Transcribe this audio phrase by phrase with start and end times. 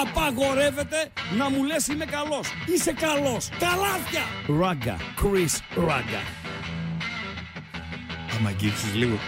[0.00, 2.48] Απαγορεύεται να μου λες είμαι καλός.
[2.74, 3.48] Είσαι καλός.
[3.58, 4.22] Καλάθια.
[4.60, 4.96] Ράγκα.
[4.96, 6.22] Chris Ράγκα.
[8.36, 9.14] Άμα αγγίξεις λίγο.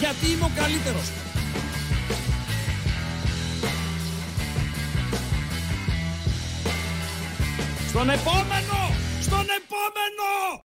[0.00, 1.10] Γιατί είμαι ο καλύτερος.
[7.88, 8.94] Στον επόμενο!
[9.20, 10.64] Στον επόμενο!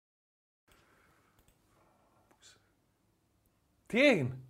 [3.87, 4.44] Τι έγινε;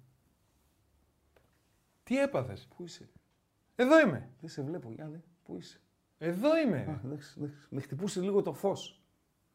[2.06, 3.10] Τι έπαθες; Πού είσαι;
[3.76, 4.30] Εδώ είμαι.
[4.40, 5.24] Δεν σε βλέπω, Γιάννη.
[5.44, 5.80] Πού είσαι;
[6.18, 6.78] Εδώ είμαι.
[6.78, 7.68] Α, εντάξει, εντάξει.
[7.70, 9.02] Με χτυπούσε λίγο το φως.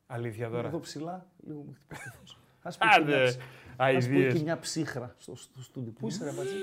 [0.06, 0.68] Αλήθεια τώρα.
[0.68, 2.38] Εδώ ψηλά, λίγο με χτυπούσε το φως.
[2.82, 3.42] Α Άντε, Ας πω
[3.76, 4.34] αηδίες.
[4.34, 5.90] και μια ψύχρα στο, στο στούντι.
[5.90, 6.54] Πού είσαι, ρε Μπατζή.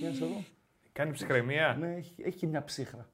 [0.00, 0.44] Για να σε δω.
[0.92, 3.08] Κάνει ψυχραιμία; Ναι, έχει, έχει και μια ψύχρα.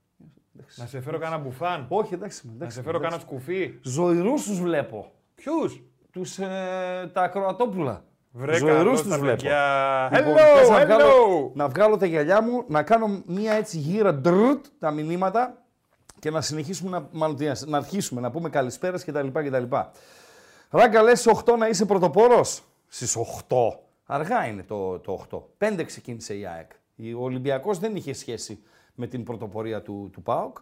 [0.57, 0.81] Εντάξει.
[0.81, 2.47] Να σε φέρω κανένα μπουφάν; Όχι, εντάξει.
[2.47, 3.17] Να εντάξει σε φέρω εντάξει.
[3.19, 5.13] κανένα σκουφί; Ζωηρούς τους βλέπω.
[5.35, 8.05] Ποιους; Τους, ε, τα ακροατόπουλα.
[8.35, 9.37] Βρε Ζωηρούς καλώς τους τα βλέπω.
[9.37, 10.11] παιδιά.
[10.17, 10.85] Λοιπόν, Hello, θες να, hello.
[10.85, 15.63] βγάλω, να βγάλω τα γυαλιά μου, να κάνω μία έτσι γύρα ντρτ τα μηνύματα
[16.19, 19.27] και να συνεχίσουμε να, μάλλον, τι, να αρχίσουμε να πούμε καλησπέρες κτλ.
[19.33, 19.63] κτλ.
[20.71, 23.17] Ράγκα λες στις 8 να είσαι πρωτοπόρος; Στις
[23.49, 23.57] 8.
[24.07, 25.25] Αργά είναι το, το
[25.59, 25.69] 8.
[25.79, 26.71] 5 ξεκίνησε η ΑΕΚ.
[27.19, 28.63] Ο Ολυμπιακός δεν είχε σχέση
[28.95, 30.57] με την πρωτοπορία του, του ΠΑΟΚ.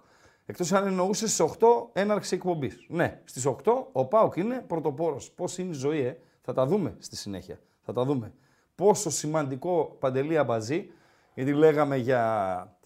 [0.46, 2.84] Εκτός αν εννοούσες στις 8 έναρξη εκπομπής.
[2.88, 5.30] Ναι, στις 8 ο ΠΑΟΚ είναι πρωτοπόρος.
[5.30, 7.60] Πώς είναι η ζωή, ε; Θα τα δούμε στη συνέχεια.
[7.83, 8.33] Θα τα δούμε.
[8.74, 10.91] Πόσο σημαντικό παντελή αμπαζή,
[11.34, 12.77] γιατί λέγαμε για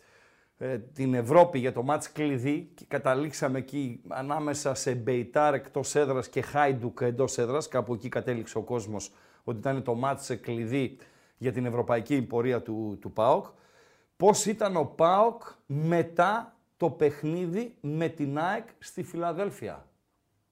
[0.59, 6.29] ε, την Ευρώπη, για το μάτς κλειδί και καταλήξαμε εκεί ανάμεσα σε Μπεϊτάρ εκτός έδρας
[6.29, 9.13] και Χάιντουκ εντός έδρας, κάπου εκεί κατέληξε ο κόσμος
[9.45, 10.99] ότι ήταν το μάτς κλειδί
[11.39, 13.47] για την ευρωπαϊκή πορεία του, του ΠΑΟΚ.
[14.17, 19.87] Πώς ήταν ο ΠΑΟΚ μετά το παιχνίδι με την ΑΕΚ στη Φιλαδέλφια;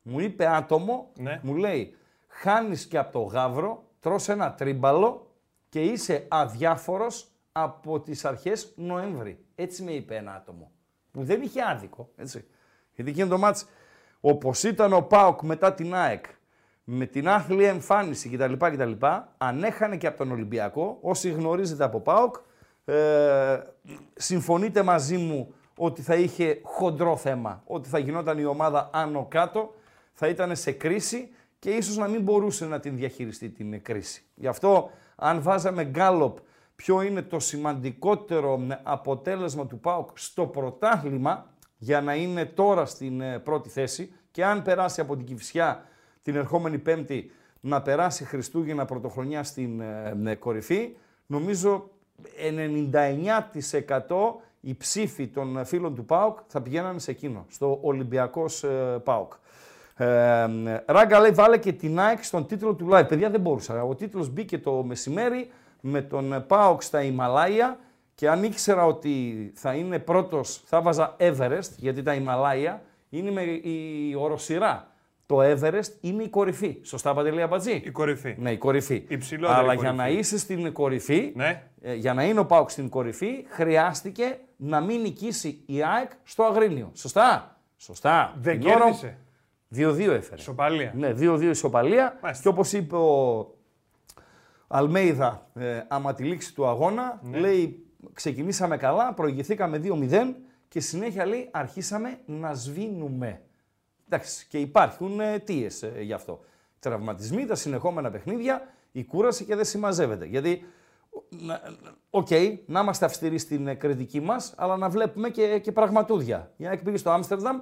[0.02, 1.40] Μου είπε άτομο, Ναι.
[1.42, 1.96] μου λέει,
[2.32, 5.26] χάνεις και από το γάβρο, τρως ένα τρίμπαλο
[5.68, 9.44] και είσαι αδιάφορος από τις αρχές Νοέμβρη.
[9.54, 10.70] Έτσι με είπε ένα άτομο,
[11.10, 12.44] που δεν είχε άδικο, έτσι.
[12.94, 13.66] Γιατί εκείνο το μάτς,
[14.20, 16.24] όπως ήταν ο ΠΑΟΚ μετά την ΑΕΚ,
[16.84, 18.52] με την άθλια εμφάνιση κτλ.
[18.52, 18.92] κτλ
[19.38, 22.36] αν έχανε και από τον Ολυμπιακό, όσοι γνωρίζετε από ΠΑΟΚ,
[22.84, 23.58] ε,
[24.14, 29.74] συμφωνείτε μαζί μου ότι θα είχε χοντρό θέμα, ότι θα γινόταν η ομάδα άνω κάτω,
[30.12, 31.30] θα ήταν σε κρίση
[31.62, 34.22] και ίσως να μην μπορούσε να την διαχειριστεί την κρίση.
[34.34, 36.38] Γι' αυτό αν βάζαμε γκάλοπ
[36.76, 41.46] ποιο είναι το σημαντικότερο ε, αποτέλεσμα του ΠΑΟΚ στο πρωτάθλημα
[41.78, 45.84] για να είναι τώρα στην ε, πρώτη θέση και αν περάσει από την Κηφισιά
[46.22, 47.30] την ερχόμενη Πέμπτη
[47.60, 50.96] να περάσει Χριστούγεννα Πρωτοχρονιά στην ε, ε, κορυφή,
[51.26, 51.90] νομίζω
[52.88, 54.06] 99%
[54.60, 59.32] οι ψήφοι των ε, φίλων του ΠΑΟΚ θα πηγαίνανε σε εκείνο, στο Ολυμπιακός ε, ΠΑΟΚ.
[60.06, 63.08] Ε, Ράγκα λέει βάλε και την ΑΕΚ στον τίτλο του live.
[63.08, 63.82] Παιδιά δεν μπορούσα.
[63.82, 67.78] Ο τίτλος μπήκε το μεσημέρι με τον ε, ΠΑΟΚ στα Ιμαλάια
[68.14, 73.42] και αν ήξερα ότι θα είναι πρώτος, θα βάζα Everest, γιατί τα Ιμαλάια είναι με
[73.42, 74.86] η οροσυρά.
[75.26, 76.76] Το Everest είναι η κορυφή.
[76.82, 78.34] Σωστά, Παντελή Αμπατζή; Η κορυφή.
[78.38, 79.04] Ναι, η κορυφή.
[79.08, 79.84] Υψηλότερη Αλλά κορυφή.
[79.84, 81.62] για να είσαι στην κορυφή, Ναι.
[81.82, 86.42] ε, για να είναι ο Πάουκ στην κορυφή, χρειάστηκε να μην νικήσει η ΑΕΚ στο
[86.44, 86.90] Αγρίνιο.
[86.94, 88.32] Σωστά; Σωστά.
[88.40, 89.16] Δεν Την ώρα- κέρδισε.
[89.76, 90.40] 2-2 έφερε.
[90.40, 90.92] Σοπαλία.
[90.96, 92.18] Ναι, 2-2 ισοπαλία.
[92.22, 92.42] Μάλιστα.
[92.42, 93.46] Και όπως είπε ο
[94.66, 97.38] Αλμέιδα, ε, άμα τη λήξη του αγώνα, Ναι.
[97.38, 100.34] λέει ξεκινήσαμε καλά, προηγηθήκαμε 2-0
[100.68, 103.40] και συνέχεια λέει αρχίσαμε να σβήνουμε.
[104.06, 106.40] Εντάξει, και υπάρχουν ε, αιτίες ε, γι' αυτό.
[106.78, 108.62] Τραυματισμοί, τα συνεχόμενα παιχνίδια,
[108.92, 110.24] η κούραση και δεν συμμαζεύεται.
[110.26, 110.64] Γιατί,
[111.28, 111.60] να-
[112.10, 112.28] οκ,
[112.66, 116.52] να είμαστε αυστηροί στην ε, κριτική μας, αλλά να βλέπουμε και, και πραγματούδια.
[116.56, 117.60] Η ΑΕΚ πήγε στο Άμστερνταμ,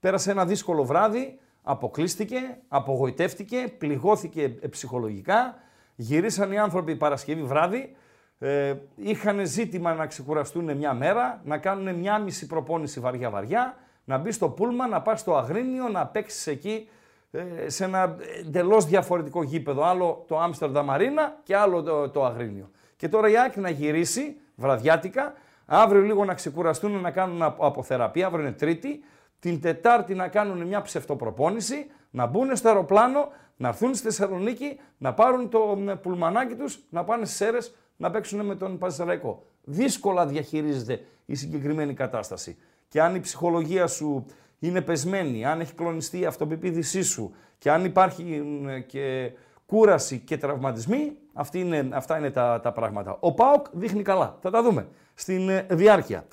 [0.00, 5.58] πέρασε ένα δύσκολο βράδυ, αποκλείστηκε, απογοητεύτηκε, πληγώθηκε ε, ψυχολογικά,
[5.96, 7.96] γυρίσαν οι άνθρωποι Παρασκευή βράδυ,
[8.38, 14.32] ε, είχαν ζήτημα να ξεκουραστούν μια μέρα, να κάνουν μια μισή προπόνηση βαριά-βαριά, να μπει
[14.32, 16.88] στο πούλμα, να πας στο Αγρίνιο, να παίξεις εκεί
[17.30, 19.84] ε, σε ένα εντελώς διαφορετικό γήπεδο.
[19.84, 22.70] Άλλο το Άμστερνταμ Αρίνα και άλλο το, το Αγρίνιο.
[22.96, 25.34] Και τώρα η ΑΕΚ να γυρίσει βραδιάτικα,
[25.66, 29.04] αύριο λίγο να ξεκουραστούν να κάνουν απο- αποθεραπεία, αύριο είναι Τρίτη,
[29.40, 35.14] την Τετάρτη να κάνουν μια ψευτοπροπόνηση, να μπουν στο αεροπλάνο, να έρθουν στη Θεσσαλονίκη, να
[35.14, 39.46] πάρουν το μ, πουλμανάκι τους, να πάνε στις Σέρες, να παίξουν με τον Παζαραϊκό.
[39.64, 42.56] Δύσκολα διαχειρίζεται η συγκεκριμένη κατάσταση.
[42.88, 44.26] Και αν η ψυχολογία σου
[44.58, 49.32] είναι πεσμένη, αν έχει κλονιστεί η αυτοπεποίθησή σου και αν υπάρχει μ, και
[49.66, 53.16] κούραση και τραυματισμοί, αυτή είναι, αυτά είναι τα, τα πράγματα.
[53.20, 54.38] Ο ΠΑΟΚ δείχνει καλά.
[54.40, 56.24] Θα τα δούμε στην ε, διάρκεια.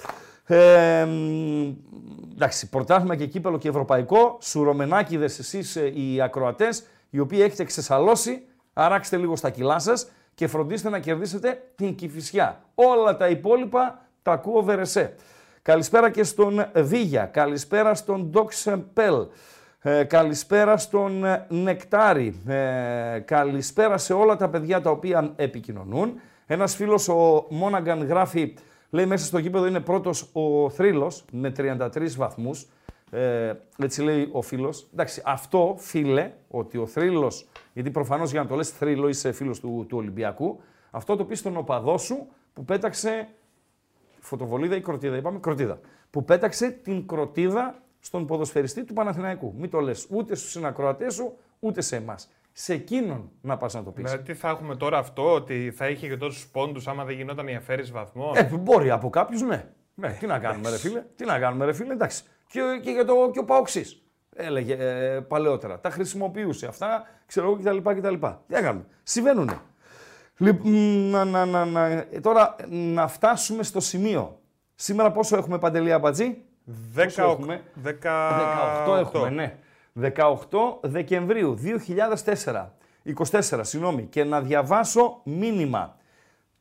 [0.50, 1.74] Ε, μ,
[2.34, 4.38] εντάξει, πρωτάθλημα και κύπελο και ευρωπαϊκό.
[4.42, 10.48] Σουρομενάκιδες εσείς ε, οι ακροατές, οι οποίοι έχετε ξεσαλώσει, αράξτε λίγο στα κιλά σας και
[10.48, 12.62] φροντίστε να κερδίσετε την Κηφισιά.
[12.76, 15.16] Όλα τα υπόλοιπα Τα ακούω βερεσέ.
[15.62, 17.26] Καλησπέρα και στον Βίγια.
[17.26, 19.28] Καλησπέρα στον Ντοκ Σεμπέλ.
[19.82, 22.42] Ε, καλησπέρα στον ε, Νεκτάρη.
[22.48, 26.20] Ε, καλησπέρα σε όλα τα παιδιά τα οποία επικοινωνούν.
[26.46, 28.54] Ένας φίλος, ο Μόναγκαν, γράφει,
[28.90, 32.68] λέει μέσα στο γήπεδο είναι πρώτος ο Θρύλος με 33 βαθμούς.
[33.12, 34.88] Ε, έτσι λέει ο φίλος.
[34.94, 39.60] Εντάξει, αυτό φίλε, ότι ο Θρύλος, γιατί προφανώς για να το λες Θρύλο είσαι φίλος
[39.60, 40.60] του, του Ολυμπιακού,
[40.92, 43.28] αυτό το πεις στον οπαδό σου που πέταξε
[44.20, 45.80] φωτοβολίδα ή κροτίδα, είπαμε κροτίδα,
[46.10, 49.54] που πέταξε την κροτίδα στον ποδοσφαιριστή του Παναθηναϊκού.
[49.58, 52.30] Μην το λες ούτε στους συνακροατές σου, ούτε σε εμάς.
[52.60, 54.04] Σε εκείνον να πας να το πεις.
[54.04, 57.48] Δηλαδή, τι θα έχουμε τώρα αυτό, ότι θα είχε και τόσους πόντους άμα δεν γινόταν
[57.48, 59.66] η αφαίρεση βαθμών; Ε, μπορεί από κάποιους, ναι.
[59.94, 60.18] ναι.
[60.20, 61.04] Τι να κάνουμε, ρε φίλε.
[61.16, 61.94] Τι να κάνουμε, ρε φίλε.
[61.94, 62.24] Εντάξει.
[62.48, 64.02] Και, και για το και ο Παοξή.
[64.36, 65.80] Έλεγε ε, παλαιότερα.
[65.80, 67.90] Τα χρησιμοποιούσε αυτά, ξέρω εγώ κτλ.
[68.00, 68.14] κτλ.
[68.48, 68.86] Τι να κάνουμε.
[69.04, 69.50] Συμβαίνουν.
[70.38, 70.72] Λοιπόν,
[71.10, 71.86] να, να, να, να.
[71.88, 74.40] Ε, τώρα να φτάσουμε στο σημείο.
[74.76, 76.38] Σήμερα πόσο έχουμε παντελή αμπατζή;
[76.96, 77.62] 18, έχουμε;
[78.04, 79.58] 18 έχουμε, ναι.
[80.02, 81.58] 18 Δεκεμβρίου
[82.44, 82.72] 2004.
[83.32, 84.04] 24, συγγνώμη.
[84.04, 85.96] Και να διαβάσω μήνυμα.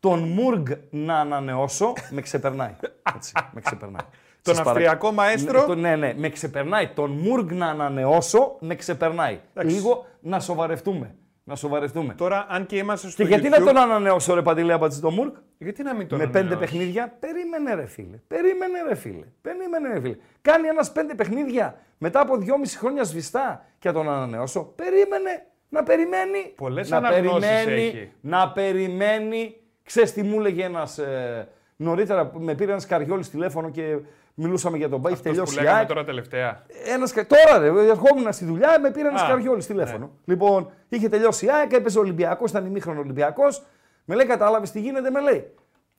[0.01, 2.75] Τον Μουργκ να ανανεώσω, με ξεπερνάει.
[3.17, 4.07] Έτσι, με ξεπερνάει.
[4.43, 6.89] Τον Σας παρα- Αυστριακό μαέστρο; Ναι, το- ναι, ναι, με ξεπερνάει.
[6.89, 9.41] Τον Μουργκ να ανανεώσω, με ξεπερνάει.
[9.55, 11.15] Λίγο να σοβαρευτούμε.
[11.49, 12.15] Να σοβαρευτούμε.
[12.15, 15.15] Τώρα, αν και είμαστε στο Και γιατί YouTube, να τον ανανεώσω, ρε Παντελή Αμπατζή, τον
[15.15, 15.33] Μουργκ.
[15.59, 17.17] Γιατί να μην τον Με πέντε ανανεώσεις; παιχνίδια.
[17.21, 18.17] Περίμενε ρε φίλε.
[18.27, 19.25] Περίμενε ρε φίλε.
[19.43, 20.17] Περίμενε ρε φίλε.
[20.43, 24.63] Κάνει ένας πέντε παιχνίδια μετά από δυόμιση χρόνια σβηστά και να τον ανανεώσω.
[24.63, 26.53] Περίμενε να περιμένει.
[26.57, 27.87] Πολλές να αναγνώσεις περιμένει.
[27.87, 28.13] έχει.
[28.21, 29.57] Να περιμένει.
[29.83, 33.99] Ξέρεις τι μου έλεγε ένας ε, νωρίτερα που με πήρε ένας Καριόλης τηλέφωνο και
[34.39, 35.13] μιλούσαμε για τον Μπάι.
[35.13, 35.89] Έχει Αυτός που τελειώσει η λέγαμε ΑΕΚ.
[35.89, 36.63] τώρα τελευταία.
[36.87, 40.11] Ένας, κα- τώρα ρε, ερχόμουν στη δουλειά, με πήρε ένα Α, Καριόλη τηλέφωνο.
[40.25, 43.63] Λοιπόν, είχε τελειώσει η ΑΕΚ, έπαιζε Ολυμπιακός, ήταν ημίχρονο Ολυμπιακός.
[44.05, 45.55] Με λέει, κατάλαβες τι γίνεται, με λέει.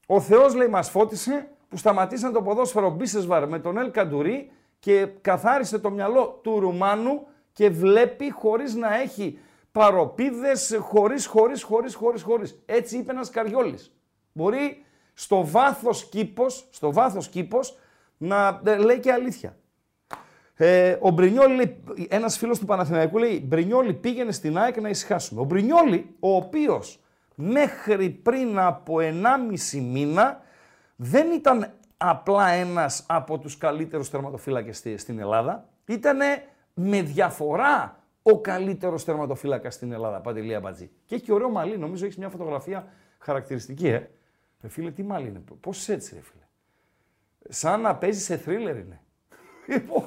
[0.07, 5.07] Ο Θεός λέει, μας φώτισε που σταματήσαν το ποδόσφαιρο Μπίσεσβαρ με τον Ελ Καντουρί και
[5.21, 9.39] καθάρισε το μυαλό του Ρουμάνου και βλέπει χωρίς να έχει
[9.71, 12.61] παροπίδες, χωρίς, χωρίς, χωρίς, χωρίς, χωρίς.
[12.65, 13.77] Έτσι είπε ένας Καριόλη.
[14.33, 17.77] Μπορεί στο βάθος κήπος, στο βάθος κήπος,
[18.17, 19.57] να ε, λέει και αλήθεια.
[20.59, 25.41] Ε, ο Μπρινιόλη, λέει, ένας φίλος του Παναθηναϊκού λέει, Μπρινιόλη πήγαινε στην ΑΕΚ να ησυχάσουμε.
[25.41, 26.99] Ο Μπρινιόλη, ο οποίος
[27.35, 30.41] μέχρι πριν από 1,5 μήνα
[30.95, 36.17] δεν ήταν απλά ένας από τους καλύτερους τερματοφύλακες στη- στην Ελλάδα, ήταν
[36.73, 40.89] με διαφορά ο καλύτερος τερματοφύλακας στην Ελλάδα, Παντελή Αμπατζή.
[41.05, 42.87] Και έχει και ωραίο μαλλί, νομίζω έχεις μια φωτογραφία
[43.19, 44.09] χαρακτηριστική, ε.
[44.61, 46.41] Ρε φίλε, τι μαλλί είναι, πώς έτσι ρε φίλε.
[47.49, 49.01] Σαν να παίζει σε θρίλερ είναι.
[49.67, 50.03] Λοιπόν,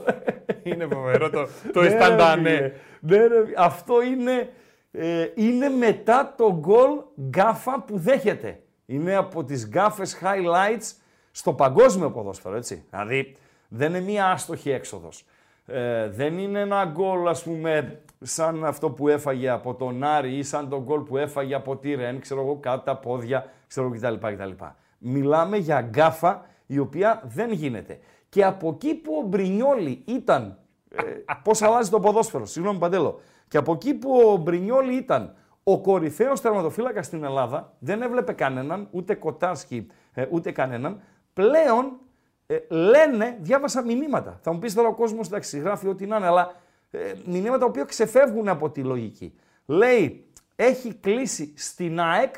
[0.62, 2.50] Είναι φοβερό το, το ναι, ρε αισθαντάνε.
[2.50, 2.72] φίλε.
[3.00, 4.48] Ναι, ρε, αυτό είναι,
[4.90, 6.90] ε, είναι μετά το γκολ
[7.28, 8.62] γκάφα που δέχεται.
[8.86, 10.92] Είναι από τις γκάφες highlights
[11.30, 12.84] στο παγκόσμιο ποδόσφαιρο, έτσι.
[12.90, 13.36] Δηλαδή,
[13.68, 15.24] δεν είναι μία άστοχη έξοδος.
[15.66, 20.42] Ε, δεν είναι ένα γκολ, ας πούμε, σαν αυτό που έφαγε από τον Άρη ή
[20.42, 23.96] σαν το γκολ που έφαγε από τη Ρεν, ξέρω εγώ, κάτω τα πόδια, ξέρω εγώ
[24.16, 24.26] κτλ.
[24.34, 24.64] κτλ.
[24.98, 27.98] Μιλάμε για γκάφα η οποία δεν γίνεται.
[28.28, 30.58] Και από εκεί που ο Μπρινιόλι ήταν
[30.88, 31.02] ε,
[31.44, 33.20] Πώς αλλάζει το ποδόσφαιρο, συγγνώμη Παντέλο.
[33.48, 38.88] Και από εκεί που ο Μπρινιόλι ήταν ο κορυφαίος τερματοφύλακας στην Ελλάδα, δεν έβλεπε κανέναν,
[38.90, 41.00] ούτε Κοτάσκι, ε, ούτε κανέναν.
[41.32, 41.98] Πλέον
[42.46, 44.38] ε, λένε, διάβασα μηνύματα.
[44.42, 46.54] Θα μου πεις τώρα ο κόσμος, εντάξει, γράφει ό,τι να είναι, αλλά
[46.90, 49.34] ε, μηνύματα τα οποία ξεφεύγουν από τη λογική.
[49.66, 52.34] Λέει, έχει κλείσει στην ΑΕΚ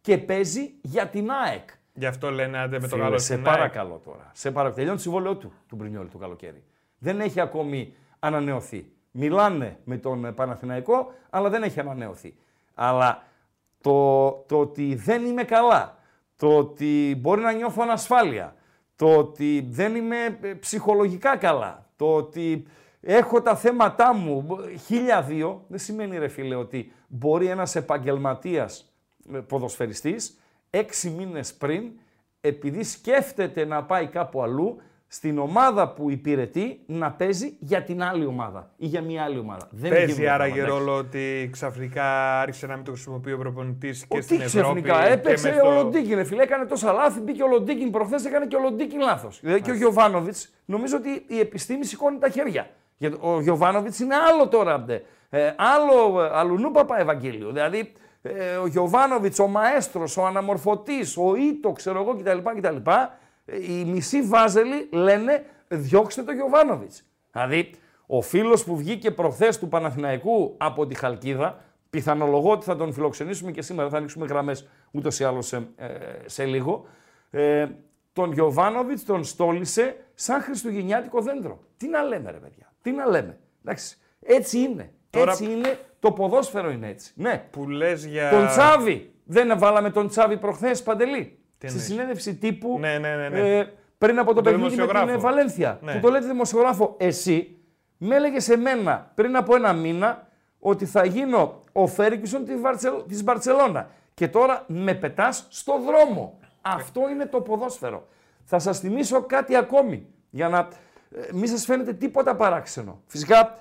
[0.00, 1.68] και παίζει για την ΑΕΚ.
[1.94, 3.56] Γι' αυτό λένε άντε με το Φίλε, καλό σε στην ΑΕΚ.
[3.56, 4.30] παρακαλώ τώρα.
[4.32, 4.74] Σε παρακαλώ.
[4.74, 6.64] Τελειώνει το συμβόλαιό του, του Μπρινιόλη του καλοκαίρι.
[6.98, 8.86] Δεν έχει ακόμη ανανεωθεί.
[9.10, 12.34] Μιλάνε με τον ε, Παναθηναϊκό, αλλά δεν έχει ανανεωθεί.
[12.74, 13.22] Αλλά
[13.80, 15.98] το, το ότι δεν είμαι καλά,
[16.36, 18.54] το ότι μπορεί να νιώθω ανασφάλεια,
[18.96, 22.66] το ότι δεν είμαι ε, ψυχολογικά καλά, το ότι
[23.00, 28.92] έχω τα θέματά μου μπο- χίλια δύο, δεν σημαίνει ρε φίλε ότι μπορεί ένας επαγγελματίας
[29.32, 30.36] ε, ποδοσφαιριστής
[30.74, 31.82] έξι μήνες πριν,
[32.40, 38.26] επειδή σκέφτεται να πάει κάπου αλλού, στην ομάδα που υπηρετεί να παίζει για την άλλη
[38.26, 39.68] ομάδα ή για μια άλλη ομάδα.
[39.70, 44.06] Δεν Παίζει γίνονται άραγε πράγματα, ρόλο ότι ξαφνικά άρχισε να μην το χρησιμοποιεί ο προπονητής
[44.06, 44.82] και ο στην τι Ευρώπη.
[44.82, 46.42] ξαφνικά έπαιξε και μες ο στο- Λοντίκιν, ρε φίλε.
[46.42, 47.20] Έκανε τόσα λάθη.
[47.20, 49.40] Μπήκε ο Λοντίκιν προχθές, έκανε και ο Λοντίκιν λάθος.
[49.40, 52.70] Δηλαδή και ο Γιωβάνοβιτς, νομίζω ότι η επιστήμη σηκώνει τα χέρια.
[52.96, 54.80] Γιατί ο Γιωβάνοβιτς είναι άλλο τώρα.
[54.80, 55.02] ντε.
[55.30, 57.50] Ε, άλλο, ε, αλλουνού παπά Ευαγγέλιο.
[57.52, 62.38] Δηλαδή ε, ο Γιωβάνοβιτς, ο μαέστρος, ο αναμορφωτής, ο Ήτο, ξέρω εγώ κτλ.
[62.60, 62.76] κτλ.
[63.44, 67.02] ε, οι μισοί βάζελοι λένε διώξτε το Γιωβάνοβιτς.
[67.32, 67.70] Δηλαδή
[68.06, 73.50] ο φίλος που βγήκε προχθές του Παναθηναϊκού από τη Χαλκίδα, πιθανολογώ ότι θα τον φιλοξενήσουμε
[73.50, 75.88] και σήμερα, θα ανοίξουμε γραμμές ούτως ή άλλως σε, ε,
[76.26, 76.86] σε λίγο.
[77.30, 77.66] Ε,
[78.12, 81.60] τον Γιωβάνοβιτς τον στόλισε σαν χριστουγεννιάτικο δέντρο.
[81.76, 82.72] Τι να λέμε, ρε παιδιά.
[82.82, 83.38] Τι να λέμε.
[83.64, 83.96] Εντάξει.
[84.22, 84.92] Έτσι είναι.
[85.10, 85.78] Τώρα- Έτσι είναι.
[86.02, 87.12] Το ποδόσφαιρο είναι έτσι.
[87.16, 87.44] Ναι.
[87.50, 88.30] Που λες για.
[88.30, 89.12] Τον Τσάβη.
[89.24, 91.38] Δεν βάλαμε τον Τσάβη προχθές, Παντελή.
[91.56, 93.58] Στη εννοείς; συνέντευξη τύπου Ναι, ναι, ναι, ναι.
[93.58, 95.12] Ε, πριν από το, Το παιχνίδι με την δημοσιογράφο.
[95.12, 95.78] ε, Βαλένθια.
[95.82, 95.92] Ναι.
[95.92, 97.56] Που το λέτε δημοσιογράφο, εσύ
[97.96, 100.28] με έλεγες σε μένα πριν από ένα μήνα
[100.58, 103.90] ότι θα γίνω ο Φέρικισον της, Βαρτσελ, της Μπαρτσελώνα.
[104.14, 106.38] Και τώρα με πετάς στο δρόμο.
[106.60, 108.06] Αυτό είναι το ποδόσφαιρο.
[108.44, 110.58] Θα σας θυμίσω κάτι ακόμη για να
[111.10, 113.02] ε, μην σας φαίνεται τίποτα παράξενο.
[113.06, 113.52] Φυσικά ε,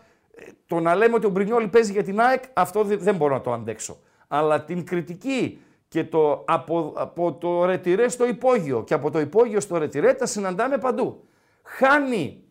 [0.67, 3.41] το να λέμε ότι ο Μπρινιόλη παίζει για την ΑΕΚ, αυτό δε- δεν μπορώ να
[3.41, 3.98] το αντέξω.
[4.27, 9.60] Αλλά την κριτική και το από, από το ρετυρέ στο υπόγειο και από το υπόγειο
[9.60, 11.27] στο ρετυρέ τα συναντάμε παντού.
[11.63, 12.43] Χάνει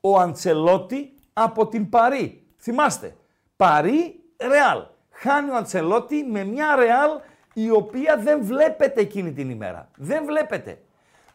[0.00, 2.42] ο Αντσελότη από την Παρή.
[2.58, 3.16] Θυμάστε,
[3.56, 4.82] Παρή Ρεάλ.
[5.10, 7.10] Χάνει ο Αντσελότη με μια Ρεάλ
[7.54, 9.90] η οποία δεν βλέπετε εκείνη την ημέρα.
[9.96, 10.78] Δεν βλέπετε.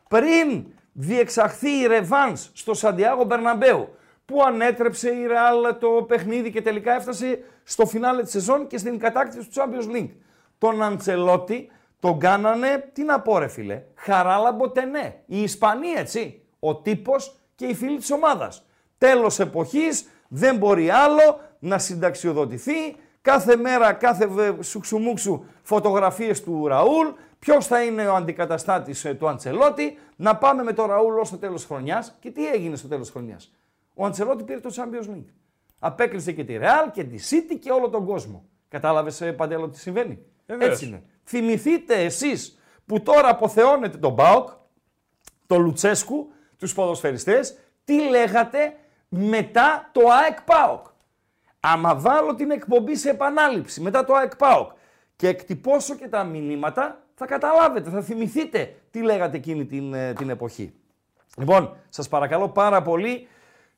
[0.07, 3.89] Πριν διεξαχθεί η Ρεβάνς στο Σαντιάγο Μπερναμπέου
[4.29, 8.99] που ανέτρεψε η Ρεάλ το παιχνίδι και τελικά έφτασε στο φινάλε της σεζόν και στην
[8.99, 10.09] κατάκτηση του Champions League.
[10.57, 15.23] Τον Αντσελότη τον κάνανε, τι να πω ρε φίλε, χαράλαμπο τενέ.
[15.25, 18.65] Η Ισπανία έτσι, ο τύπος και οι φίλοι της ομάδας.
[18.97, 27.07] Τέλος εποχής, δεν μπορεί άλλο να συνταξιοδοτηθεί, κάθε μέρα, κάθε βε- σουξουμούξου φωτογραφίες του Ραούλ,
[27.39, 31.37] ποιος θα είναι ο αντικαταστάτης ε, του Αντσελότη, να πάμε με τον Ραούλ ως το
[31.37, 32.17] τέλος χρονιάς.
[32.19, 33.51] Και τι έγινε στο τέλος χρονιάς;
[33.99, 35.33] Ο Αντσελότη πήρε το Champions League.
[35.79, 38.45] Απέκλεισε και τη Real και τη City και όλο τον κόσμο.
[38.67, 40.71] Κατάλαβες ε, Παντέλο τι συμβαίνει; Βεβαίως.
[40.71, 41.03] Έτσι είναι.
[41.23, 44.49] Θυμηθείτε εσείς που τώρα αποθεώνετε τον Μπάουκ,
[45.47, 48.75] τον Λουτσέσκου, τους ποδοσφαιριστές, τι λέγατε
[49.09, 50.85] μετά το ΑΕΚ ΠΑΟΚ.
[51.59, 54.71] Άμα βάλω την εκπομπή σε επανάληψη μετά το ΑΕΚ ΠΑΟΚ
[55.15, 60.29] και εκτυπώσω και τα μηνύματα, θα καταλάβετε, θα θυμηθείτε τι λέγατε εκείνη την, ε, την
[60.29, 60.73] εποχή.
[61.37, 63.27] Λοιπόν, σας παρακαλώ πάρα πολύ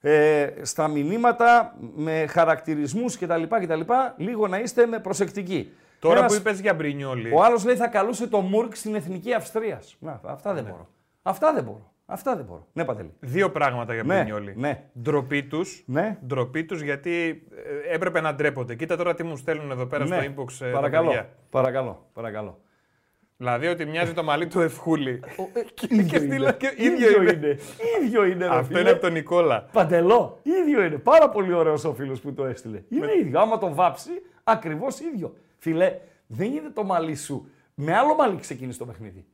[0.02, 3.82] ε, στα μηνύματα με χαρακτηρισμούς κτλ, κτλ
[4.18, 5.72] λίγο να είστε με προσεκτικοί.
[6.00, 7.32] Τώρα Ένας- που είπες για Μπρινιόλη.
[7.34, 9.96] ο άλλος λέει θα καλούσε το Μουρκ στην εθνική Αυστρίας.
[10.00, 10.62] Να, αυτά Ναι.
[10.62, 10.88] δεν μπορώ.
[11.22, 11.92] Αυτά δεν μπορώ.
[12.06, 12.68] Αυτά δεν μπορώ.
[12.74, 13.14] Ναι, Παντελή.
[13.20, 14.54] Δύο πράγματα για Ναι, Μπρινιόλη.
[14.58, 14.84] ναι.
[15.02, 15.84] Ντροπή τους.
[15.86, 16.18] Ναι.
[16.26, 17.44] Ντροπή τους γιατί
[17.90, 18.76] ε, έπρεπε να ντρέπονται.
[18.76, 20.22] Κοίτα τώρα τι μου στέλνουν εδώ πέρα ναι.
[20.22, 20.66] στο inbox.
[20.66, 21.08] ε, τα παρακαλώ.
[21.08, 21.30] παιδιά.
[21.50, 22.10] Παρακαλώ.
[22.14, 22.60] Παρακαλώ.
[23.42, 25.24] Δηλαδή ότι μοιάζει το μαλλί του Ευχούλη.
[25.90, 26.52] ίδιο και στείλα είναι.
[26.60, 27.58] και- ίδιο είναι.
[28.02, 28.46] ίδιο είναι.
[28.46, 28.80] ρε Αυτό φίλε.
[28.80, 29.66] είναι από τον Νικόλα.
[29.72, 30.40] Παντελό.
[30.44, 30.98] ίδιο είναι.
[30.98, 32.82] Πάρα πολύ ωραίος ο φίλος που το έστειλε.
[32.90, 33.40] Είναι ίδιο.
[33.40, 34.10] Άμα το βάψει,
[34.44, 35.34] ακριβώς ίδιο.
[35.58, 35.96] Φιλέ,
[36.28, 37.50] δεν είναι το μαλλί σου.
[37.76, 39.26] Με άλλο μαλλί ξεκίνησε το παιχνίδι.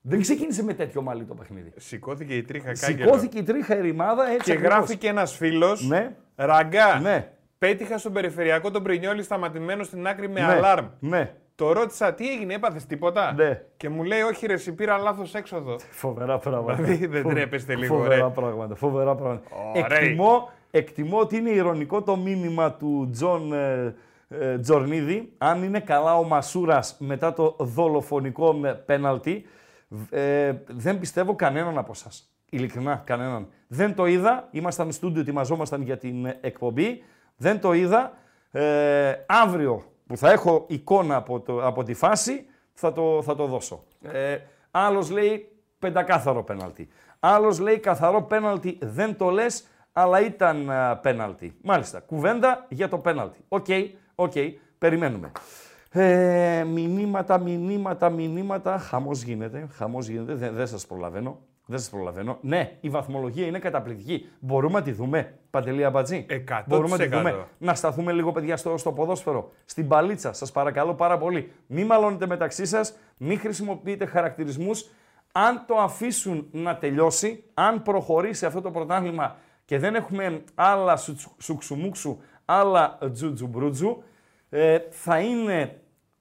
[0.00, 1.72] Δεν ξεκίνησε με τέτοιο μαλλί το παιχνίδι.
[1.76, 3.04] Σηκώθηκε η τρίχα κάγκελο.
[3.04, 4.44] Σηκώθηκε η τρίχα ερημάδα έτσι.
[4.44, 4.74] Και ακριβώς.
[4.76, 5.88] γράφει και ένας φίλος.
[5.88, 6.16] Ναι.
[6.36, 7.00] Ραγκά.
[7.00, 7.30] Ναι.
[7.58, 10.46] Πέτυχα στον περιφερειακό τον Πρινιόλη σταματημένο στην άκρη με Ναι.
[10.46, 10.86] αλάρμ.
[11.00, 11.34] Ναι.
[11.60, 13.62] Το ρώτησα τι έγινε, έπαθες τίποτα; Ναι.
[13.76, 15.76] Και μου λέει, Όχι, ρε, εσύ πήρα λάθος έξοδο.
[15.90, 16.82] Φοβερά πράγματα.
[16.82, 18.30] Δηλαδή, δεν Φοβ- τρέπεστε λίγο, Φοβερά ρε.
[18.34, 18.74] πράγματα.
[18.74, 19.42] Φοβερά πράγματα.
[19.70, 19.98] Ωραία.
[19.98, 23.94] Εκτιμώ, εκτιμώ ότι είναι ειρωνικό το μήνυμα του Τζον ε,
[24.28, 25.32] ε, Τζορνίδη.
[25.38, 29.46] Αν είναι καλά ο Μασούρας μετά το δολοφονικό με πέναλτι,
[30.10, 32.08] ε, δεν πιστεύω κανέναν από εσάς.
[32.50, 33.46] Ειλικρινά, κανέναν.
[33.68, 34.48] Δεν το είδα.
[34.50, 37.02] Ήμασταν στούντιο, ετοιμαζόμασταν για την ε, εκπομπή.
[37.36, 38.12] Δεν το είδα.
[38.52, 43.46] Ε, αύριο που θα έχω εικόνα από, το, από τη φάση, θα το, θα το
[43.46, 43.84] δώσω.
[44.02, 44.38] Ε,
[44.70, 46.88] άλλος λέει πεντακάθαρο πέναλτι.
[47.20, 51.56] Άλλος λέει καθαρό πέναλτι, δεν το λες, αλλά ήταν α, πέναλτι.
[51.62, 53.38] Μάλιστα, κουβέντα για το πέναλτι.
[53.48, 53.66] OK,
[54.14, 54.32] OK,
[54.78, 55.30] περιμένουμε.
[55.90, 58.78] Ε, μηνύματα, μηνύματα, μηνύματα.
[58.78, 60.34] Χαμός γίνεται, χαμός γίνεται.
[60.34, 61.38] Δεν, δεν σας προλαβαίνω.
[61.70, 62.38] Δεν σας προλαβαίνω.
[62.40, 64.28] Ναι, η βαθμολογία είναι καταπληκτική.
[64.40, 66.26] Μπορούμε να τη δούμε, Παντελή Αμπατζή.
[66.28, 66.62] 100%.
[66.66, 67.46] Μπορούμε να τη δούμε.
[67.58, 69.50] Να σταθούμε λίγο, παιδιά, στο, στο ποδόσφαιρο.
[69.64, 71.52] Στην παλίτσα, σας παρακαλώ πάρα πολύ.
[71.66, 74.88] Μην μαλώνετε μεταξύ σας, μην χρησιμοποιείτε χαρακτηρισμούς.
[75.32, 81.42] Αν το αφήσουν να τελειώσει, αν προχωρήσει αυτό το πρωτάθλημα και δεν έχουμε άλλα σουτσου-
[81.42, 84.02] σουξουμούξου, άλλα τζουτζουμπρούτζου,
[84.50, 85.80] ε, θα είναι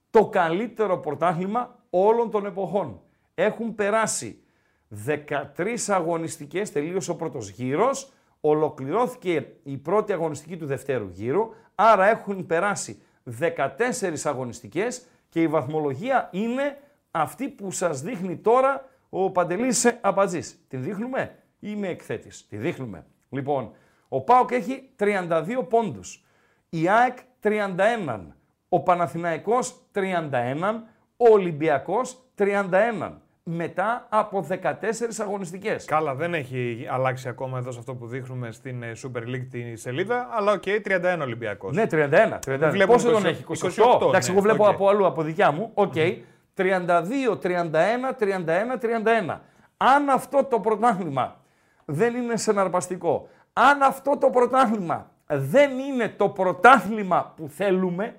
[0.09, 3.01] το καλύτερο πρωτάθλημα όλων των εποχών.
[3.35, 4.43] Έχουν περάσει
[4.89, 5.43] 13
[5.87, 13.01] αγωνιστικές, τελείωσε ο πρώτος γύρος, ολοκληρώθηκε η πρώτη αγωνιστική του δευτέρου γύρου, άρα έχουν περάσει
[13.23, 16.77] 14 αγωνιστικές και η βαθμολογία είναι
[17.11, 20.65] αυτή που σας δείχνει τώρα ο Παντελής Απατζής.
[20.67, 23.05] Την δείχνουμε ή είμαι εκθέτης; Τη δείχνουμε.
[23.29, 23.71] Λοιπόν,
[24.07, 26.25] ο ΠΑΟΚ έχει 32 πόντους.
[26.69, 28.35] Η ΑΕΚ 31.
[28.69, 30.83] Ο Παναθηναϊκός 31.
[31.17, 33.21] Ο Ολυμπιακός 31.
[33.51, 34.73] Μετά από 14
[35.21, 35.85] αγωνιστικές.
[35.85, 39.75] Καλά, δεν έχει αλλάξει ακόμα εδώ σε αυτό που δείχνουμε στην ε, Super League τη
[39.75, 41.75] σελίδα, αλλά οκ, 31 Ολυμπιακός.
[41.75, 42.39] Ναι, 31.
[42.47, 42.69] 31.
[42.71, 43.53] Βλέπω Πόσο 20, τον έχει, 28,
[44.01, 44.07] 28.
[44.07, 44.73] Εντάξει, ναι, εγώ βλέπω οκ.
[44.73, 45.71] από αλλού, από δικιά μου.
[45.73, 45.93] Οκ.
[46.55, 48.77] 32, 31, 31,
[49.31, 49.39] 31.
[49.77, 51.35] Αν αυτό το πρωτάθλημα
[51.85, 58.15] δεν είναι συναρπαστικό, αν αυτό το πρωτάθλημα δεν είναι το πρωτάθλημα που θέλουμε,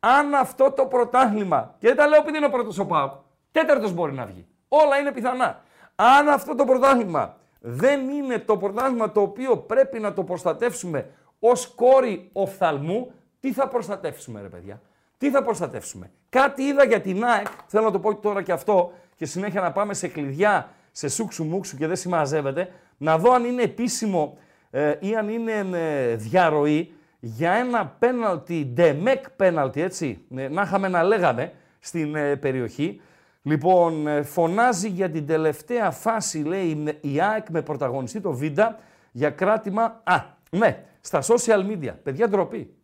[0.00, 3.12] αν αυτό το πρωτάθλημα, και δεν τα λέω επειδή είναι ο πρώτος ο Πάοκ,
[3.52, 4.46] τέταρτος μπορεί να βγει.
[4.82, 5.62] Όλα είναι πιθανά.
[5.94, 11.66] Αν αυτό το πρωτάθλημα δεν είναι το πρωτάθλημα το οποίο πρέπει να το προστατεύσουμε ως
[11.66, 14.80] κόρη οφθαλμού, τι θα προστατεύσουμε ρε παιδιά;
[15.18, 18.92] Τι θα προστατεύσουμε; Κάτι είδα για την ΑΕΚ, θέλω να το πω τώρα και αυτό
[19.16, 23.44] και συνέχεια να πάμε σε κλειδιά, σε σούξου μουξου και δεν συμμαζεύεται, να δω αν
[23.44, 24.38] είναι επίσημο
[24.70, 30.88] ε, ή αν είναι ε, διαρροή για ένα πέναλτι, ντεμεκ πέναλτι, έτσι, ε, να είχαμε
[30.88, 33.00] να λέγαμε στην ε, περιοχή.
[33.46, 38.78] Λοιπόν, ε, φωνάζει για την τελευταία φάση, λέει, η ΑΕΚ με πρωταγωνιστή το Βίντα
[39.12, 40.00] για κράτημα.
[40.04, 41.94] Α, ναι, στα social media.
[42.02, 42.74] Παιδιά, ντροπή.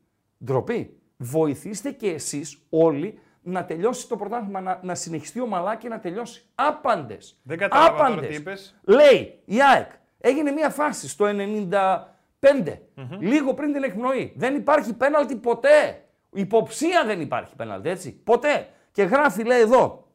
[0.44, 1.00] Ντροπή.
[1.16, 6.44] Βοηθήστε και εσείς όλοι να τελειώσει το πρωτάθλημα, να, να συνεχιστεί ο Μαλάκη να τελειώσει.
[6.54, 7.40] Άπαντες.
[7.42, 8.28] Δεν κατάλαβα τώρα Άπαντες.
[8.28, 8.80] τι είπες.
[8.84, 9.90] Λέει η ΑΕΚ.
[10.18, 12.78] Έγινε μια φάση στο 95,
[13.18, 14.32] λίγο πριν την εκπνοή.
[14.36, 16.04] Δεν υπάρχει πέναλτι ποτέ.
[16.32, 18.12] Υποψία δεν υπάρχει πέναλτι, έτσι.
[18.12, 18.68] Ποτέ.
[18.92, 20.09] Και γράφει, λέει εδώ,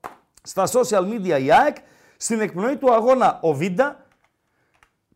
[0.46, 1.76] στα social media η ΑΕΚ,
[2.18, 4.06] στην εκπνοή του αγώνα ο Βίντα,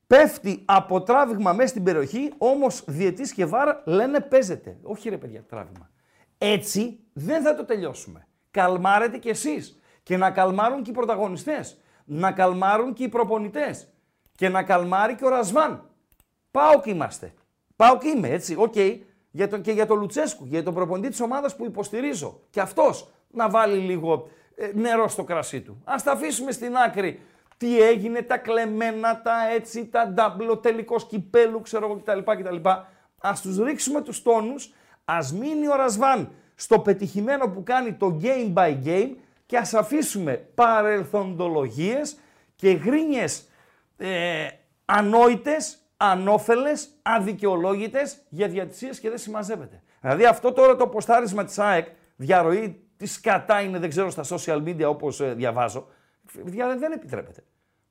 [0.07, 4.77] πέφτει από τράβηγμα μέσα στην περιοχή, όμως διετής και βάρ λένε παίζεται.
[4.83, 5.89] Όχι ρε παιδιά, τράβηγμα.
[6.37, 8.27] Έτσι δεν θα το τελειώσουμε.
[8.51, 9.79] Καλμάρετε κι εσείς.
[10.03, 11.77] Και να καλμάρουν και οι πρωταγωνιστές.
[12.05, 13.87] Να καλμάρουν και οι προπονητές.
[14.35, 15.89] Και να καλμάρει και ο Ρασβάν.
[16.51, 17.33] ΠΑΟΚ είμαστε.
[17.75, 18.75] ΠΑΟΚ είμαι, έτσι, οκ.
[19.31, 22.39] Για το, και για τον Λουτσέσκου, για τον προπονητή της ομάδας που υποστηρίζω.
[22.49, 24.38] Και αυτός να βάλει λίγο ε,
[24.73, 25.81] νερό στο κρασί του.
[25.83, 27.19] Ας τα αφήσουμε στην άκρη
[27.57, 32.31] τι έγινε, τα κλεμμένα, τα έτσι, τα ντάμπλο, τελικός κυπέλου, ξέρω εγώ κτλ.
[32.31, 32.69] κτλ.
[33.21, 34.73] Ας τους ρίξουμε τους τόνους,
[35.05, 39.09] ας μείνει ο Ρασβάν στο πετυχημένο που κάνει το game by game
[39.45, 42.17] και ας αφήσουμε παρελθοντολογίες
[42.55, 43.47] και γρίνιες
[43.97, 44.47] ε,
[44.85, 49.81] ανόητες, ανώφελες, αδικαιολόγητες για διατησίες και δεν συμμαζεύεται.
[50.01, 54.63] Δηλαδή αυτό τώρα το ποστάρισμα της ΑΕΚ, διαρροή τη σκατά είναι, δεν ξέρω, στα social
[54.63, 55.87] media όπως ε, διαβάζω,
[56.43, 57.43] δια- δεν επιτρέπεται.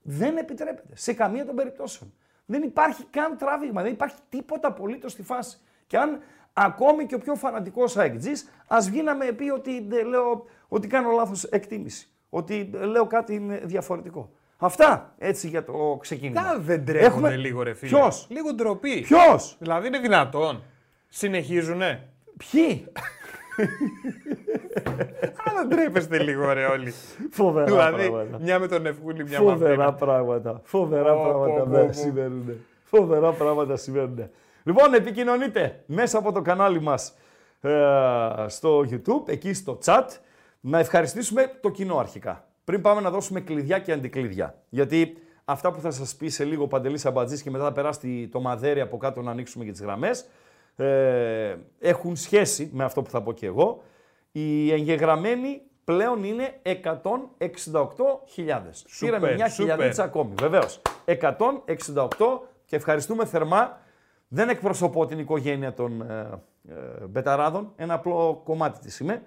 [0.03, 0.93] Δεν επιτρέπεται.
[0.97, 2.13] Σε καμία των περιπτώσεων.
[2.47, 5.59] Δεν υπάρχει καν τράβηγμα, δεν υπάρχει τίποτα απολύτως στη φάση.
[5.87, 6.21] Και αν
[6.53, 10.87] ακόμη και ο πιο φανατικός αεκτζής, ας βγει να με πει ότι, ε, λέω, ότι
[10.87, 12.09] κάνω λάθος εκτίμηση.
[12.31, 14.31] Ότι ε, λέω κάτι είναι διαφορετικό.
[14.59, 16.43] Αυτά έτσι για το ξεκίνημα.
[16.43, 17.91] Τα δεν τρέχουνε Έχουμε- λίγο ρε φίλε.
[17.91, 19.01] Ποιος; Λίγο ντροπή.
[19.01, 20.63] Ποιος; Δηλαδή είναι δυνατόν.
[21.09, 22.09] Συνεχίζουνε.
[22.51, 22.87] Ποιοι;
[25.35, 26.93] Α, δεν τρέπεστε λίγο ρε όλοι.
[27.31, 30.07] Φοβερά δηλαδή μια με τον Ευκούλη, μια με Φοβερά αυτήν.
[30.07, 30.61] πράγματα.
[30.65, 31.93] Φοβερά Πω, πράγματα πω, δεν πω, πω.
[31.93, 32.53] συμβαίνουν.
[32.85, 34.29] Φοβερά πράγματα συμβαίνουν.
[34.63, 37.15] Λοιπόν, επικοινωνείτε μέσα από το κανάλι μας
[37.61, 37.71] ε,
[38.47, 40.05] στο YouTube, εκεί στο chat,
[40.61, 42.45] να ευχαριστήσουμε το κοινό αρχικά.
[42.65, 44.55] Πριν πάμε να δώσουμε κλειδιά και αντικλείδια.
[44.69, 48.29] Γιατί αυτά που θα σας πει σε λίγο ο Παντελής Αμπατζής και μετά θα περάσει
[48.33, 50.27] το μαδέρι από κάτω να ανοίξουμε και τις γραμμές,
[50.85, 53.83] ε, έχουν σχέση με αυτό που θα πω και εγώ.
[54.33, 56.73] Οι εγγεγραμμένοι πλέον είναι 168.000.
[58.99, 59.51] Πήραμε μια σούπερ.
[59.51, 60.81] χιλιαδίτσα ακόμη, βεβαίως.
[61.05, 61.17] 168
[62.65, 63.81] και ευχαριστούμε θερμά.
[64.29, 69.23] Δεν εκπροσωπώ την οικογένεια των ε, ε, Μπεταράδων, ένα απλό κομμάτι της είμαι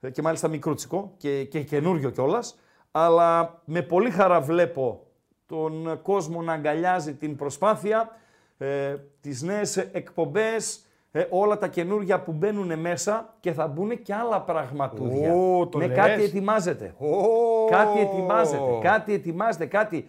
[0.00, 2.58] ε, και μάλιστα μικρούτσικο και, και καινούριο κιόλας.
[2.90, 5.06] Αλλά με πολύ χαρά βλέπω
[5.46, 8.10] τον κόσμο να αγκαλιάζει την προσπάθεια,
[8.58, 10.85] ε, τις νέες εκπομπές,
[11.16, 15.32] ε, όλα τα καινούργια που μπαίνουν μέσα και θα μπουν και άλλα πραγματούδια.
[15.32, 15.96] Ω, το ναι, λες.
[15.96, 16.94] κάτι ετοιμάζεται.
[16.98, 17.64] Ω.
[17.70, 20.08] Κάτι ετοιμάζεται, κάτι ετοιμάζεται, κάτι.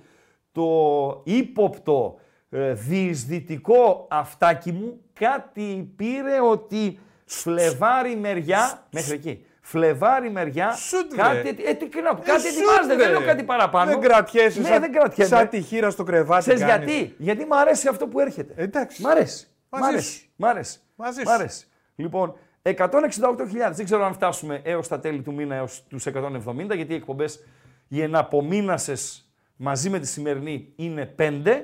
[0.51, 2.15] Το ύποπτο,
[2.49, 9.45] ε, διεισδυτικό αυτάκι μου κάτι πήρε ότι Φλεβάρι μεριά, μέχρι εκεί.
[9.61, 11.21] Φλεβάρι μεριά, Σουτ, ρε.
[11.21, 13.07] κάτι, ε, τι, να πω, κάτι Ε, ετοιμάζεται, σουτ, δεν ρε.
[13.09, 13.91] λέω κάτι παραπάνω.
[13.91, 15.35] Δεν κρατιέσαι Ναι, σαν, δεν κρατιέμαι.
[15.35, 16.41] σαν τη χείρα στο κρεβάτι.
[16.41, 16.87] Ξέρεις κάνεις.
[16.93, 18.53] γιατί, γιατί μου αρέσει αυτό που έρχεται.
[18.63, 19.01] Εντάξει.
[19.01, 19.47] Μ' αρέσει.
[19.69, 20.11] Μ' Μαζί αρέσει.
[20.11, 20.27] σου.
[20.35, 20.79] Μ' αρέσει.
[20.97, 21.31] Μαζί Μ' σου.
[21.31, 21.67] αρέσει.
[21.95, 23.71] Λοιπόν, 168.000.
[23.71, 27.45] Δεν ξέρω αν φτάσουμε έως τα τέλη του μήνα, έως τους 170, γιατί οι εκπομπές
[27.87, 31.63] οι εναπομείνασες μαζί με τη σημερινή είναι 5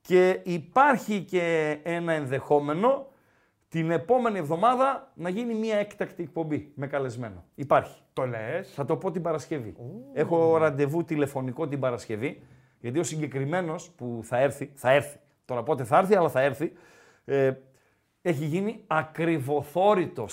[0.00, 3.08] και υπάρχει και ένα ενδεχόμενο
[3.68, 7.44] την επόμενη εβδομάδα να γίνει μια έκτακτη εκπομπή με καλεσμένο.
[7.54, 8.02] Υπάρχει.
[8.12, 8.72] Το λες.
[8.74, 9.74] Θα το πω την Παρασκευή.
[10.12, 12.42] Έχω ραντεβού τηλεφωνικό την Παρασκευή,
[12.80, 15.18] γιατί ο συγκεκριμένος που θα έρθει, θα έρθει.
[15.44, 16.72] Τώρα πότε θα έρθει, αλλά θα έρθει.
[17.24, 17.52] Ε,
[18.22, 20.26] έχει γίνει ακριβοθόρητο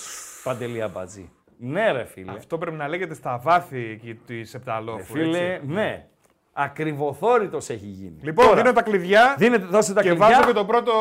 [0.44, 1.30] παντελή αμπατζή.
[1.58, 2.30] Ναι, ρε φίλε.
[2.30, 5.14] Αυτό πρέπει να λέγεται στα βάθη εκεί της Επταλόφου.
[5.14, 5.66] Ρε φίλε, έτσι.
[5.66, 6.06] ναι.
[6.52, 8.18] Ακριβοθόρητο έχει γίνει.
[8.22, 10.26] Λοιπόν, Τώρα, δίνω τα κλειδιά δίνετε, δώσε τα και κλειδιά.
[10.28, 10.92] βάζω και το πρώτο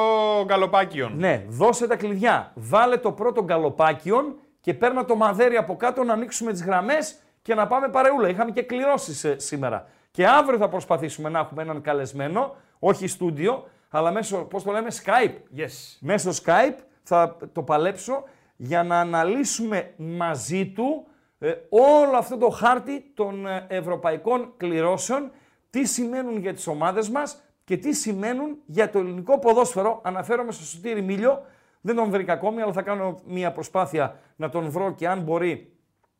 [0.45, 1.13] γκαλοπάκιον.
[1.17, 2.51] Ναι, δώσε τα κλειδιά.
[2.55, 7.55] Βάλε το πρώτο γκαλοπάκιον και παίρνα το μαδέρι από κάτω να ανοίξουμε τις γραμμές και
[7.55, 8.29] να πάμε παρεούλα.
[8.29, 9.87] Είχαμε και κληρώσεις σήμερα.
[10.11, 14.87] Και αύριο θα προσπαθήσουμε να έχουμε έναν καλεσμένο, όχι στούντιο, αλλά μέσω, πώς το λέμε,
[15.03, 15.59] Skype.
[15.59, 15.97] Yes.
[15.99, 18.23] Μέσω Skype θα το παλέψω
[18.55, 21.07] για να αναλύσουμε μαζί του
[21.39, 25.31] ε, όλο αυτό το χάρτη των ε, ευρωπαϊκών κληρώσεων,
[25.69, 30.01] τι σημαίνουν για τις ομάδες μας και τι σημαίνουν για το ελληνικό ποδόσφαιρο.
[30.03, 31.45] Αναφέρομαι στο Σωτήρι Μίλιο,
[31.81, 35.71] δεν τον βρήκα ακόμη, αλλά θα κάνω μια προσπάθεια να τον βρω και αν μπορεί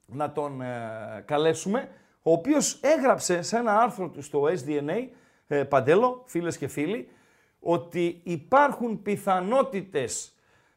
[0.06, 1.90] να τον ε, καλέσουμε,
[2.22, 5.08] ο οποίος έγραψε σε ένα άρθρο του στο SDNA,
[5.48, 7.10] ε, Παντέλο, φίλες και φίλοι,
[7.60, 10.32] ότι υπάρχουν πιθανότητες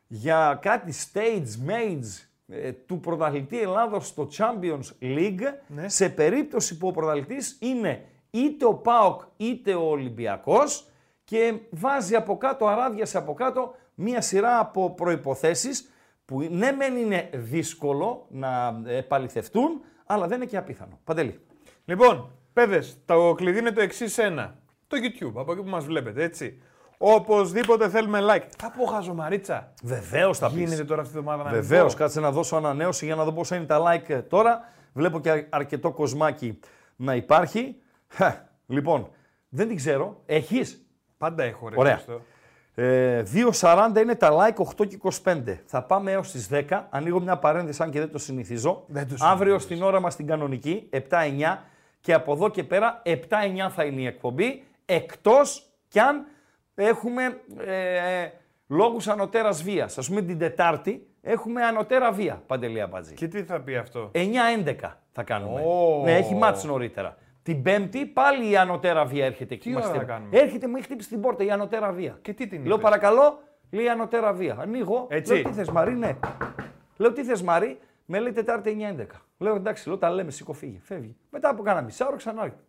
[0.06, 5.88] για κάτι stage mates ε, του πρωταθλητή Ελλάδος στο Champions League Ναι.
[5.88, 10.88] σε περίπτωση που ο πρωταθλητής είναι είτε ο ΠΑΟΚ είτε ο Ολυμπιακός
[11.24, 15.90] και βάζει από κάτω, αράδιασε από κάτω μία σειρά από προϋποθέσεις
[16.24, 21.00] που ναι μεν είναι δύσκολο να επαληθευτούν, αλλά δεν είναι και απίθανο.
[21.04, 21.40] Παντελή.
[21.84, 24.58] Λοιπόν, παιδε, το κλειδί είναι το εξής ένα.
[24.86, 26.62] Το YouTube, από εκεί που μας βλέπετε, έτσι.
[27.02, 28.46] Οπωσδήποτε θέλουμε like.
[28.58, 29.72] Θα πω χαζομαρίτσα.
[29.82, 30.56] Βεβαίως θα πεις.
[30.58, 31.98] Γίνεται τώρα αυτή τη εβδομάδα να Βεβαίως, μην πω.
[32.02, 34.60] κάτσε να δώσω ανανέωση για να δω πόσα είναι τα like ε, τώρα.
[34.92, 36.58] Βλέπω και αρκετό κοσμάκι
[36.96, 37.76] να υπάρχει.
[38.08, 38.34] Χα,
[38.66, 39.08] λοιπόν,
[39.48, 40.22] δεν την ξέρω.
[40.26, 40.84] Έχεις;
[41.18, 41.74] Πάντα έχω ρε.
[41.78, 41.94] Ωραία.
[41.94, 42.20] Χριστό.
[42.74, 43.22] Ε,
[43.60, 45.42] 2.40 είναι τα like, 8 και 25.
[45.66, 46.86] Θα πάμε έως τις 10.
[46.90, 48.84] Ανοίγω μια παρένθεση, αν και δεν το συνηθίζω.
[48.86, 49.62] Δεν το Αύριο συνηθίζεις.
[49.62, 51.58] στην ώρα μας την κανονική, 7-9.
[52.00, 54.64] Και από εδώ και πέρα, 7-9 θα είναι η εκπομπή.
[54.84, 56.26] Εκτός κι αν
[56.84, 58.28] έχουμε ε,
[58.66, 59.98] λόγους ανωτέρας βίας.
[59.98, 63.14] Ας πούμε την Τετάρτη έχουμε ανωτέρα βία, Παντελία Μπατζή.
[63.14, 64.74] Και τι θα πει αυτό; 9-11
[65.12, 65.60] θα κάνουμε.
[65.60, 66.02] Ω.
[66.04, 67.16] Ναι, έχει μάτς νωρίτερα.
[67.42, 69.68] Την Πέμπτη πάλι η ανωτέρα βία έρχεται εκεί.
[69.68, 70.06] Τι μας ώρα στέλνει.
[70.06, 72.18] θα κάνουμε; Έρχεται, μου έχει χτύπησει την πόρτα η ανωτέρα βία.
[72.22, 73.38] Και τι την Λέω είπες; παρακαλώ,
[73.70, 74.56] λέει ανωτέρα βία.
[74.60, 75.06] Ανοίγω.
[75.10, 75.34] Έτσι.
[75.34, 76.16] Λέω τι θες Μαρή, ναι.
[76.96, 79.04] Λέω τι θες Μαρή, με λέει Τετάρτη 9-11.
[79.38, 80.78] Λέω εντάξει, λέω τα λέμε, σήκω φύγε.
[80.82, 81.16] Φεύγει.
[81.30, 82.42] Μετά από κάνα μισάωρο ξανά.
[82.42, 82.62] έρχεται.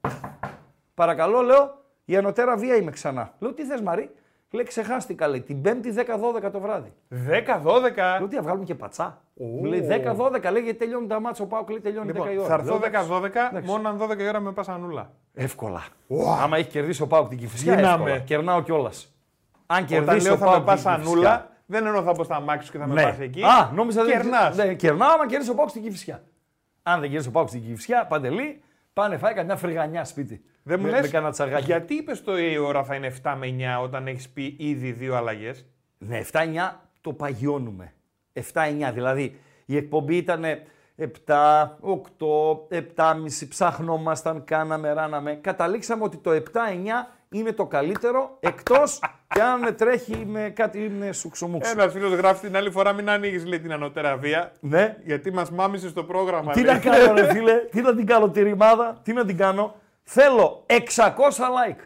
[0.93, 1.80] Παρακαλώ, λέω
[2.11, 3.33] η ανωτέρα βία είμαι ξανά.
[3.39, 4.09] Λέω τι θες Μαρή,
[4.51, 5.93] λέει ξεχάστηκα λέει την Πέμπτη
[6.45, 6.93] 10-12 το βράδυ.
[7.09, 7.15] 10-12.
[8.19, 9.21] Λέω τι θα βγάλουμε και πατσά.
[9.37, 9.45] Ω.
[9.45, 11.43] Μου λέει 10-12, λέει γιατί τελειώνει τα μάτσα.
[11.43, 12.47] Ο Πάοκ λέει τελειώνει 10 η Λοιπόν, ώρα.
[12.47, 13.21] θα έρθω Λέω,
[13.59, 15.11] 10-12, μόνο αν 12 η ώρα με πας ανούλα.
[15.33, 15.83] Εύκολα.
[16.41, 18.03] Άμα έχει κερδίσει ο Πάοκ την Κυφυσιά, Γίναμε.
[18.03, 18.17] εύκολα.
[18.17, 19.15] Κερνάω κιόλας.
[19.65, 21.11] Αν Όταν κερδίσει λέω ο θα με Πάοκ πας την Κηφισιά.
[21.11, 23.03] ανούλα, δεν εννοώ θα πω στα μάξι σου και θα με Ναι.
[23.03, 23.43] πας εκεί.
[23.43, 24.55] Α, νόμιζα δεν Κερνάς.
[24.57, 26.23] Ναι, κερνάω άμα κερδίσει ο Πάοκ στην Κυφυσιά.
[26.83, 28.61] Αν δεν κερδίσει ο Πάοκ στην Κυφυσιά, παντελή,
[28.93, 30.43] πάνε φάει καμιά φρυγανιά σπίτι.
[30.63, 31.65] Δεν μου με, λες, με κανένα τσαγάκι.
[31.65, 35.15] γιατί είπες το η ώρα θα είναι 7 με 9 όταν έχεις πει ήδη δύο
[35.15, 35.65] αλλαγές;
[35.97, 36.39] Ναι, 7-9
[37.01, 37.93] το παγιώνουμε.
[38.53, 40.43] 7-9, δηλαδή η εκπομπή ήταν
[40.97, 41.05] 7,
[41.81, 45.33] 8, 7,5, ψάχνομασταν, κάναμε, ράναμε.
[45.33, 46.41] Καταλήξαμε ότι το 7-9
[47.29, 51.71] είναι το καλύτερο, εκτός και αν τρέχει με κάτι με σουξομούξου.
[51.71, 54.51] Ένας φίλος γράφει την άλλη φορά μην ανοίγεις λέει την ανωτέρα βία.
[54.59, 56.51] Ναι, Γιατί μας μάμισες στο πρόγραμμα.
[56.51, 56.73] τι λέει.
[56.73, 59.75] να κάνω ρε φίλε, τι να την κάνω τη ρημάδα, τι να την κάνω.
[60.13, 60.77] Θέλω 600
[61.37, 61.79] like.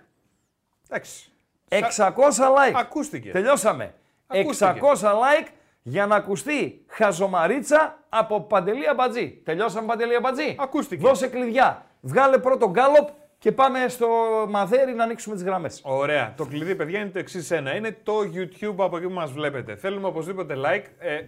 [0.89, 1.31] Εντάξει.
[1.69, 2.73] 600 like.
[2.73, 3.31] Ακούστηκε.
[3.31, 3.93] Τελειώσαμε.
[4.27, 4.79] Ακούστηκε.
[4.81, 5.47] 600 like
[5.81, 9.41] για να ακουστεί χαζομαρίτσα από Παντελία Μπατζή.
[9.43, 10.55] Τελειώσαμε Παντελία Μπατζή.
[10.59, 11.07] Ακούστηκε.
[11.07, 11.85] Δώσε κλειδιά.
[12.01, 14.07] Βγάλε πρώτο γκάλοπ και πάμε στο
[14.49, 15.81] μαδέρι να ανοίξουμε τις γραμμές.
[15.83, 16.33] Ωραία.
[16.37, 17.75] Το κλειδί, παιδιά, είναι το εξής ένα.
[17.75, 19.75] Είναι το YouTube από εκεί που μας βλέπετε.
[19.75, 20.85] Θέλουμε οπωσδήποτε like.
[20.99, 21.19] Ε,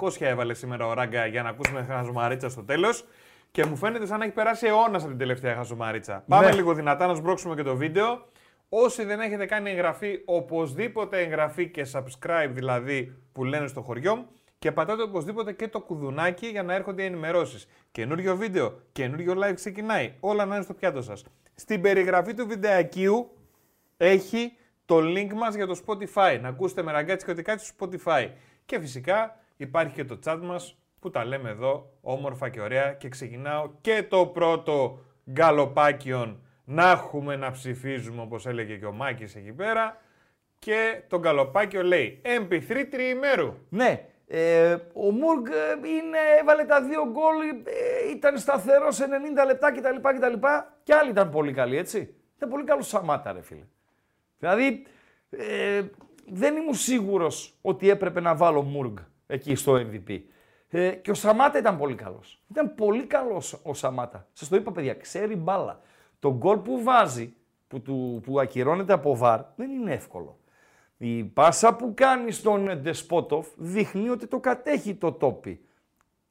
[0.00, 3.04] 600 έβαλε σήμερα ο Ράγκα για να ακούσουμε χαζομαρίτσα στο τέλος.
[3.50, 6.24] Και μου φαίνεται σαν να έχει περάσει αιώνας από την τελευταία χαζομαρίτσα.
[6.28, 8.26] Πάμε λίγο δυνατά να σμπρώξουμε και το βίντεο.
[8.68, 14.26] Όσοι δεν έχετε κάνει εγγραφή, οπωσδήποτε εγγραφή και subscribe δηλαδή που λένε στο χωριό μου.
[14.58, 17.68] Και πατάτε οπωσδήποτε και το κουδουνάκι για να έρχονται οι ενημερώσεις.
[17.92, 20.14] Καινούριο βίντεο, καινούριο live ξεκινάει.
[20.20, 21.24] Όλα να είναι στο πιάτο σας.
[21.54, 23.30] Στην περιγραφή του βιντεακίου
[23.96, 26.38] έχει το link μας για το Spotify.
[26.40, 28.28] Να ακούσετε με ραγκάτσι και ότι κάτι στο Spotify.
[28.64, 33.08] Και φυσικά υπάρχει και το chat μας που τα λέμε εδώ όμορφα και ωραία και
[33.08, 34.98] ξεκινάω και το πρώτο
[35.30, 40.00] γκαλοπάκιον να έχουμε να ψηφίζουμε όπως έλεγε και ο Μάκης εκεί πέρα
[40.58, 43.54] και το γκαλοπάκιο λέει MP3 τριημέρου.
[43.68, 49.04] Ναι, ε, ο Μουργκ ε, είναι, έβαλε τα δύο γκολ, ε, ήταν σταθερός σε
[49.42, 49.96] 90 λεπτά κτλ.
[50.00, 50.46] κτλ.
[50.82, 52.14] Και άλλοι ήταν πολύ καλοί, έτσι.
[52.36, 53.66] Ήταν πολύ καλό Σαμάτα, ρε φίλε.
[54.38, 54.86] Δηλαδή,
[55.30, 55.82] ε,
[56.26, 60.20] δεν ήμουν σίγουρος ότι έπρεπε να βάλω Μουργκ εκεί στο MVP.
[60.78, 62.42] Ε, και ο Σαμάτα ήταν πολύ καλός.
[62.50, 64.26] Ήταν πολύ καλός ο Σαμάτα.
[64.32, 65.80] Σας το είπα, παιδιά, ξέρει μπάλα.
[66.18, 67.34] Το γκολ που βάζει,
[67.68, 70.38] που, του, που ακυρώνεται από βαρ, δεν είναι εύκολο.
[70.96, 75.60] Η πάσα που κάνει στον Ντεσπότοφ δείχνει ότι το κατέχει το τόπι.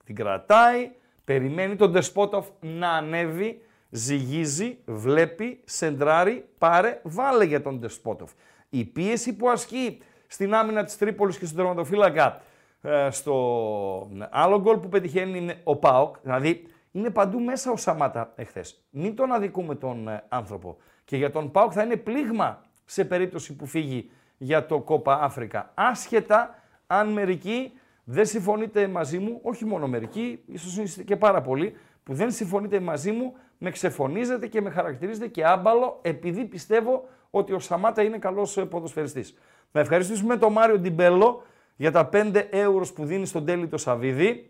[0.04, 0.92] Την κρατάει,
[1.26, 8.32] περιμένει τον Ντεσπότοφ να ανέβει, ζυγίζει, βλέπει, σεντράρει, πάρε, βάλε για τον Ντεσπότοφ.
[8.70, 12.42] Η πίεση που ασκεί στην άμυνα της Τρίπολης και στον τερματοφύλακα ε,
[13.10, 18.86] στο άλλο γκολ που πετυχαίνει είναι ο Πάοκ, δηλαδή είναι παντού μέσα ο Σαμάτα εχθές.
[18.90, 20.78] Μην τον αδικούμε τον ε, άνθρωπο.
[21.06, 25.72] Και για τον Πάουκ θα είναι πλήγμα σε περίπτωση που φύγει για το Κόπα Αφρικα.
[25.74, 26.56] Άσχετα
[26.88, 27.72] αν μερικοί
[28.04, 32.80] δεν συμφωνείτε μαζί μου, όχι μόνο μερικοί, ίσως είστε και πάρα πολλοί, που δεν συμφωνείτε
[32.80, 38.18] μαζί μου, με ξεφωνίζετε και με χαρακτηρίζετε και άμπαλο, επειδή πιστεύω ότι ο Σαμάτα είναι
[38.18, 39.38] καλός ε, ποδοσφαιριστής.
[39.72, 41.44] Να ευχαριστήσουμε τον Μάριο Ντιμπέλο
[41.76, 44.50] για τα 5 ευρώ που δίνεις στον Τέλη το Σαββίδη.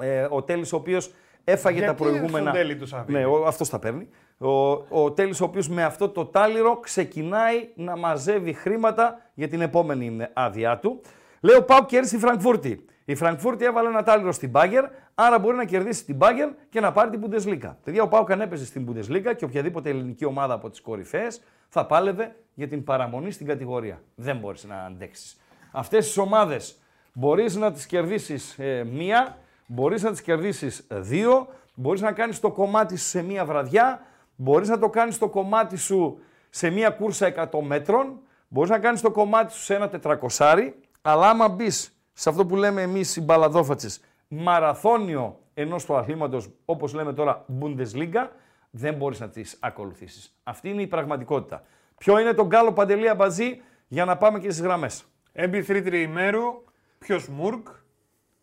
[0.00, 1.12] Ε, ο Τέλης ο οποίος
[1.44, 2.50] έφαγε Γιατί τα προηγούμενα...
[2.50, 4.08] στον Τέλη του Σαββίδη; Ναι, ο, αυτός τα παίρνει.
[4.38, 9.60] Ο, ο Τέλης ο οποίος με αυτό το τάλιρο ξεκινάει να μαζεύει χρήματα για την
[9.60, 11.00] επόμενη άδειά του.
[11.40, 12.84] Λέω πάω κέρδισε η Φραγκφούρτη.
[13.04, 14.84] Η Φραγκφούρτη έβαλε ένα τάλιρο στην Μπάγκερ,
[15.14, 17.74] άρα μπορεί να κερδίσει την Μπάγκερ και να πάρει την Bundesliga.
[17.84, 21.86] Παιδιά, ο Πάουκ αν έπαιζε στην Bundesliga και οποιαδήποτε ελληνική ομάδα από τις κορυφαίες θα
[21.86, 24.02] πάλευε για την παραμονή στην κατηγορία.
[24.14, 25.36] Δεν μπορείς να αντέξεις.
[25.72, 26.76] Αυτές τις ομάδες
[27.12, 32.50] μπορείς να τις κερδίσεις ε, μία, μπορείς να τις κερδίσεις δύο, μπορείς να κάνεις το
[32.50, 34.06] κομμάτι σου σε μία βραδιά,
[34.36, 36.18] μπορείς να το κάνεις το κομμάτι σου
[36.50, 41.28] σε μία κούρσα 100 μέτρων, μπορείς να κάνεις το κομμάτι σου σε ένα τετρακοσάρι, αλλά
[41.28, 47.12] άμα μπεις σε αυτό που λέμε εμείς οι μπαλαδόφατσες, μαραθώνιο ενός του αθλήματος, όπως λέμε
[47.12, 48.28] τώρα Bundesliga,
[48.70, 50.36] δεν μπορείς να τις ακολουθήσεις.
[50.42, 51.62] Αυτή είναι η πραγματικότητα.
[51.98, 55.04] Ποιο είναι το γκάλο παντελία μπαζί για να πάμε και στις γραμμές.
[55.36, 56.64] MB3 τριημέρου,
[56.98, 57.66] ποιος Μουρκ,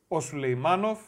[0.07, 0.99] ο Σουλεϊμάνοφ,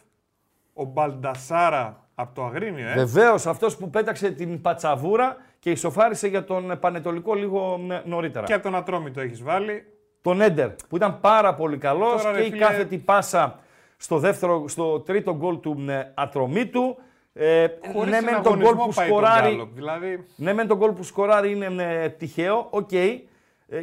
[0.73, 2.93] ο Μπαλντασάρα από το Αγρίνιο, ε.
[2.93, 8.45] Βεβαίως αυτός που πέταξε την πατσαβούρα και ισοφάρισε για τον Πανετολικό λίγο ε, νωρίτερα.
[8.45, 9.85] Και από τον Ατρόμητο έχεις βάλει.
[10.21, 13.59] Τον Έντερ που ήταν πάρα πολύ καλός Τώρα, και ρε η φίλε- κάθετη πάσα
[13.97, 16.97] στο, δεύτερο, στο τρίτο γκολ του ε, Ατρομήτου.
[17.33, 20.67] Ε, Χωρίς ναι, μεν τον γκολ συναγωνισμό που πάει το σκοράρει Γκάλοπ, Δηλαδή, Ναι, μεν
[20.67, 22.91] τον γκολ που σκοράρει είναι ε, τυχαίο, οκ.
[22.91, 23.19] Ε,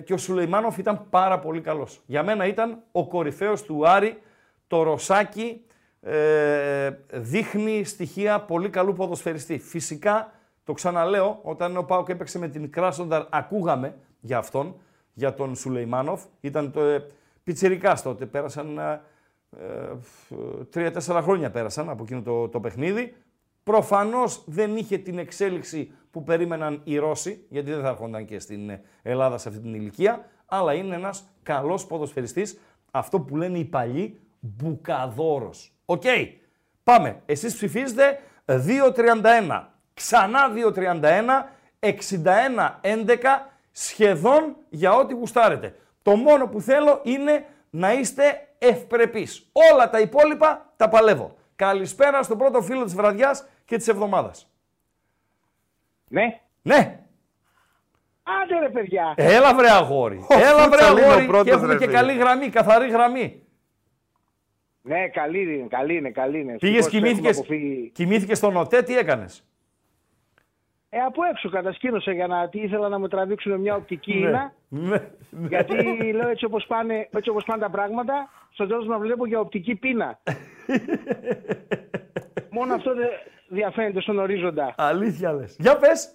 [0.05, 2.01] και ο Σουλεϊμάνοφ ήταν πάρα πολύ καλός.
[2.07, 4.23] Για μένα ήταν ο κορυφαίος του Άρη,
[4.67, 5.65] το Ρωσάκι,
[6.01, 9.59] ε, δείχνει στοιχεία πολύ καλού ποδοσφαιριστή.
[9.59, 10.33] Φυσικά,
[10.65, 14.75] το ξαναλέω, όταν ο Πάοκ έπαιξε με την Κράσονταρ, ακούγαμε για αυτόν,
[15.13, 16.23] για τον Σουλεϊμάνοφ.
[16.41, 17.07] Ήταν το ε,
[17.45, 19.01] πιτσιρικάς τότε, πέρασαν ε,
[19.61, 23.15] ε, τρία-τέσσερα χρόνια πέρασαν από εκείνο το, το παιχνίδι.
[23.69, 28.71] Προφανώς δεν είχε την εξέλιξη που περίμεναν οι Ρώσοι, γιατί δεν θα έρχονταν και στην
[28.71, 32.59] ε, Ελλάδα σε αυτή την ηλικία, αλλά είναι ένας καλός ποδοσφαιριστής,
[32.91, 35.73] αυτό που λένε οι παλιοί, μπουκαδόρος.
[35.85, 36.03] Οκ,
[36.85, 37.23] πάμε.
[37.27, 40.41] Εσείς ψηφίζετε 2.31, ξανά
[40.75, 41.01] 2.31,
[41.81, 41.93] 61-11,
[43.73, 45.75] σχεδόν για ό,τι γουστάρετε.
[46.03, 49.51] Το μόνο που θέλω είναι να είστε ευπρεπείς.
[49.73, 51.37] Όλα τα υπόλοιπα τα παλεύω.
[51.57, 54.51] Καλησπέρα στον πρώτο φίλο της βραδιάς και της εβδομάδας.
[56.09, 56.41] Ναι.
[56.63, 57.01] Ναι,
[58.43, 59.15] Άντε ρε παιδιά.
[59.17, 60.27] έλα βρε αγόρι.
[60.29, 61.97] Έλα βρε Φούτσαλ είναι ο αγόρι πρώτος, και έχουμε ρε και φίλε.
[61.97, 63.43] καλή γραμμή, καθαρή γραμμή.
[64.83, 66.57] Ναι, καλή είναι, καλή είναι, καλή είναι.
[66.57, 69.45] Πήγες Ευτυχώς έχουμε κοιμήθηκες, αποφύγει- κοιμήθηκες στον ΟΤΕ, τι έκανες;
[70.89, 74.53] Ε, από έξω κατασκήνωσα για να τι ήθελα να μου τραβήξουν μια οπτική ίνα.
[74.69, 74.97] Ναι,
[75.31, 75.49] ναι.
[75.49, 75.75] Γιατί
[76.13, 79.75] λέω έτσι όπως, πάνε, έτσι όπως πάνε τα πράγματα, στο τέλος να βλέπω για οπτική
[79.75, 80.19] πείνα.
[82.51, 83.09] Μόνο αυτό δεν
[83.49, 84.75] διαφαίνεται στον ορίζοντα.
[84.77, 85.57] Αλήθεια λες.
[85.59, 86.13] Για πες.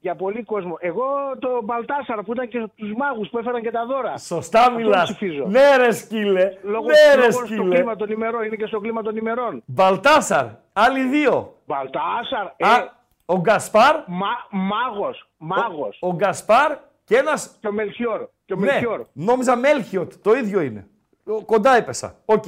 [0.00, 0.76] Για πολύ κόσμο.
[0.80, 1.04] Εγώ
[1.38, 4.16] το Μπαλτάσαρ που ήταν και τους μάγους που έφεραν και τα δώρα.
[4.18, 5.02] Σωστά μιλάς.
[5.04, 5.44] ψηφίζω.
[5.46, 6.52] Ναι ρε σκύλε.
[6.62, 7.74] Λόγω, ναι ρε λόγω στο σκύλε.
[7.74, 8.44] κλίμα των ημερών.
[8.44, 9.62] Είναι και στο κλίμα των ημερών.
[9.66, 10.46] Μπαλτάσαρ.
[10.72, 11.56] Άλλοι δύο.
[11.66, 12.92] Μπαλτάσαρ, ε, Α,
[13.26, 13.94] ο Γκασπάρ.
[14.06, 15.98] μα, μάγος, μάγος.
[16.00, 18.26] Ο Γκασπάρ και ένας Και ο Μελχιόρ.
[18.44, 19.04] Και ο Ναι, Μελχιόρ.
[19.12, 20.12] νόμιζα Μέλχιοτ.
[20.22, 20.86] Το ίδιο είναι.
[21.26, 22.14] Ο- Κοντά έπεσα.
[22.24, 22.44] Οκ.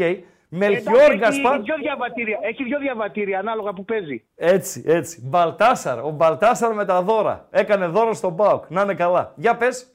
[0.57, 1.55] Μελχιόρ Εντάξει, Γκασπάρ.
[1.55, 4.25] Έχει δύο, διαβατήρια, έχει δύο διαβατήρια ανάλογα που παίζει.
[4.37, 5.23] Έτσι, έτσι.
[5.25, 5.99] Μπαλτάσαρ.
[5.99, 7.49] Ο Μπαλτάσαρ με τα δώρα.
[7.51, 8.71] Έκανε δώρο στον Πάοκ.
[8.71, 9.33] Να είναι καλά.
[9.37, 9.89] Για πες.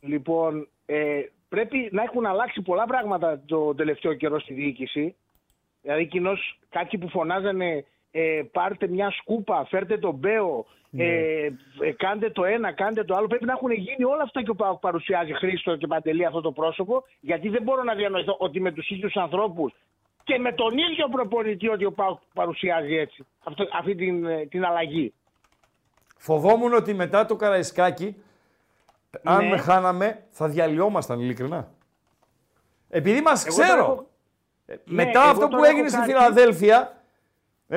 [0.00, 5.16] Λοιπόν, ε, πρέπει να έχουν αλλάξει πολλά πράγματα το τελευταίο καιρό στη διοίκηση.
[5.82, 11.04] Δηλαδή, κοινώς κάποιοι που φωνάζανε ε, πάρτε μια σκούπα, φέρτε τον Μπέο, Ναι.
[11.04, 11.44] ε,
[11.80, 13.26] ε, κάντε το ένα, κάντε το άλλο.
[13.26, 16.52] Πρέπει να έχουν γίνει όλα αυτά και ο ΠΑΟΚ παρουσιάζει Χρήστο και Παντελή αυτό το
[16.52, 19.72] πρόσωπο, γιατί δεν μπορώ να διανοηθώ ότι με τους ίδιους ανθρώπους
[20.24, 24.64] και με τον ίδιο προπονητή ότι ο ΠΑΟΚ παρουσιάζει έτσι αυτό, αυτή την, ε, την
[24.64, 25.12] αλλαγή.
[26.18, 28.16] Φοβόμουν ότι μετά το Καραϊσκάκι,
[29.22, 29.50] αν Ναι.
[29.50, 31.68] με χάναμε, θα διαλυόμασταν ειλικρινά.
[32.90, 33.82] Επειδή μας Εγώ το ξέρω.
[33.82, 34.06] έχω-
[34.66, 36.12] Ε, Ναι, μετά εγώ αυτό το που έχω έγινε στη κάνει.
[36.12, 37.01] Φιλαδέλφια,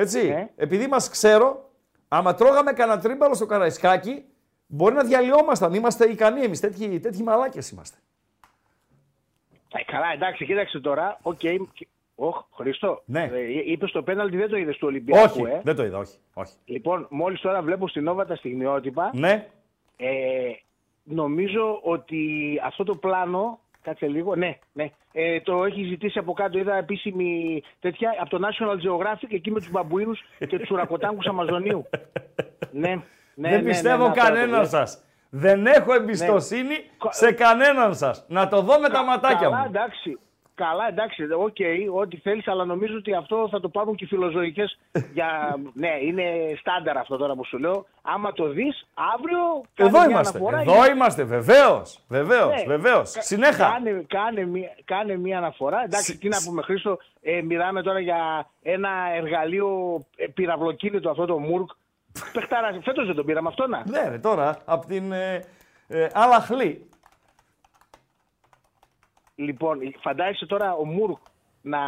[0.00, 0.48] έτσι, Ναι.
[0.56, 1.70] επειδή μας ξέρω,
[2.08, 4.24] άμα τρώγαμε κανένα τρίμπαλο στο Καραϊσκάκι,
[4.66, 5.74] μπορεί να διαλυόμασταν.
[5.74, 7.96] Είμαστε ικανοί εμείς, τέτοιοι, τέτοιοι μαλάκες είμαστε.
[9.72, 11.18] Ε, καλά, εντάξει, κοίταξε τώρα.
[11.22, 11.40] Οκ.
[12.14, 13.02] Όχ, Χριστό.
[13.04, 13.22] Ναι.
[13.32, 16.16] Ε, είπες το πέναλτι, δεν το είδες του Ολυμπιακού, όχι, ε; δεν το είδα, όχι.
[16.34, 16.52] όχι.
[16.64, 19.48] Λοιπόν, μόλις τώρα βλέπω στην Nova τα στιγμιότυπα, Ναι,
[19.96, 20.08] ε,
[21.04, 22.20] νομίζω ότι
[22.64, 24.36] αυτό το πλάνο Κάτσε λίγο.
[24.36, 24.90] Ναι, ναι.
[25.12, 26.58] Ε, το έχει ζητήσει από κάτω.
[26.58, 31.86] Είδα επίσημη τέτοια από το National Geographic εκεί με τους μπαμπουίνους και τους ουρακοτάγκους Αμαζονίου.
[32.70, 32.94] ναι,
[33.34, 34.66] ναι, Δεν ναι, πιστεύω ναι, ναι, κανέναν ναι.
[34.66, 35.02] σας.
[35.30, 36.74] Δεν έχω εμπιστοσύνη
[37.08, 38.24] σε κανέναν σας.
[38.28, 39.64] Να το δω με τα ματάκια Καλά, μου.
[39.66, 40.18] εντάξει.
[40.64, 41.56] Καλά, εντάξει, οκ,
[42.00, 44.78] ό,τι θέλεις, αλλά νομίζω ότι αυτό θα το πάρουν και οι φιλοζωικές.
[45.12, 45.56] για...
[45.82, 46.22] ναι, είναι
[46.60, 47.86] στάνταρ αυτό τώρα που σου λέω.
[48.02, 49.38] Άμα το δεις, αύριο.
[49.74, 50.38] κάνε Εδώ μια είμαστε.
[50.38, 51.24] αναφορά Εδώ για- είμαστε.
[51.24, 52.00] Βεβαίως.
[52.08, 52.54] Βεβαίως.
[52.54, 52.64] Ναι.
[52.66, 53.12] Βεβαίως.
[53.12, 53.68] Κα- Συνέχα.
[53.70, 55.82] Κάνε, κάνε, μία, κάνε μία αναφορά.
[55.84, 61.26] Εντάξει, Συ- τι να πούμε, Χρήστο, ε, μιλάμε τώρα για ένα εργαλείο ε, πυραυλοκίνητο αυτό
[61.26, 61.70] το Μουργκ.
[62.32, 63.82] Πεχτάρα, φέτος δεν τον πήραμε αυτό να.
[63.86, 65.44] Ναι, ρε, τώρα από την ε,
[65.88, 66.88] ε, Αλαχλή.
[69.36, 71.18] Λοιπόν, φαντάζεσαι τώρα ο Μουρκ
[71.62, 71.78] να,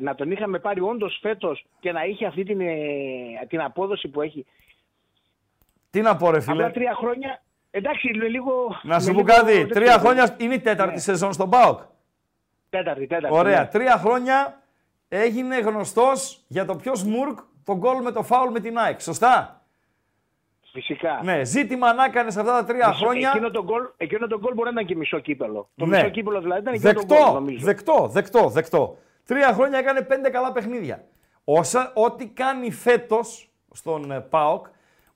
[0.00, 2.76] να τον είχαμε πάρει όντως φέτος και να είχε αυτή την, ε,
[3.48, 4.46] την απόδοση που έχει.
[5.90, 7.42] Τι να πω, ρε φίλε; Απλά τρία χρόνια.
[7.70, 8.52] Εντάξει, είναι λίγο.
[8.82, 9.52] Να σου με πω λίγο κάτι.
[9.52, 9.74] τέτοιο.
[9.74, 11.00] Τρία χρόνια είναι η τέταρτη Ναι.
[11.00, 11.80] σεζόν στον ΠΑΟΚ.
[12.70, 13.36] Τέταρτη, τέταρτη.
[13.36, 13.60] Ωραία.
[13.60, 13.66] ναι.
[13.66, 14.62] Τρία χρόνια
[15.08, 19.00] έγινε γνωστός για το ποιος Μουρκ τον γκολ με το φάουλ με την ΑΕΚ.
[19.00, 19.62] Σωστά;
[20.80, 21.20] Φυσικά.
[21.24, 23.30] Ναι, ζήτημα να έκανε αυτά τα τρία Μισό- χρόνια.
[23.34, 25.68] Εκείνο το γκολ, εκείνο το γκολ μπορεί να ήταν και μισό κύπελο.
[25.76, 25.96] Το Ναι.
[25.96, 27.64] μισό κύπελο δηλαδή ήταν εκείνο το Δεκτό, γκολ, νομίζω.
[27.64, 28.96] δεκτό, δεκτό, δεκτό.
[29.24, 31.04] Τρία χρόνια έκανε πέντε καλά παιχνίδια.
[31.44, 34.66] Όσα, ό,τι κάνει φέτος στον ε, ΠΑΟΚ,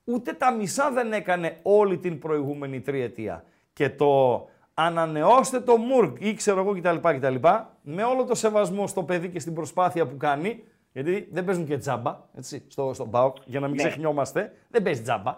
[0.05, 3.45] ούτε τα μισά δεν έκανε όλη την προηγούμενη τριετία.
[3.73, 4.45] Και το
[4.75, 7.35] ανανεώστε το Μουρκ ή ξέρω εγώ κτλ, κτλ.
[7.83, 11.77] Με όλο το σεβασμό στο παιδί και στην προσπάθεια που κάνει, γιατί δεν παίζουν και
[11.79, 13.83] τζάμπα έτσι, στο, στον ΠΑΟΚ, για να μην Ναι.
[13.83, 15.37] ξεχνιόμαστε, δεν παίζει τζάμπα.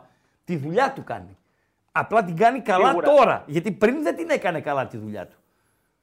[0.53, 1.37] Τη δουλειά του κάνει.
[1.93, 3.07] Απλά την κάνει καλά Σίγουρα.
[3.15, 5.37] τώρα, γιατί πριν δεν την έκανε καλά τη δουλειά του.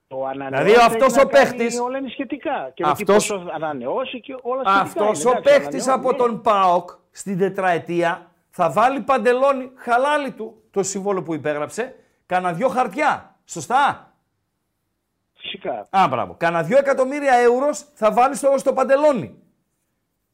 [0.08, 2.72] Το ανανεώσει Δηλαδή, αυτός έχει ο να κάνει παίχτης- Όλα είναι σχετικά.
[2.74, 3.16] Και αυτός...
[3.16, 4.82] Αυτός- πόσο ανανεώσει και όλα σχετικά.
[4.82, 6.18] Αυτός είναι, ο εντάξει, παίχτης ανανεώσει, από ναι.
[6.18, 11.96] τον ΠΑΟΚ στην τετραετία θα βάλει παντελόνι χαλάλι του το συμβόλαιο που υπέγραψε.
[12.26, 13.36] Κάνα δυο χαρτιά.
[13.46, 14.14] Σωστά;
[15.38, 15.88] Φυσικά.
[15.90, 16.36] Α, μπράβο.
[16.38, 19.36] Κάνα δυο εκατομμύρια ευρώ θα βάλει στο, στο παντελόνι.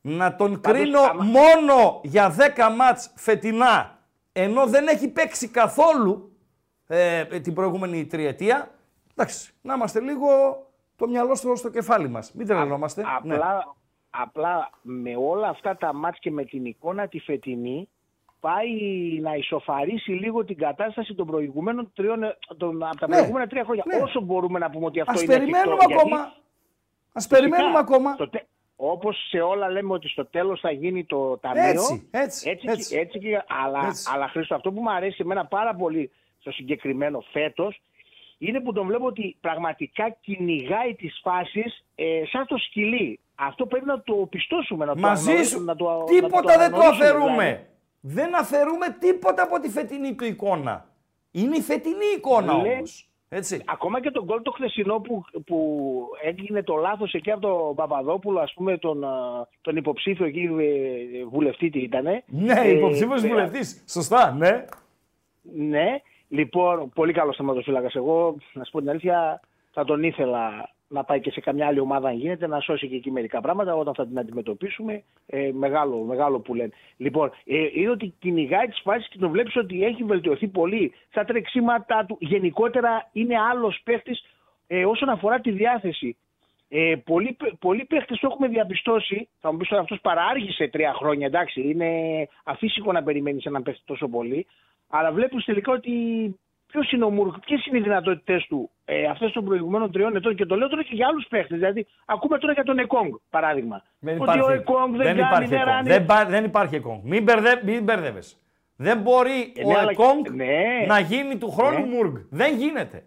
[0.01, 3.94] Να τον Πάντως, κρίνω άμα- μόνο για 10 μάτς φετινά,
[4.37, 6.31] ενώ δεν έχει παίξει καθόλου
[6.87, 8.69] ε, την προηγούμενη τριετία.
[9.11, 10.27] Εντάξει, να είμαστε λίγο
[10.95, 12.33] το μυαλό στο, στο κεφάλι μας.
[12.33, 13.01] Μην τρελανόμαστε.
[13.01, 13.07] Ναι.
[13.35, 13.75] Απλά,
[14.09, 17.89] απλά με όλα αυτά τα μάτς και με την εικόνα τη φετινή
[18.39, 18.69] πάει
[19.21, 23.63] να ισοφαρίσει λίγο την κατάσταση των προηγουμένων τριών, ε, των, από τα Ναι, προηγούμενα τρία
[23.63, 23.83] χρόνια.
[23.87, 24.01] ναι.
[24.03, 26.33] Όσο μπορούμε να πούμε ότι αυτό Ας είναι περιμένουμε εφικτό, γιατί ακόμα.
[27.13, 28.13] Ας περιμένουμε φυσικά ακόμα.
[28.13, 28.43] στο τε-
[28.75, 31.63] Όπως σε όλα λέμε ότι στο τέλος θα γίνει το ταμείο.
[31.63, 32.89] Έτσι, έτσι, έτσι, έτσι.
[32.93, 34.09] και- έτσι και- αλλά, Έτσι.
[34.13, 37.81] αλλά Χρήστο, αυτό που μου αρέσει εμένα πάρα πολύ στο συγκεκριμένο φέτος
[38.37, 43.19] είναι που τον βλέπω ότι πραγματικά κυνηγάει τις φάσεις ε, σαν το σκυλί.
[43.35, 45.65] Αυτό πρέπει να το πιστώσουμε, να το Μαζί αναγνωρίσουμε, σου.
[45.65, 47.43] να το, να τίποτα το δεν το αναγνωρίσουμε, αφαιρούμε.
[47.43, 47.63] δηλαδή.
[48.01, 50.89] Δεν αφαιρούμε τίποτα από τη φετινή του εικόνα.
[51.31, 53.09] Είναι η φετινή εικόνα Λέ- όμως.
[53.37, 53.61] Έτσι.
[53.65, 58.39] Ακόμα και τον γκολ το χθεσινό που, που έγινε το λάθος εκεί από τον Παπαδόπουλο,
[58.39, 59.07] ας πούμε τον, ε,
[59.61, 62.23] τον υποψήφιο εκεί ε, βουλευτή τι ήτανε.
[62.27, 63.83] Ναι, Ε, υποψήφιος ε, βουλευτής.
[63.87, 64.65] Σωστά, ναι.
[65.41, 67.95] Ναι, λοιπόν, πολύ καλός θεματοφύλακας.
[67.95, 69.39] Εγώ, να σου πω την αλήθεια,
[69.71, 72.95] θα τον ήθελα να πάει και σε καμιά άλλη ομάδα, αν γίνεται, να σώσει και
[72.95, 75.03] εκεί μερικά πράγματα όταν θα την αντιμετωπίσουμε.
[75.27, 76.71] Ε, μεγάλο, μεγάλο που λένε.
[76.97, 80.93] Λοιπόν, ε, είναι ότι κυνηγάει τις φάσεις και τον βλέπεις ότι έχει βελτιωθεί πολύ.
[81.09, 84.25] Στα τρεξίματα του, γενικότερα είναι άλλος παίχτης
[84.67, 86.17] ε, όσον αφορά τη διάθεση.
[86.69, 89.27] Ε, πολλοί, παί- πολλοί παίχτες το έχουμε διαπιστώσει.
[89.39, 91.27] Θα μου πεις τώρα αυτός παράργησε τρία χρόνια.
[91.27, 91.89] Εντάξει, είναι
[92.43, 94.45] αφύσικο να περιμένεις έναν παίχτη τόσο πολύ.
[94.89, 95.91] Αλλά βλέπεις τελικά ότι
[96.67, 100.35] ποιος είναι ο Μουρκ, ποιες είναι οι δυνατότητές του ε, αυτές των προηγουμένων τριών ετών.
[100.35, 101.57] Και το λέω τώρα και για άλλους παίχτες.
[101.59, 103.83] Δηλαδή, ακούμε τώρα για τον Εκόνγκ, παράδειγμα.
[103.99, 105.73] Δεν ότι ο υπάρχει, Εκόνγκ δεν, κάνει, υπάρχει δεν Εκόνγκ.
[105.75, 105.89] ράνει.
[105.89, 106.99] Δεν, πα- δεν υπάρχει Εκόνγκ.
[107.03, 108.35] Μην, μπερδε, μην μπερδεύεσαι.
[108.75, 110.85] Δεν μπορεί Ε, ο ναι, αλλά- Εκόνγκ ναι.
[110.87, 111.85] να γίνει του χρόνου Ναι.
[111.85, 112.15] Μουργκ.
[112.29, 113.03] Δεν γίνεται.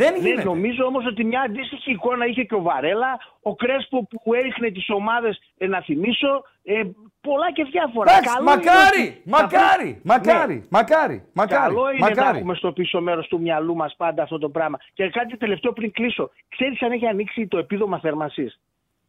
[0.00, 0.44] Δεν Ναι, γίνεται.
[0.44, 4.90] νομίζω όμως ότι μια αντίστοιχη εικόνα είχε και ο Βαρέλα, ο Κρέσπο που έριχνε τις
[4.90, 6.80] ομάδες, ε, να θυμίσω, ε,
[7.20, 8.10] πολλά και διάφορα.
[8.10, 9.98] Εντάξει, Καλό είναι μακάρι, ότι- μακάρι, Ναι.
[10.04, 12.36] μακάρι, μακάρι, μακάρι, Καλό είναι να μακάρι.
[12.38, 14.78] έχουμε στο πίσω μέρος του μυαλού μας πάντα αυτό το πράγμα.
[14.94, 16.30] Και κάτι τελευταίο πριν κλείσω.
[16.48, 18.60] Ξέρεις αν έχει ανοίξει το επίδομα θέρμανσης;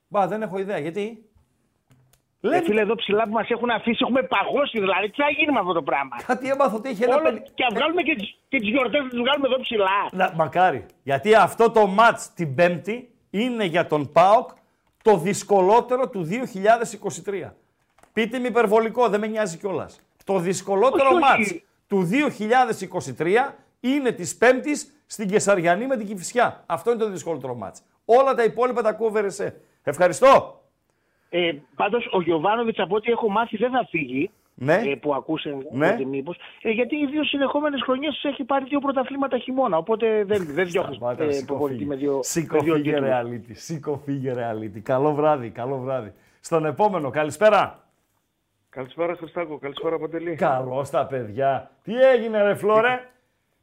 [0.08, 0.78] Μπα, δεν έχω ιδέα.
[0.78, 1.26] Γιατί;
[2.46, 5.10] Ε, Λένε φίλε, εδώ ψηλά που μας έχουν αφήσει, έχουμε παγώσει δηλαδή.
[5.10, 7.64] Τι θα γίνει με αυτό το πράγμα; κάτι έμαθα ότι έχει ένα Όλο, πενι- και
[7.70, 9.98] να βγάλουμε και, τις- και τις γιορτές να τις βγάλουμε εδώ ψηλά.
[10.12, 10.86] Να, μακάρι.
[11.04, 14.50] Γιατί αυτό το μάτς την Πέμπτη είναι για τον ΠΑΟΚ
[15.04, 17.56] το δυσκολότερο του 2023.
[18.14, 20.00] Πείτε με υπερβολικό, δεν με νοιάζει κιόλας.
[20.24, 21.24] Το δυσκολότερο Όχι, όχι.
[21.24, 21.56] μάτς
[21.88, 26.64] του 2023 είναι της Πέμπτης στην Κεσαριανή με την Κηφισιά.
[26.66, 27.82] Αυτό είναι το δυσκολότερο μάτς.
[28.06, 29.62] Όλα τα υπόλοιπα τα κόβερε σε.
[29.84, 30.60] Ευχαριστώ.
[31.38, 34.30] Ε, Πάντως ο Γιωβάνοβιτς από ό,τι έχω μάθει δεν θα φύγει.
[34.58, 34.74] Ναι.
[34.74, 35.88] ε, που ακούσε Ναι.
[35.90, 36.38] ότι μήπως.
[36.62, 39.78] Ε, γιατί οι δύο συνεχόμενες χρονιές έχει πάρει δύο πρωταθλήματα χειμώνα.
[39.78, 41.90] Οπότε δεν, δεν διώχνεις Σταμάτα, ε, σήκω προπονητή φύγε.
[41.90, 43.10] με δύο, Σήκω με δύο φύγε τίτλους.
[43.10, 43.52] reality.
[43.52, 44.80] Σήκω φύγε reality.
[44.84, 46.14] Καλό βράδυ, καλό βράδυ.
[46.40, 47.84] Στον επόμενο, καλησπέρα.
[48.70, 50.36] Καλησπέρα Χριστάκο, καλησπέρα Παντελή.
[50.36, 51.72] Καλώς τα παιδιά.
[51.84, 53.00] Τι έγινε, ρε Φλόρε;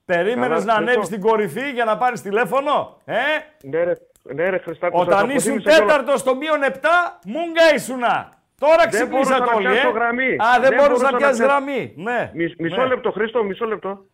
[0.04, 1.16] Περίμενες Καλά, να ανέβεις Χριστό.
[1.16, 2.96] στην κορυφή για να πάρεις τηλέφωνο.
[3.04, 3.14] Ε;
[3.62, 3.92] Ναι ρε,
[4.22, 5.92] ναι, ρε Χριστάκο, σας Όταν ήσουν αποθύμισα κιόλας.
[5.92, 8.40] τέταρτος στο μείον 7, μούγκα ήσουνα.
[8.58, 9.70] Τώρα Δεν μπορούσα ξυπνήσατε να όλοι, ε.
[9.70, 10.34] πιάσω γραμμή.
[10.34, 11.52] Α, δεν, Δεν μπορούσα μπορούσα να να πιάσεις πιάσω.
[11.52, 11.92] γραμμή.
[11.96, 12.30] Ναι.
[12.34, 12.86] Μισ- Μισό ναι.
[12.86, 14.06] λεπτό Χρήστο, μισό λεπτό.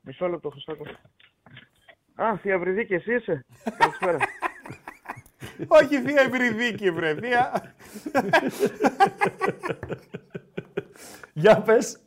[0.00, 0.84] Μισό λεπτό Χριστάκο.
[2.14, 3.44] Α, θεία Βρυδίκη, εσύ είσαι.
[3.78, 4.16] Καλησπέρα.
[5.66, 7.14] Όχι θεία ευρυδίκη, βρε.
[7.14, 7.52] Θεία.
[11.32, 11.98] Για πες.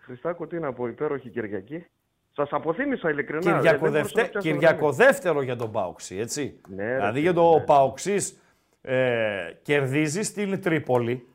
[0.00, 1.86] Χριστάκο, τι να πω, υπέροχη Κυριακή.
[2.34, 3.40] Σας αποθύμισα ειλικρινά.
[3.40, 4.96] Κυριακο, δεν μπορούσα δευτε- να πιάσω Κυριακο γραμμή.
[4.96, 6.60] δεύτερο για τον Πάοξη, έτσι.
[6.68, 7.60] Ναι, ρε, δηλαδή φίλε, για τον ναι.
[7.64, 8.40] Πάοξης
[8.82, 11.26] ε, κερδίζεις στην Τρίπολη.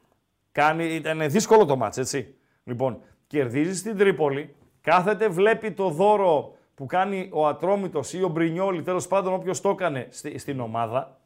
[0.52, 2.36] Κάνει, ήταν δύσκολο το μάτς, έτσι.
[2.64, 8.82] Λοιπόν, κερδίζεις στην Τρίπολη, κάθεται, βλέπει το δώρο που κάνει ο Ατρόμητος ή ο Μπρινιόλη,
[8.82, 11.20] τέλος πάντων όποιος το έκανε στη- στην ομάδα.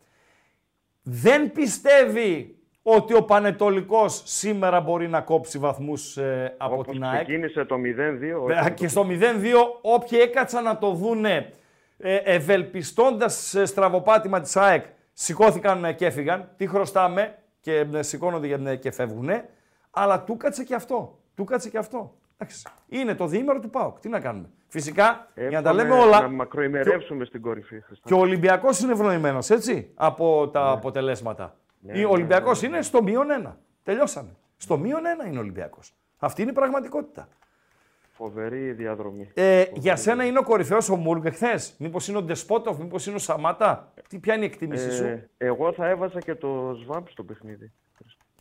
[1.04, 7.24] Δεν πιστεύει ότι ο Πανετολικός σήμερα μπορεί να κόψει βαθμούς ε, από Όπως την ΑΕΚ.
[7.24, 7.80] ξεκίνησε το 0-2.
[7.80, 9.14] Βέβαια, όχι, Και στο 0-2
[9.82, 11.54] όποιοι έκατσαν να το δούνε
[11.98, 16.50] ε, ευελπιστώντας σε στραβοπάτημα της ΑΕΚ σηκώθηκαν ε, και έφυγαν.
[16.58, 19.50] Τι χρωστάμε και ε, σηκώνονται για- ε, και φεύγουνε.
[19.92, 21.20] Αλλά του κάτσε και αυτό.
[21.36, 22.14] Του κάτσε και αυτό.
[22.38, 22.64] Εντάξει.
[22.88, 24.00] Είναι το διήμερο του ΠΑΟΚ.
[24.00, 24.50] Τι να κάνουμε.
[24.68, 28.02] Φυσικά, για να τα λέμε εύχομαι όλα, Να μακροημερεύσουμε στην κορυφή, Χριστάκο.
[28.04, 31.56] και ο Ολυμπιακός είναι ευνοημένος, έτσι, από τα αποτελέσματα.
[31.82, 33.58] Ναι, ο Ολυμπιακός είναι στο μείον ένα.
[33.84, 34.30] Τελειώσαμε.
[34.58, 35.94] Στο μείον ένα είναι ο Ολυμπιακός.
[36.18, 37.28] Αυτή είναι η πραγματικότητα.
[38.12, 39.30] Φοβερή διαδρομή.
[39.34, 43.16] Ε, για σένα είναι ο κορυφαίος ο Μούργκ εχθές; Μήπως είναι ο Ντεσπότοφ, μήπως είναι
[43.16, 47.04] ο Σαμάτα; Τι, ποια είναι η εκτίμησή σου; Ε, εγώ θα έβαζα και το ΣΒΑΜ
[47.10, 47.72] στο παιχνίδι.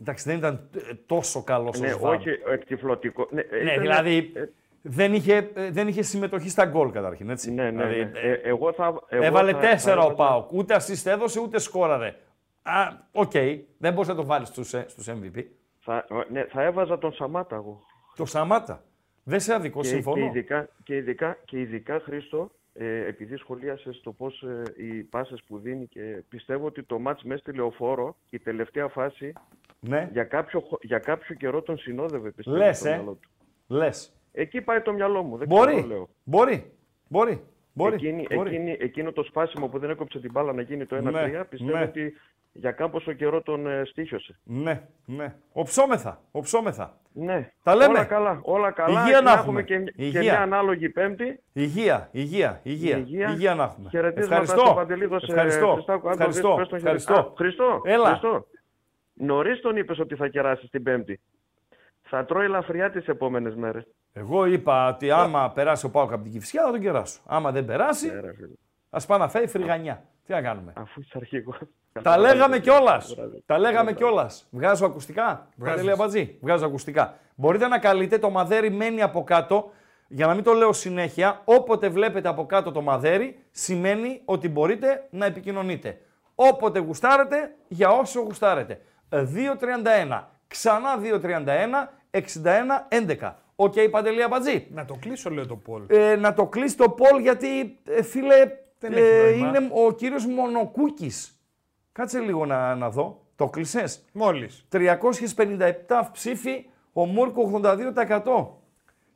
[0.01, 2.19] Εντάξει, δεν ήταν ε, τόσο καλός Ναι, ο Σβάμπ.
[2.19, 3.29] όχι εκτιφλωτικό.
[3.31, 4.45] Ναι, ε, Ναι, ήταν- δηλαδή ε,
[4.83, 7.31] δεν, είχε, ε, δεν είχε συμμετοχή στα γκολ καταρχήν.
[7.31, 7.51] Έτσι.
[7.53, 8.19] ναι, ναι, Δηλαδή, ναι.
[8.19, 10.53] ε, Ε, εγώ θα, εγώ έβαλε θα- τέσσερα θα ο έβαζα- ΠΑΟΚ.
[10.53, 12.15] Ούτε assist έδωσε, ούτε σκόραρε.
[12.63, 13.33] Α, οκ.
[13.79, 15.45] Δεν μπορείς να το βάλεις στους στους MVP.
[15.81, 17.81] Θα, ναι, θα έβαζα τον Σαμάτα εγώ.
[18.17, 18.85] Το Σαμάτα.
[19.25, 20.17] Δεν σε αδικώ, Και, συμφωνώ.
[20.17, 25.43] και, ειδικά, και, ειδικά, και ειδικά, Χρήστο, ε, επειδή σχολίασες το πώς ε, οι πάσες
[25.47, 29.33] που δίνει και πιστεύω ότι το ματς μέσα στη Λεωφόρο, η τελευταία φάση,
[29.81, 32.95] Ναι, για κάποιο, χο- για κάποιο καιρό τον συνόδευε, πιστεύω, Λες, στο ε.
[32.95, 33.29] μυαλό του.
[33.75, 34.13] λες.
[34.33, 35.83] Εκεί πάει το μυαλό μου, δεν ξέρω, Μπορεί.
[35.87, 36.09] λέω.
[36.25, 36.73] Μπορεί.
[37.09, 37.43] Μπορεί.
[37.73, 37.95] Μπορεί.
[37.95, 38.55] Εκείνη, Μπορεί.
[38.55, 41.79] εκείνη, εκείνο το σπάσιμο που δεν έκοψε την μπάλα να γίνει το 1-3, Ναι, πιστεύω
[41.79, 41.83] ναι.
[41.85, 42.13] ότι
[42.53, 44.39] για κάποιο καιρό τον ε, στήχιωσε.
[44.43, 45.35] Ναι, ναι.
[45.53, 46.21] Οψόμεθα.
[46.31, 46.99] Οψόμεθα.
[47.13, 47.51] Ναι.
[47.63, 47.93] Τα λέμε.
[47.99, 48.41] Όλα καλά.
[48.43, 49.01] Όλα καλά.
[49.03, 49.63] Υγεία να έχουμε έχουμε.
[49.63, 50.21] και, και Υγεία.
[50.21, 51.41] μια ανάλογη πέμπτη.
[51.53, 52.97] Υγεία, υγεία, υγεία.
[52.97, 53.29] Υγεία.
[53.31, 53.89] Υγεία να έχουμε.
[53.91, 54.61] Χαιρετίσματα Ευχαριστώ.
[54.61, 55.73] στον Παντελίδο σε Ευχαριστώ.
[55.73, 56.09] Χριστάκο.
[56.09, 56.49] Αν το Ευχαριστώ.
[56.49, 57.31] δεις, πες τον χαιρε- Ευχαριστώ.
[57.33, 57.81] Α, Χριστό.
[57.85, 58.07] Έλα.
[58.09, 58.47] Χριστό.
[59.13, 61.21] Νωρίς τον είπες ότι θα κεράσεις την Πέμπτη.
[62.03, 63.85] Θα τρώει λαφριά τις επόμενες μέρες.
[64.13, 67.21] Εγώ είπα ότι άμα περάσει ο Πάοκ από την Κυφσιά θα τον κεράσω.
[67.27, 68.55] Άμα δεν περάσει, Ε, ρε φίλε.
[68.91, 70.05] ας πάει να φέρει φρυγανιά.
[70.31, 71.59] Τι να κάνουμε; Αφού είσαι αρχηγός.
[72.03, 73.15] Τα λέγαμε κιόλας.
[73.15, 73.43] Βράδυ.
[73.47, 74.49] Τα λέγαμε κιόλας.
[74.51, 76.39] Βγάζω ακουστικά; Παντελή Αμπατζή.
[76.41, 77.19] Βγάζω ακουστικά.
[77.35, 79.71] Μπορείτε να καλείτε το μαδέρι μένει από κάτω.
[80.09, 85.07] Για να μην το λέω συνέχεια, όποτε βλέπετε από κάτω το μαδέρι, σημαίνει ότι μπορείτε
[85.11, 86.01] να επικοινωνείτε.
[86.35, 88.81] Όποτε γουστάρετε, για όσο γουστάρετε.
[89.11, 90.23] 2.31.
[90.47, 92.21] Ξανά 2.31, 61,
[93.21, 93.33] 11.
[93.57, 94.67] Οκ, Παντελή Αμπατζή.
[94.71, 95.83] Να το κλείσω, λέω το poll.
[95.87, 98.51] Ε, να το κλείσει το poll γιατί, ε, φίλε,
[98.81, 99.59] Δεν ε, έχει νόημα.
[99.59, 101.41] είναι ο κύριος Μονοκούκης.
[101.93, 103.25] Κάτσε λίγο να, να δω.
[103.37, 104.05] Το 'κλεισες.
[104.13, 104.67] Μόλις.
[104.73, 104.81] 357
[106.13, 108.47] ψήφοι, ο Μουργκ ο 82%.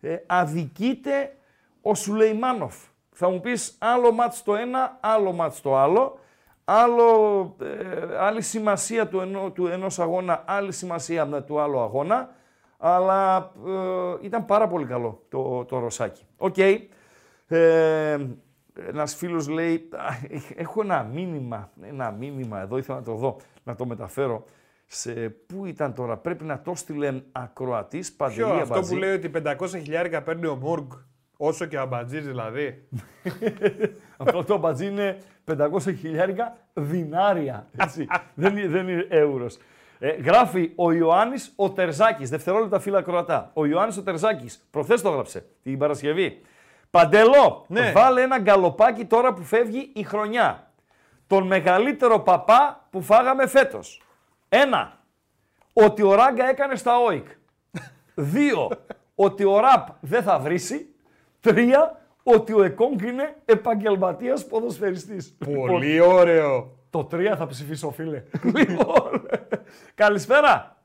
[0.01, 1.37] Ε, αδικείται
[1.83, 2.75] ο Σουλεϊμάνοφ.
[3.11, 6.19] Θα μου πεις άλλο ματς το ένα, άλλο ματς το άλλο.
[6.65, 12.31] Άλλο, ε, άλλη σημασία του, ενό, του ενός αγώνα, άλλη σημασία του άλλου αγώνα.
[12.79, 16.27] Αλλά ε, ήταν πάρα πολύ καλό το, το Ρωσάκι.
[16.37, 16.59] Οκ.
[17.49, 18.19] Ε,
[18.89, 20.05] ένας φίλος λέει, «Α,
[20.57, 24.45] έχω ένα μήνυμα, ένα μήνυμα εδώ, ήθελα να το δω, να το μεταφέρω.
[24.87, 25.13] Σε,
[25.47, 28.93] πού ήταν τώρα, πρέπει να το 'στειλε ακροατής, Παντελή Ποιο, αυτό Αμπατζή.
[28.93, 30.91] που λέει ότι 500 χιλιάρικα παίρνει ο Μουργκ,
[31.37, 32.89] όσο και ο Αμπατζής δηλαδή.
[34.17, 35.19] Αυτό το μπατζί είναι
[35.57, 35.69] 500
[35.99, 37.67] χιλιάρικα δινάρια.
[37.77, 38.07] Έτσι.
[38.35, 39.57] δεν, είναι- δεν είναι εύρος.
[39.99, 43.51] Ε, γράφει ο Ιωάννης ο Τερζάκης, δευτερόλεπτα φύλλα Κροατά.
[43.55, 46.41] Ο Ιωάννης ο Τερζάκης, προχθές το έγραψε, την Παρασκευή.
[46.95, 47.93] Παντελό, Ναι.
[47.93, 50.71] βάλε ένα γκαλοπάκι τώρα που φεύγει η χρονιά.
[51.27, 54.03] Τον μεγαλύτερο παπά που φάγαμε φέτος.
[54.49, 54.99] Ένα,
[55.73, 57.27] ότι ο Ράγκα έκανε στα ΟΙΚ.
[58.35, 58.71] Δύο,
[59.15, 60.95] ότι ο Ραπ δεν θα βρήσει.
[61.41, 65.37] Τρία, ότι ο Εκόνγκ είναι επαγγελματίας ποδοσφαιριστής.
[65.67, 66.77] Πολύ ωραίο.
[66.91, 68.23] Το τρία θα ψηφίσω, φίλε.
[68.43, 69.27] λοιπόν,
[69.95, 70.77] καλησπέρα.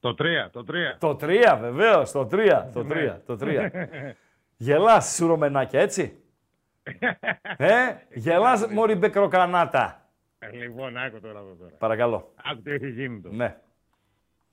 [0.00, 0.96] Το 3, το 3.
[0.98, 2.10] Το 3, βεβαίως.
[2.12, 2.68] Το 3.
[2.72, 3.20] Το 3.
[3.26, 3.70] Το 3.
[4.68, 6.18] Γελάς, σουρωμενάκια, έτσι.
[7.56, 7.68] ε,
[8.14, 10.08] γελάς, Μωρή Μπεκροκανάτα.
[10.38, 11.70] Ε, λοιπόν, άκου τώρα εδώ τώρα.
[11.78, 12.32] Παρακαλώ.
[12.44, 13.34] Άκου τι έχει γίνει τώρα.
[13.36, 13.56] Ναι.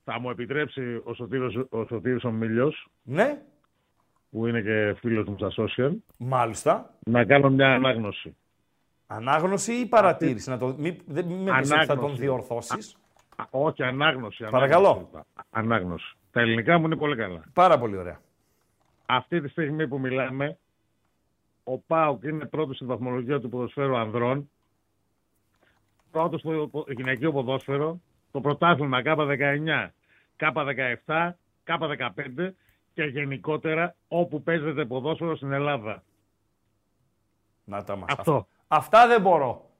[0.04, 3.42] Θα μου επιτρέψει ο Σωτήρος ο, Σωτήρης ο Μίλιος, Ναι,
[4.30, 6.94] που είναι και φίλος μου στα social, μάλιστα.
[7.06, 8.36] να κάνω μια ανάγνωση.
[9.06, 10.50] Ανάγνωση ή παρατήρηση.
[10.50, 12.20] Να το, μη, δεν μη με πεις ότι θα τον Ανάγνωση.
[12.20, 12.96] διορθώσεις.
[13.36, 14.44] Α, όχι, ανάγνωση.
[14.50, 14.88] Παρακαλώ.
[14.88, 15.24] ανάγνωση είπα.
[15.50, 16.16] Ανάγνωση.
[16.30, 17.42] Τα ελληνικά μου είναι πολύ καλά.
[17.52, 18.20] Πάρα πολύ ωραία.
[19.06, 20.58] Αυτή τη στιγμή που μιλάμε,
[21.64, 24.50] ο ΠΑΟΚ είναι πρώτος στη βαθμολογία του ποδοσφαίρου ανδρών,
[26.10, 28.00] πρώτος στο πο- γυναικείο ποδόσφαιρο,
[28.32, 29.88] το πρωτάθλημα K19,
[30.36, 31.30] K17,
[31.66, 32.50] K15
[32.94, 36.02] και γενικότερα όπου παίζεται ποδόσφαιρο στην Ελλάδα.
[37.64, 38.14] Να τα μας.
[38.18, 38.46] Αυτό.
[38.68, 39.70] Αυτά δεν μπορώ.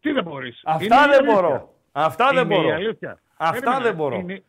[0.00, 1.34] Τι δεν μπορείς; Αυτά Είναι η δεν αλήθεια.
[1.34, 1.74] μπορώ.
[1.92, 2.74] Αυτά δεν Είναι η μπορώ.
[2.74, 3.20] αλήθεια.
[3.36, 3.82] Αυτά Περίμενε.
[3.84, 4.16] δεν μπορώ.
[4.16, 4.42] Είναι,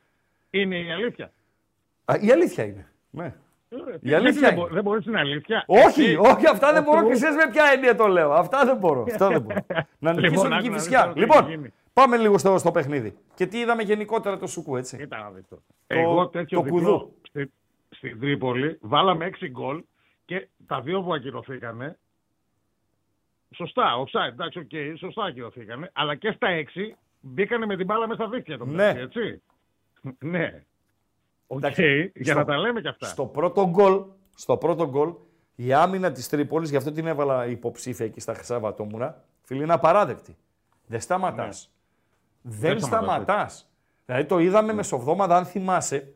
[0.49, 1.32] είναι η αλήθεια.
[2.05, 2.91] Α, η αλήθεια είναι.
[3.10, 3.36] Ναι.
[3.99, 4.61] Η αλήθεια δεν, είναι.
[4.61, 5.63] μπο- δεν μπορείς την αλήθεια.
[5.68, 8.32] Όχι, Εσύ, όχι, αυτά δεν ο μπορώ και Θεός- ξέρεις με ποια έννοια το λέω.
[8.32, 9.01] Αυτά δεν μπορώ.
[9.01, 9.65] Αυτά δεν μπορώ.
[9.99, 10.80] να νικήσω Λοιπόν, την άκου να Κηφισιά.
[10.80, 11.74] δεις τώρα τι έχει Λοιπόν, γίνει.
[11.93, 13.18] πάμε λίγο στο, στο παιχνίδι.
[13.36, 14.97] Και τι είδαμε γενικότερα το Σουκού, έτσι.
[14.97, 15.61] Κοίτα να δεις τώρα.
[15.88, 17.13] Εγώ τέτοιο το διπλό κουδού.
[17.30, 17.51] στη,
[17.89, 19.84] στην Τρίπολη βάλαμε 6 γκολ
[20.26, 21.97] και τα δύο που ακυρωθήκανε.
[23.55, 25.89] Σωστά, offside, εντάξει, οκ, σωστά ακυρωθήκανε.
[25.93, 28.72] Αλλά και στα 6 μπήκανε με την μπάλα μέσα στα δίχτυα το Ναι.
[28.72, 29.41] μεταξύ, έτσι.
[30.34, 30.63] ναι.
[31.47, 33.05] Οκ, Εντάξει, για στο- να τα λέμε και αυτά.
[33.05, 34.01] Στο πρώτο γκολ,
[34.35, 35.13] στο πρώτο γκολ,
[35.55, 39.73] η άμυνα της Τρίπολης, γι' αυτό την έβαλα υποψήφια εκεί στα Χρυσά Βατόμουρα, φίλοι, είναι
[39.73, 40.37] απαράδεκτη.
[40.85, 41.71] Δεν σταματάς.
[42.41, 42.51] Ναι.
[42.51, 43.49] Δεν Δεν σταματάς, σταματά.
[44.05, 46.13] Δηλαδή το είδαμε μεσοβδόμαδα, αν θυμάσαι,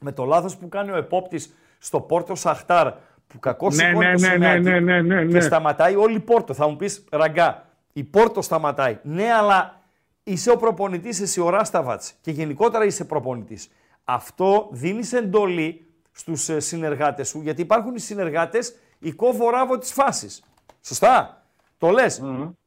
[0.00, 2.92] με το λάθος που κάνει ο επόπτης στο Πόρτο Σαχτάρ,
[3.26, 5.32] που κακός Ναι, σηκώνει ναι, το ναι, σημαιάκι ναι, ναι, ναι, ναι.
[5.32, 6.54] και σταματάει όλη η Πόρτο.
[6.54, 8.98] Θα μου πεις Ραγκά, η Πόρτο σταματάει.
[9.02, 9.80] Ναι, αλλά
[10.22, 13.68] είσαι ο προπονητής, εσύ ο Ράσταβατς και γενικότερα είσαι προπονητής.
[14.04, 20.42] Αυτό δίνεις εντολή στους συνεργάτες σου, γιατί υπάρχουν οι συνεργάτες η κόβο της φάσης.
[20.80, 21.44] Σωστά;
[21.78, 22.22] Το λες.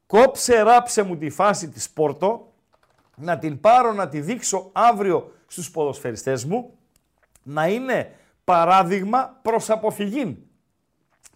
[0.06, 2.52] Κόψε, ράψε μου τη φάση της Πόρτο,
[3.16, 6.78] να την πάρω να τη δείξω αύριο στους ποδοσφαιριστές μου,
[7.42, 8.12] να είναι
[8.44, 10.46] παράδειγμα προς αποφυγή.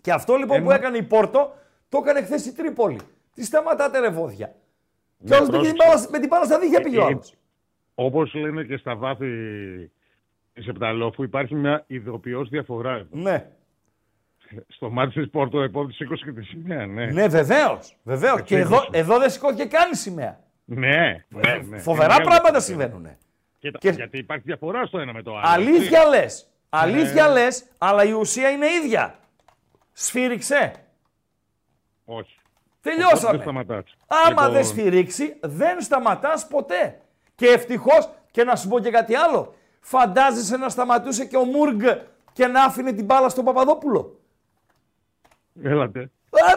[0.01, 1.55] Και αυτό λοιπόν που έκανε η Πόρτο,
[1.89, 3.01] το έκανε χθες η Τρίπολη.
[3.35, 4.55] Τη σταματάτε ρε βόδια.
[5.25, 5.89] Και όλος με την, πρόσεξε.
[5.89, 7.35] μπάλα, με την μπάλα στα δίχτυα πήγε ο Ε, άλλος.
[8.03, 9.27] Όπως λένε και στα βάθη
[10.53, 12.93] της Επταλόφου υπάρχει μια ειδοποιώς διαφορά.
[12.95, 13.07] εδώ.
[13.11, 13.47] Ναι,
[14.69, 17.07] Στο μάτι της Πόρτο επόπτης σήκωσε και τη σημαία, ναι.
[17.07, 17.97] ναι βεβαίως.
[18.03, 18.43] Βεβαίως.
[18.43, 18.99] Και εδώ, σήκωσε.
[19.01, 20.41] εδώ δεν σηκώθηκε καν η σημαία.
[20.65, 21.79] Ναι, ναι, ναι.
[21.79, 23.07] Φοβερά Είναι πράγματα μεγάλη συμβαίνουν.
[23.59, 25.43] Κοίτα, Και- Γιατί υπάρχει διαφορά στο ένα με το άλλο.
[25.49, 26.49] Αλήθεια λες.
[26.69, 27.33] Αλήθεια Ναι.
[27.33, 29.19] λες, αλλά η ουσία είναι ίδια.
[29.93, 30.73] Σφύριξε.
[32.05, 32.39] Όχι.
[32.81, 33.33] Τελειώσαμε.
[33.33, 33.97] Δεν σταματάς.
[34.07, 37.01] Άμα Λοιπόν, δεν σφυρίξει, δεν σταματάς ποτέ.
[37.41, 41.83] Και ευτυχώς, και να σου πω και κάτι άλλο, φαντάζεσαι να σταματούσε και ο Μούργκ
[42.33, 44.19] και να άφηνε την μπάλα στον Παπαδόπουλο.
[45.63, 46.01] Έλατε.
[46.01, 46.53] Ε,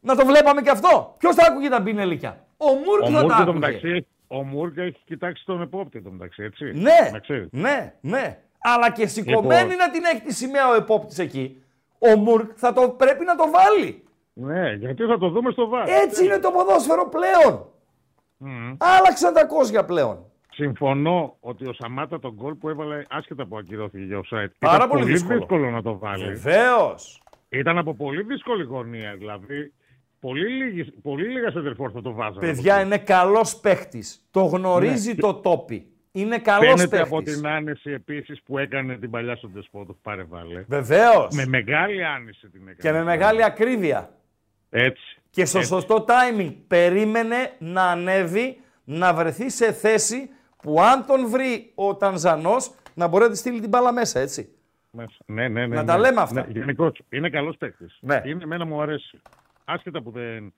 [0.00, 1.14] να το βλέπαμε και αυτό.
[1.18, 2.44] Ποιος θα άκουγε τα πινελίκια.
[2.56, 3.58] Ο Μούργκ Ο θα Μούργκ τα το άκουγε.
[3.58, 6.64] μεταξύ, ο Μούργκ έχει κοιτάξει τον επόπτη το μεταξύ, έτσι.
[6.64, 7.48] Ναι, Να ξέρεις.
[7.50, 8.38] ναι, ναι.
[8.58, 9.76] Αλλά και σηκωμένη Λοιπόν.
[9.76, 11.62] να την έχει τη σημαία ο επόπτης εκεί.
[11.98, 14.04] Ο Μούργκ θα το πρέπει να το βάλει.
[14.32, 15.88] Ναι, γιατί θα το δούμε στο βάρ.
[15.88, 17.68] Έτσι είναι το ποδόσφαιρο πλέον.
[18.36, 18.74] Μμμ.
[18.78, 20.24] Άλλαξαν τα κόσια πλέον.
[20.50, 24.50] Συμφωνώ ότι ο Σαμάτα τον γκολ που έβαλε άσχετα που ακυρώθηκε για offside.
[24.58, 25.70] Πάρα ήταν πολύ πολύ δύσκολο.
[25.70, 26.24] να το βάλει.
[26.24, 27.22] Βεβαίως.
[27.48, 29.14] Ήταν από πολύ δύσκολη γωνία.
[29.18, 29.72] Δηλαδή,
[30.20, 32.38] πολύ, λίγης, πολύ λίγα σεντερφόρ θα το βάζανε.
[32.46, 34.26] Παιδιά είναι καλός παίχτης.
[34.30, 35.86] Το γνωρίζει το τόπι.
[36.12, 37.36] Είναι καλός Φαίνεται από παίχτης.
[37.36, 39.96] την άνεση επίσης που έκανε την παλιά στον Τεσπότοφ.
[40.02, 40.64] Πάρε βάλε.
[40.68, 41.34] Βεβαίως.
[41.34, 42.76] Με μεγάλη άνεση την έκανε.
[42.80, 44.10] Και με μεγάλη ακρίβεια.
[44.70, 45.22] Έτσι.
[45.34, 45.70] Και στο Έτσι.
[45.70, 46.54] σωστό timing.
[46.66, 50.30] Περίμενε να ανέβει, να βρεθεί σε θέση
[50.62, 54.48] που αν τον βρει ο Τανζανός να μπορεί να τη στείλει την μπάλα μέσα, έτσι.
[54.90, 55.16] Μέσα.
[55.26, 55.74] Ναι, ναι, ναι.
[55.74, 55.86] Να ναι.
[55.86, 56.46] τα λέμε αυτά.
[56.46, 57.98] Ναι, γενικώς, είναι καλός παίκτης.
[58.00, 58.22] Ναι.
[58.24, 59.20] Είναι, εμένα μου αρέσει.
[59.64, 60.52] Άσχετα που δεν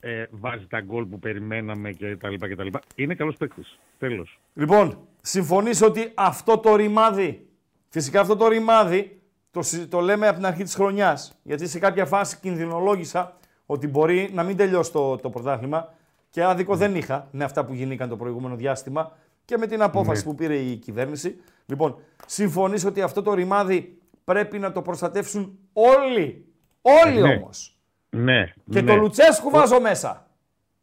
[0.00, 2.80] ε, βάζει τα γκολ που περιμέναμε και τα λοιπά και τα λοιπά.
[2.94, 3.78] Είναι καλός παίκτης.
[3.98, 4.38] Τέλος.
[4.54, 7.46] Λοιπόν, συμφωνείς ότι αυτό το ρημάδι,
[7.88, 11.78] φυσικά αυτό το ρημάδι, το, συ- το λέμε από την αρχή της χρονιάς, γιατί σε
[11.78, 13.34] κάποια φάση κινδυνολόγησα
[13.70, 15.94] ότι μπορεί να μην τελειώσει το, το πρωτάθλημα
[16.30, 20.24] και άδικο δεν είχα με αυτά που γίνηκαν το προηγούμενο διάστημα και με την απόφαση
[20.24, 21.40] που πήρε η κυβέρνηση.
[21.66, 21.96] Λοιπόν,
[22.26, 26.44] συμφωνείς ότι αυτό το ρημάδι πρέπει να το προστατεύσουν όλοι.
[26.82, 27.34] Όλοι Ναι.
[27.34, 27.76] όμως.
[28.10, 28.52] Ναι.
[28.70, 28.92] Και ναι.
[28.92, 30.26] το Λουτσέσκου βάζω μέσα.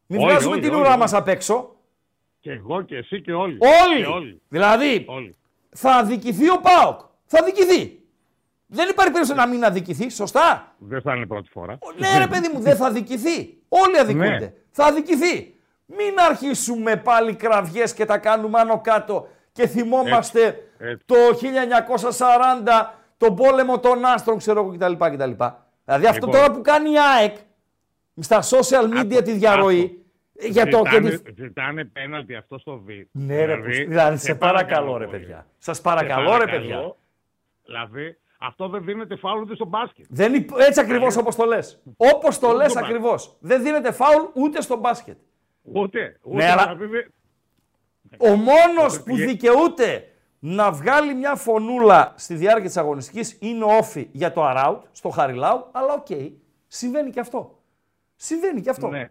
[0.07, 0.99] Μην Όλοι, βγάζουμε όλοι, την όλοι, ουρά όλοι.
[0.99, 1.75] μας απ' έξω.
[2.39, 3.57] Και εγώ και εσύ και όλοι.
[3.61, 4.01] Όλοι.
[4.03, 4.41] Και όλοι.
[4.47, 5.35] Δηλαδή, όλοι.
[5.69, 6.99] θα αδικηθεί ο ΠΑΟΚ.
[7.25, 7.96] Θα αδικηθεί.
[8.69, 11.77] Δεν υπάρχει περίπτωση να μην αδικηθεί, σωστά; Δεν θα είναι πρώτη φορά.
[11.97, 13.57] Ναι, ρε παιδί μου, δεν θα αδικηθεί.
[13.67, 14.27] Όλοι αδικούνται.
[14.39, 14.53] Ναι.
[14.71, 15.55] Θα αδικηθεί.
[15.85, 21.05] Μην αρχίσουμε πάλι κραυγές και τα κάνουμε άνω κάτω και θυμόμαστε Έτσι.
[21.05, 24.93] το 1940, τον πόλεμο των άστρων, ξέρω εγώ κτλ.
[25.05, 25.31] κτλ.
[25.85, 26.31] Δηλαδή αυτό Λοιπόν.
[26.31, 27.35] τώρα που κάνει η ΑΕΚ
[28.19, 30.01] στα social media τη διαρροή.
[30.39, 32.87] Για το, και Ζητάνε, τη- ζητάνε πέναλτι αυτό στο β.
[33.11, 35.45] Ναι, ρε, δηλαδή, δηλαδή σε παρακαλώ, ρε παιδιά.
[35.57, 36.95] Σας παρακαλώ, ρε παιδιά.
[37.65, 40.05] Δηλαδή, αυτό δεν δίνεται φάουλ ούτε στο μπάσκετ.
[40.09, 41.81] Δεν υπ- έτσι ακριβώς όπως το λες.
[41.97, 43.35] Όπως το Ούτε λες στο ακριβώς.
[43.39, 45.17] Δεν δίνεται φάουλ ούτε στο μπάσκετ.
[45.63, 46.19] Ούτε.
[46.23, 47.11] ούτε Ναι, αλλά- δηλαδή, δεν-
[48.19, 53.77] Ο μόνος που πήγε- δικαιούται να βγάλει μια φωνούλα στη διάρκεια της αγωνιστικής είναι ο
[53.77, 55.65] ΟΦΗ για το αράουτ στο Χαριλάου.
[55.71, 56.07] Αλλά οκ,
[56.67, 57.59] συμβαίνει και αυτό.
[58.15, 58.87] Συμβαίνει και αυτό.
[58.87, 59.09] Ναι.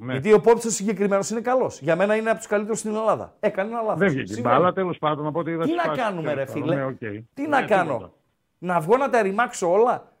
[0.00, 0.12] Ναι.
[0.12, 1.80] Γιατί ο επόπτης ο συγκεκριμένος είναι καλός.
[1.80, 3.36] Για μένα είναι από τους καλύτερους στην Ελλάδα.
[3.40, 3.98] Έκανε ένα λάθος.
[3.98, 5.26] Δεν βγήκε η μπάλα, τέλος πάντων.
[5.26, 6.62] Από ό,τι είδα Τι στις να φάσεις, κάνουμε, ρε τέλος πάντων.
[6.68, 7.24] φίλε; Ναι, οκ.
[7.34, 8.12] Τι να Ναι, κάνω;
[8.58, 8.74] Τίποτα.
[8.74, 10.12] Να βγω να τα ρημάξω όλα.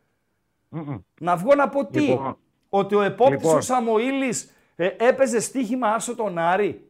[0.68, 0.98] Μμμ.
[1.20, 2.00] Να βγω να πω τι.
[2.00, 2.36] Λοιπόν.
[2.68, 3.56] ότι ο επόπτης Λοιπόν.
[3.56, 6.88] ο Σαμοήλης ε, έπαιζε στοίχημα άσο τον Άρη.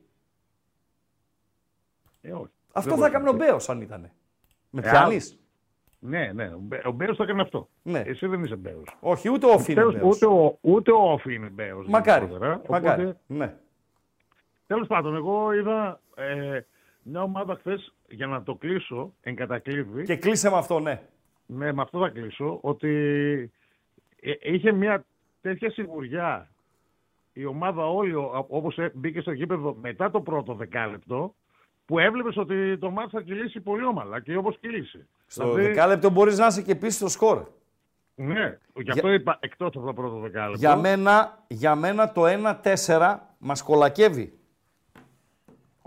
[2.20, 2.50] Ε, όχι.
[2.72, 3.38] Αυτό Δεν θα μπορεί έκανε να ο πει.
[3.38, 4.10] Μπέος αν ήταν.
[4.70, 5.38] Με Ε, πιάνεις;
[5.98, 6.46] Ναι, ναι.
[6.54, 7.68] Ο Μπέ- Ο Μπέος θα έκανε αυτό.
[7.82, 7.98] Ναι.
[8.06, 8.96] Εσύ δεν είσαι Μπέος.
[9.00, 11.86] Όχι, ούτε ο Φίνε Ούτε, ο, ούτε ο Όφη είναι Μπέος.
[11.88, 12.28] Μακάρι.
[12.68, 13.12] Μακάρι.
[13.26, 13.54] Ναι.
[14.66, 16.60] Τέλος πάντων, εγώ είδα ε,
[17.02, 20.04] μια ομάδα χθες για να το κλείσω εν κατακλείδη.
[20.04, 21.02] Και κλείσε με αυτό, ναι.
[21.50, 22.58] Ναι, με αυτό θα κλείσω.
[22.60, 22.90] Ότι
[24.20, 25.04] ε, είχε μια
[25.40, 26.48] τέτοια σιγουριά
[27.32, 31.34] η ομάδα όλη ο- όπως ε, μπήκε στο γήπεδο μετά το πρώτο δεκάλεπτο
[31.86, 35.06] που έβλεπες ότι το μάτι θα κυλήσει πολύ όμαλα και όπως κυλήσει.
[35.26, 37.46] Στο δεκάλεπτο μπορείς να είσαι και πίσω στο σκορ.
[38.14, 40.58] Ναι, γι' αυτό είπα εκτός από το πρώτο δεκάλεπτο.
[40.58, 42.22] Για μένα, για μένα το
[42.86, 44.37] 1-4 μας κολακεύει.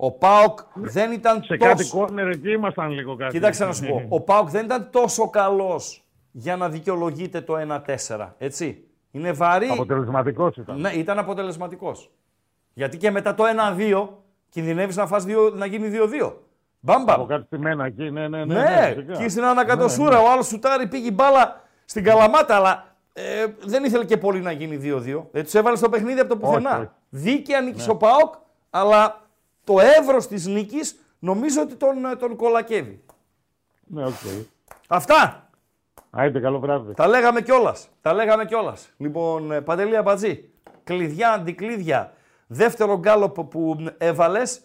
[0.03, 1.69] Ο Πάοκ δεν ήταν σε τόσο...
[1.71, 3.33] κάτι κόρνερ εκεί ήμασταν λίγο κάτι.
[3.33, 4.05] Κοίταξε να σου πω.
[4.09, 8.27] Ο Πάοκ δεν ήταν τόσο καλός για να δικαιολογείται το 1-4.
[8.37, 8.83] Έτσι.
[9.11, 9.67] Είναι βαρύ.
[9.67, 10.79] Αποτελεσματικός ήταν.
[10.79, 12.11] Ναι, ήταν αποτελεσματικός.
[12.73, 13.43] Γιατί και μετά το
[13.77, 14.07] 1-2
[14.49, 15.89] κινδυνεύεις να, φας δύο, να γίνει
[16.21, 16.33] 2-2.
[16.79, 17.15] Μπαμπαμ.
[17.15, 18.53] Από κάτι στημένα εκεί, ναι, ναι, ναι.
[18.53, 19.23] Ναι, φυσικά.
[19.23, 24.05] και στην ανακατοσούρα ο άλλος σουτάρει, πήγε η μπάλα στην Καλαμάτα, αλλά ε, δεν ήθελε
[24.05, 25.23] και πολύ να γίνει 2-2.
[25.31, 26.77] Δεν τους έβαλε στο παιχνίδι από το πουθενά.
[26.77, 26.89] όχι.
[27.09, 28.33] Δίκαια νίκησε ο ΠΑΟΚ,
[28.69, 29.20] αλλά
[29.71, 33.03] το εύρος της νίκης νομίζω ότι τον, ε, τον κολακεύει.
[33.87, 34.13] Ναι, οκ.
[34.87, 35.49] Αυτά.
[36.09, 36.93] Άιντε, καλό βράδυ.
[36.93, 37.89] Τα λέγαμε κιόλας.
[38.01, 38.89] Τα λέγαμε κιόλας.
[38.97, 40.49] Λοιπόν, ε, Παντελή Αμπατζή.
[40.83, 42.13] Κλειδιά, αντικλείδια.
[42.47, 44.61] Δεύτερο γκάλοπ που έβαλες.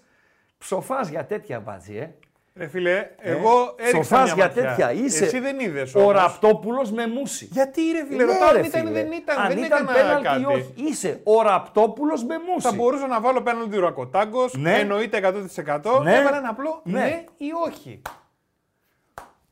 [0.58, 2.14] Ψοφάς για τέτοια Αμπατζή, ε.
[2.58, 4.62] Ρε φίλε, εγώ έριξα Ψοφάς μια για ματιά.
[4.62, 4.92] τέτοια.
[4.92, 6.12] Είσαι Εσύ δεν είδες ο όμως.
[6.12, 7.48] Ραπτόπουλος με μούσι.
[7.52, 8.92] Γιατί ρε φίλε, Ναι, ρωτάω ρε αν ήταν φίλε.
[8.92, 10.40] δεν ήταν, Αν δεν ήταν έκανα πέναλτι κάτι.
[10.40, 10.72] ή όχι.
[10.76, 12.66] Είσαι ο Ραπτόπουλος με μούσι.
[12.68, 14.78] Θα μπορούσα να βάλω πέναλτι Ρακοτάγκος, Ναι.
[14.78, 16.00] εννοείται 100%.
[16.02, 16.16] Ναι.
[16.16, 16.98] Έβαλα ένα απλό Ναι.
[17.00, 17.24] ναι.
[17.36, 18.02] ή όχι.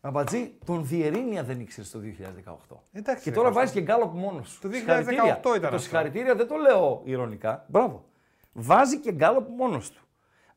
[0.00, 2.82] Αμπατζή, τον Διερήνια δεν ήξερες το 2018.
[2.92, 3.60] Εντάξει, και ρε, τώρα Κώστα.
[3.60, 4.60] βάζεις και γκάλοπ μόνος σου.
[4.60, 5.38] Το 2018 Συγχαρητήρια.
[5.42, 5.78] ήταν Το αυτό.
[5.78, 7.64] συγχαρητήρια δεν το λέω ειρωνικά.
[7.68, 8.04] Μπράβο.
[8.52, 10.03] Βάζει και γκάλοπ μόνος του.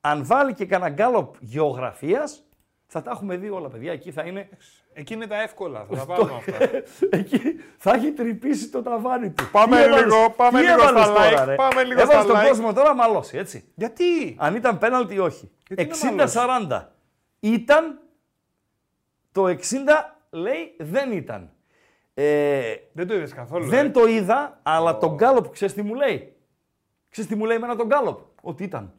[0.02, 2.43] Αν βάλει και κανένα γκάλοπ γεωγραφίας,
[2.88, 3.91] θα τα έχουμε δει όλα, παιδιά.
[3.91, 4.50] Εκεί θα είναι.
[4.93, 6.58] Εκεί είναι τα εύκολα, θα τα βάλουμε αυτά.
[7.18, 7.39] Εκεί
[7.78, 9.50] θα έχει τρυπήσει το ταβάνι του.
[9.52, 12.24] Πάμε Τι έβαλες- λίγο, πάμε τι λίγο έβαλες στα τώρα, like, ρε; πάμε λίγο Έβαλες
[12.24, 12.48] στα τον like.
[12.48, 13.72] κόσμο τώρα μαλώσει, έτσι.
[13.76, 15.52] Γιατί; Αν ήταν πέναλτι ή όχι.
[15.68, 16.38] Γιατί να μαλώσει.
[16.70, 16.82] 60-40.
[17.39, 18.00] Ήταν.
[19.32, 19.58] Το 60
[20.30, 21.52] λέει δεν ήταν.
[22.14, 23.66] Ε, Δεν το είδες καθόλου.
[23.68, 23.89] δεν ε.
[23.89, 26.36] το είδα, αλλά τον γκάλοπ ξέρεις τι μου λέει;
[27.10, 28.93] Ξέρεις τι μου λέει εμένα τον γκάλωπ; Ότι ήταν.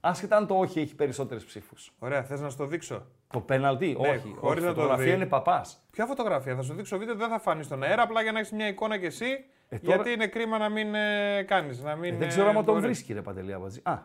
[0.00, 1.92] Άσχετα αν το όχι έχει περισσότερες ψήφους.
[1.98, 4.34] Ωραία, θες να στο δείξω; Το πέναλτι, Ναι, όχι.
[4.36, 5.10] χωρίς όχι, να το φωτογραφία δει.
[5.12, 5.84] είναι παπάς.
[5.90, 8.52] Ποια φωτογραφία, θα σου δείξω βίντεο, δεν θα φανεί στον αέρα, απλά για να έχεις
[8.52, 9.44] μια εικόνα κι εσύ.
[9.68, 11.82] Ε, τώρα- Γιατί είναι κρίμα να μην ε, κάνεις.
[11.82, 12.82] Να μην, δεν ξέρω ε, άμα τον μπορείς.
[12.84, 13.80] βρίσκει, ρε Παντελή Αβαζή.
[13.82, 13.92] Α.
[13.92, 14.02] Α.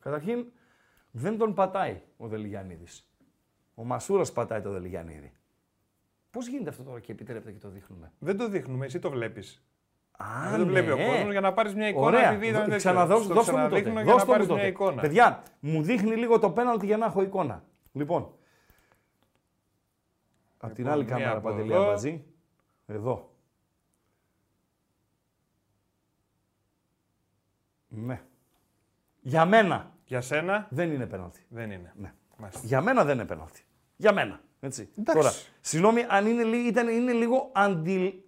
[0.00, 0.46] Καταρχήν,
[1.10, 3.10] δεν τον πατάει ο Δελιγιαννίδης.
[3.74, 5.32] Ο Μασούρας πατάει το Δελιγιαννίδη.
[6.30, 9.66] Πώς γίνεται αυτό τώρα και επιτρέπεται και το δείχνουμε; Δεν το δείχνουμε, εσύ το βλέπεις.
[10.16, 11.06] Α, δεν το βλέπει ο ναι.
[11.06, 12.06] κόσμος για να πάρεις μια εικόνα.
[12.06, 12.30] Ωραία.
[12.32, 12.76] Επειδή ήταν Δω- τέτοιο.
[12.78, 13.80] Ξαναδώ- Στο δώστε μου τότε.
[13.80, 14.60] ξαναδείχνω για να Δώστε μου πάρεις τότε.
[14.60, 15.00] μια εικόνα.
[15.00, 17.64] Παιδιά, μου δείχνει λίγο το πέναλτι για να έχω εικόνα.
[17.92, 18.30] Λοιπόν.
[20.58, 21.82] Απ' την άλλη μία κάμερα, από Παντελή εδώ.
[21.82, 22.24] Αμπατζή.
[22.86, 23.30] Εδώ.
[27.88, 28.20] Ναι.
[29.20, 31.46] Για μένα Για σένα δεν είναι πέναλτι.
[31.48, 31.92] δεν είναι.
[31.96, 32.12] Ναι.
[32.36, 32.60] Μάλιστα.
[32.66, 33.62] Για μένα δεν είναι πέναλτι.
[33.96, 34.40] Για μένα.
[34.60, 34.88] Έτσι.
[34.98, 35.20] Εντάξει.
[35.22, 38.24] Τώρα, συγγνώμη αν είναι, λι- ήταν, είναι λίγο αντι,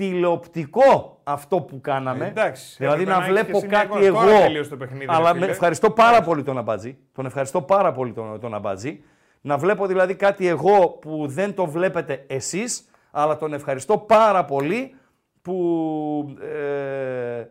[0.00, 2.24] αντιτηλεοπτικό αυτό που κάναμε.
[2.24, 2.76] Ε, εντάξει.
[2.78, 4.20] Δηλαδή Έπρεπε να να έχεις βλέπω και εσύ μια κάτι εικόνα.
[4.20, 4.42] Τώρα εγώ.
[4.42, 5.46] τελείωσε το παιχνίδι, ρε αλλά φίλε.
[5.46, 6.98] με ευχαριστώ πάρα πολύ τον Αμπάτζη.
[7.12, 9.02] Τον ευχαριστώ πάρα πολύ τον, τον Αμπάτζη.
[9.40, 14.94] Να βλέπω δηλαδή κάτι εγώ που δεν το βλέπετε εσείς, αλλά τον ευχαριστώ πάρα πολύ
[15.42, 17.44] που ε,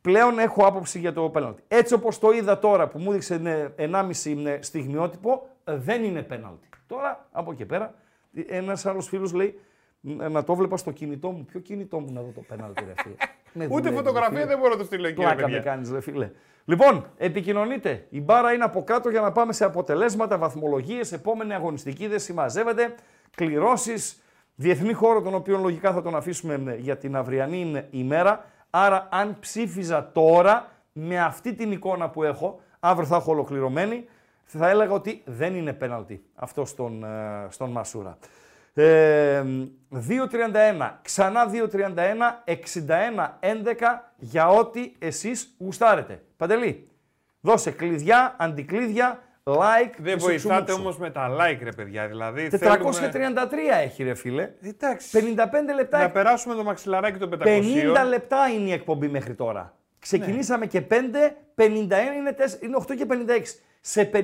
[0.00, 1.62] πλέον έχω άποψη για το πέναλτι.
[1.68, 6.68] Έτσι όπως το είδα τώρα που μου έδειξε ναι, 1,5 στιγμιότυπο, ε, δεν είναι πέναλτι.
[6.86, 7.94] Τώρα, από εκεί πέρα,
[8.46, 9.60] ένας άλλος φίλος λέει, «Ε,
[10.00, 11.44] να το βλέπα στο κινητό μου.
[11.44, 13.14] Ποιο κινητό μου να δω το πέναλτι, ρε φίλε.
[13.52, 14.46] Με Ούτε δουλεύει, φωτογραφία φίλε.
[14.46, 15.60] δεν μπορώ να το στείλω εκεί, ρε Πλάκα με παιδιά.
[15.60, 16.30] κάνεις, ρε φίλε.
[16.64, 18.06] Λοιπόν, επικοινωνείτε.
[18.10, 21.12] Η μπάρα είναι από κάτω για να πάμε σε αποτελέσματα, βαθμολογίες.
[21.12, 22.94] Επόμενη αγωνιστική δεν συμμαζεύεται.
[23.36, 24.22] Κληρώσεις.
[24.54, 28.44] Διεθνή χώρο, τον οποίο λογικά θα τον αφήσουμε ε, για την αυριανή ημέρα.
[28.70, 34.04] Άρα, αν ψήφιζα τώρα με αυτή την εικόνα που έχω, αύριο θα έχω ολοκληρωμένη,
[34.44, 38.18] θα έλεγα ότι δεν είναι πέναλτι αυτό στον, ε, στον Μασούρα.
[38.74, 39.42] Ε,
[39.92, 41.74] 2.31, ξανά 2.31,
[42.44, 42.54] 61-11
[44.16, 46.22] για ό,τι εσείς γουστάρετε.
[46.36, 46.88] Παντελή,
[47.40, 49.94] δώσε κλειδιά, αντικλείδια, like.
[49.98, 50.80] Δεν και βοηθάτε σουξουμούξου.
[50.80, 52.06] όμως με τα like, ρε παιδιά.
[52.06, 53.40] Δηλαδή 433 θέλουμε...
[53.82, 54.50] έχει ρε φίλε.
[54.62, 55.34] Εντάξει.
[55.36, 55.98] 55 λεπτά.
[55.98, 57.44] Να περάσουμε το μαξιλαράκι των 500.
[57.44, 59.74] 50 λεπτά είναι η εκπομπή μέχρι τώρα.
[59.98, 61.72] Ξεκινήσαμε και 5, 51
[62.16, 63.14] είναι, 4, είναι 8 και 56.
[63.80, 64.20] Σε 51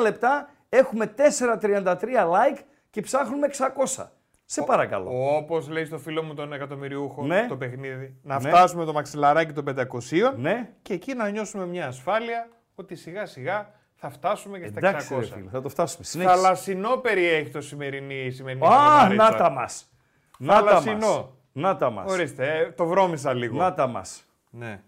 [0.00, 2.58] λεπτά έχουμε 433 like
[2.92, 4.06] και ψάχνουμε 600.
[4.44, 5.36] Σε παρακαλώ.
[5.36, 7.46] Όπως λέει στο φίλο μου τον εκατομμυριούχο Ναι.
[7.48, 8.48] το παιχνίδι, να Ναι.
[8.48, 10.70] φτάσουμε το μαξιλαράκι των 500 Ναι.
[10.82, 15.18] και εκεί να νιώσουμε μια ασφάλεια ότι σιγά σιγά θα φτάσουμε και στα Εντάξει, 600.
[15.20, 16.04] ρε φίλε, θα το φτάσουμε.
[16.04, 16.34] Συνέχισε.
[16.36, 19.30] Θαλασσινό περιέχει το σημερινή, η σημερινή Α, χαζομαρίτσα.
[19.30, 19.90] να τα μας.
[20.38, 20.68] Να τα μας.
[20.84, 21.36] Θαλασσινό.
[21.52, 22.12] Να τα μας.
[22.12, 23.56] Ορίστε, ε, το βρώμισα λίγο.
[23.56, 24.24] Να τα μας.
[24.50, 24.80] Ναι.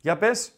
[0.00, 0.52] Για πες.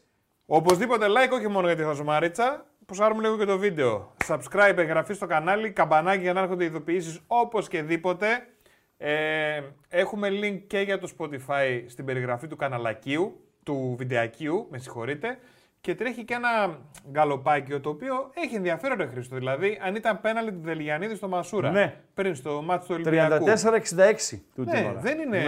[0.46, 2.66] Οπωσδήποτε like, όχι μόνο για τη χαζομαρίτσα.
[2.88, 4.12] Προσάρουμε λίγο και το βίντεο.
[4.26, 8.26] Subscribe, εγγραφή στο κανάλι, καμπανάκι για να έρχονται ειδοποιήσεις όπως και δίποτε.
[8.96, 15.38] Ε, έχουμε link και για το Spotify στην περιγραφή του καναλακίου, του βιντεακίου, με συγχωρείτε.
[15.80, 16.78] Και τρέχει και ένα
[17.10, 19.36] γκαλοπάκιο το οποίο έχει ενδιαφέρον ρε Χρήστο.
[19.36, 21.94] Δηλαδή, αν ήταν πέναλι του Δελγιανίδη στο Μασούρα Ναι.
[22.14, 23.44] πριν στο μάτι του Ολυμπιακού.
[23.44, 25.00] 34-66 τούτη Ναι, ώρα.
[25.00, 25.42] δεν είναι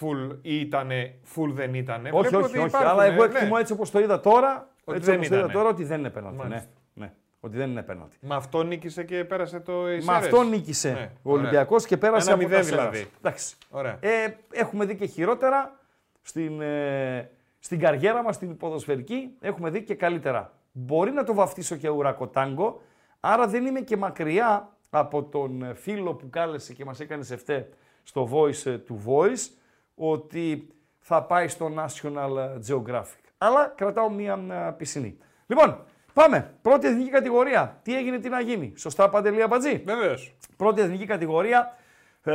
[0.00, 0.90] full ή ήταν
[1.34, 2.08] full δεν ήταν.
[2.10, 2.76] Όχι, όχι, όχι.
[2.76, 5.52] Αλλά εγώ εκτιμώ έτσι όπως το είδα τώρα, Ότι έτσι δεν όπως το είδα ήτανε.
[5.52, 6.36] τώρα ότι δεν είναι πέναλτι.
[6.36, 6.68] Ναι, Μάλιστα.
[6.94, 7.12] ναι.
[7.40, 8.16] Ότι δεν είναι πέναλτι.
[8.20, 10.08] Με αυτό νίκησε και πέρασε το Με Ισέρες.
[10.24, 11.40] αυτό νίκησε Ναι, ο ωραία.
[11.42, 12.90] Ολυμπιακός και πέρασε Ένα από μηδέν τα σέρας.
[12.90, 13.10] δηλαδή.
[13.18, 13.56] Εντάξει.
[13.70, 13.98] Ωραία.
[14.00, 15.78] Ε, έχουμε δει και χειρότερα
[16.22, 19.30] στην, ε, στην καριέρα μας, στην ποδοσφαιρική.
[19.40, 20.52] Έχουμε δει και καλύτερα.
[20.72, 22.80] Μπορεί να το βαφτίσω και ουρακοτάγκο,
[23.20, 27.68] άρα δεν είμαι και μακριά από τον ε, φίλο που κάλεσε και μας έκανε σεφτέ
[28.02, 29.50] στο Voice ε, του Voice,
[29.94, 30.68] ότι
[30.98, 32.30] θα πάει στο National
[32.68, 33.23] Geographic.
[33.38, 35.18] Αλλά κρατάω μία ε, πισινή.
[35.46, 36.54] Λοιπόν, πάμε.
[36.62, 37.80] Πρώτη εθνική κατηγορία.
[37.82, 38.72] Τι έγινε, τι να γίνει.
[38.76, 40.36] Σωστά, Παντελή Αμπατζή; Βεβαίως.
[40.56, 41.76] Πρώτη εθνική κατηγορία.
[42.22, 42.34] Ε,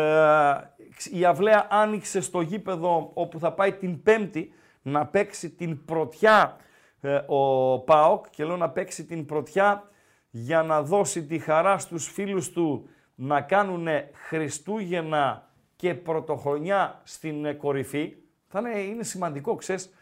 [1.12, 6.58] η Αυλαία άνοιξε στο γήπεδο όπου θα πάει την Πέμπτη να παίξει την πρωτιά
[7.02, 9.90] ε, ο ΠΑΟΚ και λέω να παίξει την πρωτιά
[10.30, 17.54] για να δώσει τη χαρά στους φίλους του να κάνουν Χριστούγεννα και πρωτοχρονιά στην ε,
[17.54, 18.16] κορυφή.
[18.48, 19.94] Θα είναι, είναι σημαντικό, ξέρεις.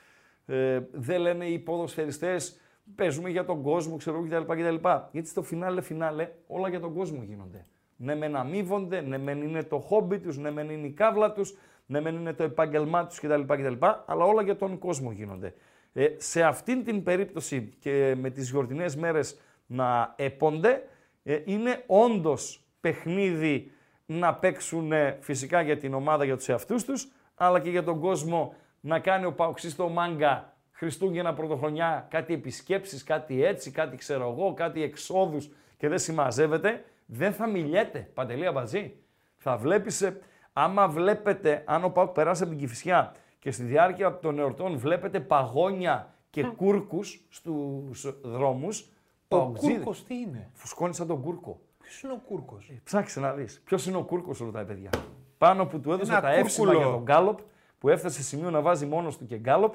[0.50, 2.60] Ε, δεν λένε οι ποδοσφαιριστές
[2.96, 4.88] παίζουμε για τον κόσμο, ξέρω εγώ κτλ, κτλ.
[5.12, 7.66] Γιατί στο φινάλε φινάλε όλα για τον κόσμο γίνονται.
[7.96, 11.58] Ναι, μεν αμείβονται, ναι, μεν είναι το χόμπι τους, ναι, μεν είναι η κάβλα τους,
[11.86, 13.86] ναι, μεν είναι το επάγγελμά τους κτλ, κτλ.
[14.06, 15.54] Αλλά όλα για τον κόσμο γίνονται.
[15.94, 20.84] Ε, σε αυτήν την περίπτωση και με τις γιορτινές μέρες να έπονται,
[21.24, 23.72] ε, είναι όντως παιχνίδι
[24.06, 28.00] να παίξουν ε, φυσικά για την ομάδα, για τους εαυτούς τους, αλλά και για τον
[28.00, 34.32] κόσμο να κάνει ο Παοξής στο μάγκα Χριστούγεννα, Πρωτοχρονιά, κάτι επισκέψεις, κάτι έτσι, κάτι ξέρω
[34.32, 38.10] εγώ, κάτι εξόδους και δεν συμμαζεύεται, δεν θα μιλιέται.
[38.14, 38.94] Παντελή Αμπατζή.
[39.38, 40.20] Θα βλέπεις, ε,
[40.54, 45.20] άμα βλέπετε, αν ο ΠΑΟΚ περάσει από την Κηφισιά και στη διάρκεια των εορτών βλέπετε
[45.20, 48.88] παγόνια και κούρκους στους δρόμους, Οι
[49.28, 49.76] Παοκτζήδες.
[49.76, 51.60] Κούρκος τι είναι; Φουσκώνεις σαν τον κούρκο.
[51.82, 53.62] Ποιος είναι ο Κούρκος; Ψάξε να δεις.
[53.66, 54.90] Ποιος είναι ο κούρκος, ρωτάει παιδιά.
[55.38, 56.86] Πάνω που του έδωσε Ένα τα εύσημα κούρκουλο.
[56.88, 57.40] για τον γκάλοπ,
[57.80, 59.74] που έφτασε σε σημείο να βάζει μόνος του και γκάλοπ,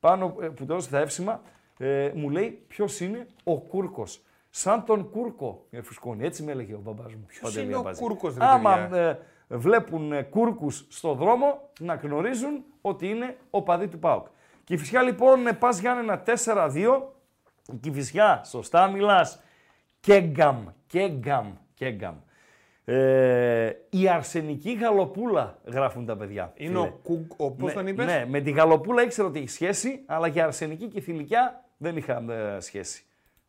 [0.00, 1.40] πάνω ε, που του έδωσε τα εύσημα,
[1.78, 4.22] ε, μου λέει ποιος είναι ο κούρκος.
[4.50, 6.24] Σαν τον κούρκο ε, φουσκώνει.
[6.24, 7.24] Έτσι με έλεγε ο μπαμπάς μου.
[7.26, 12.64] Ποιος είναι ο κούρκος, ρε Άμα παιδιά; ε, βλέπουν ε, κούρκους στο δρόμο, να γνωρίζουν
[12.80, 14.26] ότι είναι ο παδί του ΠΑΟΚ.
[14.64, 17.02] Και φυσικά λοιπόν ε, πας Γιάννενα 4-2,
[17.72, 19.42] η Κηφισιά, σωστά μιλάς,
[20.00, 22.14] Κέγκαμ, Κέγκαμ, Κέγκαμ.
[22.86, 26.52] Ε, η αρσενική γαλοπούλα γράφουν τα παιδιά.
[26.56, 26.80] Είναι φίλε.
[26.80, 27.24] ο Κούγκ.
[27.36, 30.44] Ο, Πώς ναι, τον είπες; Ναι, με τη γαλοπούλα ήξερα ότι έχει σχέση, αλλά για
[30.44, 33.04] αρσενική και θηλυκιά δεν είχαν ε, σχέση.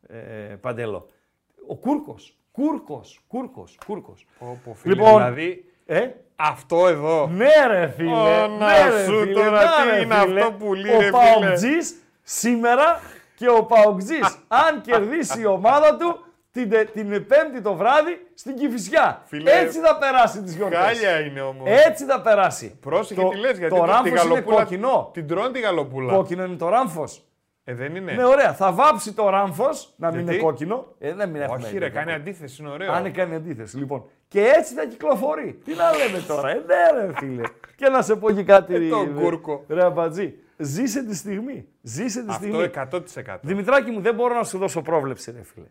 [0.07, 0.17] Ε,
[0.61, 1.09] παντέλο.
[1.67, 4.25] Ο Κούρκος, Κούρκος, Κούρκος, Κούρκος.
[4.83, 5.13] Λοιπόν.
[5.13, 7.27] Δηλαδή, ε, αυτό εδώ.
[7.27, 8.11] ναι ρε φίλε,
[8.43, 10.39] Ω, να ναι, ρε, σου φίλε, τώρα, να, τι ρε, είναι φίλε.
[10.41, 11.11] αυτό που λέει, Ο ρε, φίλε.
[11.11, 12.99] Παοκτζής σήμερα
[13.35, 16.19] και ο Παοκτζής, αν κερδίσει η ομάδα του,
[16.55, 19.21] την, τε- την πέμπτη το βράδυ στην Κηφισιά.
[19.25, 20.79] Φίλε, Έτσι θα περάσει τις γιορτές.
[20.79, 21.69] Χάλια είναι όμως.
[21.87, 22.77] Έτσι θα περάσει.
[22.81, 25.09] Πρόσεχε Το- τι λες, γιατί το το, τη ράμφος είναι γαλοπούλα κόκκινο.
[25.13, 26.13] Την τρώνε τη γαλοπούλα.
[26.13, 27.23] Κόκκινο είναι το ράμφος.
[27.63, 28.11] Ε, δεν είναι.
[28.11, 28.53] Ναι, ωραία.
[28.53, 30.85] Θα βάψει το ράμφος, να μην Γιατί; είναι κόκκινο.
[30.99, 32.29] Ε, δεν μην έχουμε Όχι, ρε, τέτοιο κάνει κόκκινο.
[32.29, 32.91] αντίθεση, είναι ωραίο.
[32.91, 33.77] Αν κάνει αντίθεση.
[33.77, 34.03] Λοιπόν.
[34.27, 35.59] Και έτσι θα κυκλοφορεί.
[35.65, 36.49] Τι να λέμε τώρα.
[36.49, 37.41] Ε, ναι, ρε φίλε.
[37.75, 38.75] Και να σε πω και κάτι.
[38.75, 39.63] Ε, τον ρε- Κούρκο.
[39.69, 40.33] Ρε αμπατζή.
[40.57, 41.67] Ζήσε τη στιγμή.
[41.81, 42.63] Ζήσε τη στιγμή.
[42.63, 43.37] Αυτό 100%.
[43.41, 45.65] Δημητράκη μου, δεν μπορώ να σου δώσω πρόβλεψη, ρε φίλε.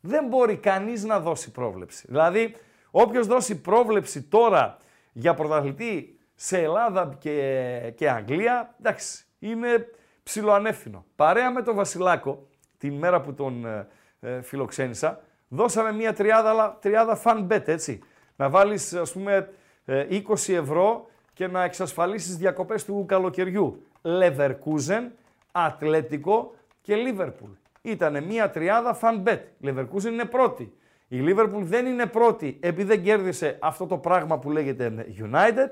[0.00, 2.04] Δεν μπορεί κανείς να δώσει πρόβλεψη.
[2.08, 2.54] Δηλαδή,
[2.90, 4.76] όποιος δώσει πρόβλεψη τώρα
[5.12, 9.88] για πρωταθλητή σε Ελλάδα και, και Αγγλία, εντάξει, είναι
[10.22, 11.04] ψιλοανεύθυνο.
[11.16, 12.46] Παρέα με τον Βασιλάκο,
[12.78, 13.88] την μέρα που τον ε,
[14.20, 18.00] ε, φιλοξένησα, δώσαμε μια τριάδα, αλλά τριάδα fan bet, έτσι.
[18.36, 19.50] Να βάλεις, ας πούμε,
[19.84, 23.86] ε, 20 ευρώ και να εξασφαλίσεις διακοπές του καλοκαιριού.
[24.02, 25.08] Leverkusen,
[25.52, 27.50] Ατλέτικο και Λίβερπουλ.
[27.82, 29.40] Ήταν μια τριάδα fan bet.
[29.58, 30.72] Η Leverkusen είναι πρώτη.
[31.08, 35.68] Η Liverpool δεν είναι πρώτη επειδή δεν κέρδισε αυτό το πράγμα που λέγεται United.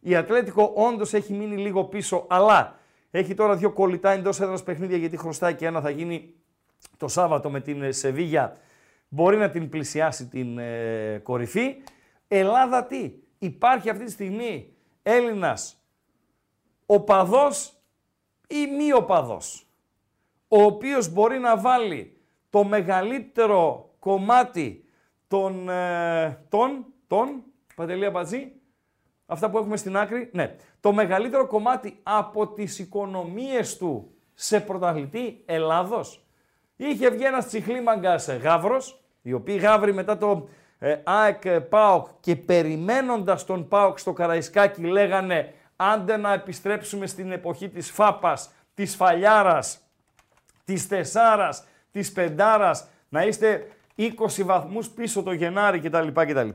[0.00, 2.78] Η Ατλέτικο όντως έχει μείνει λίγο πίσω, αλλά
[3.10, 6.34] έχει τώρα δύο κολλητά εντός έδρας παιχνίδια γιατί χρωστάει και ένα θα γίνει
[6.96, 8.56] το Σάββατο με την ε, Σεβίγια.
[9.08, 11.76] Μπορεί να την πλησιάσει την ε, κορυφή.
[12.28, 15.82] Ελλάδα τι, υπάρχει αυτή τη στιγμή Έλληνας
[16.86, 17.76] οπαδός
[18.48, 19.66] ή μη οπαδός,
[20.54, 22.16] ο οποίος μπορεί να βάλει
[22.50, 24.84] το μεγαλύτερο κομμάτι
[25.28, 27.42] των, ε, των, των,
[27.74, 28.52] Παντελία Μπατζή,
[29.26, 35.42] αυτά που έχουμε στην άκρη, ναι, το μεγαλύτερο κομμάτι από τις οικονομίες του σε πρωταθλητή
[35.46, 36.26] Ελλάδος.
[36.76, 40.48] Είχε βγει ένας τσιχλίμαγκας ε, γάβρος, οι οποίοι γάβροι μετά το
[40.78, 47.32] ε, ΑΕΚ ε, ΠΑΟΚ και περιμένοντας τον ΠΑΟΚ στο Καραϊσκάκι λέγανε άντε να επιστρέψουμε στην
[47.32, 49.82] εποχή της Φάπας, της Φαλιάρας,
[50.64, 56.08] της Τεσάρας, της Πεντάρας, να είστε 20 βαθμούς πίσω το Γενάρη κτλ.
[56.12, 56.48] κτλ.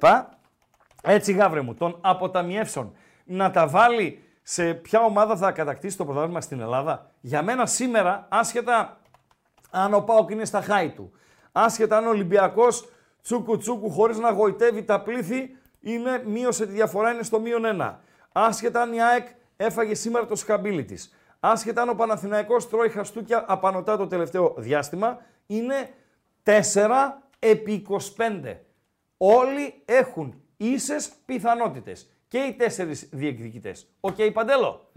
[1.03, 2.93] Έτσι γάβρε μου, των αποταμιεύσεων
[3.26, 7.12] να τα βάλει σε ποια ομάδα θα κατακτήσει το πρωτάθλημα στην Ελλάδα.
[7.22, 8.97] Για μένα σήμερα, άσχετα
[9.72, 11.12] αν ο Πάοκ είναι στα χάη του,
[11.51, 12.89] άσχετα αν ο Ολυμπιακός
[13.22, 17.99] τσούκου τσούκου χωρίς να γοητεύει τα πλήθη, είναι, μείωσε τη διαφορά, είναι στο μείον ένα.
[18.32, 19.28] Άσχετα αν η ΑΕΚ
[19.58, 21.16] έφαγε σήμερα το σκαμπίλι της.
[21.40, 25.90] Άσχετα αν ο Παναθηναϊκός τρώει χαστούκια απανωτά το τελευταίο διάστημα, είναι
[26.44, 26.62] 4
[27.40, 27.86] επί
[28.18, 28.56] 25.
[29.18, 32.10] Όλοι έχουν ίσες πιθανότητες.
[32.28, 33.88] Και οι τέσσερις διεκδικητές.
[34.00, 34.90] Οκ, παντελο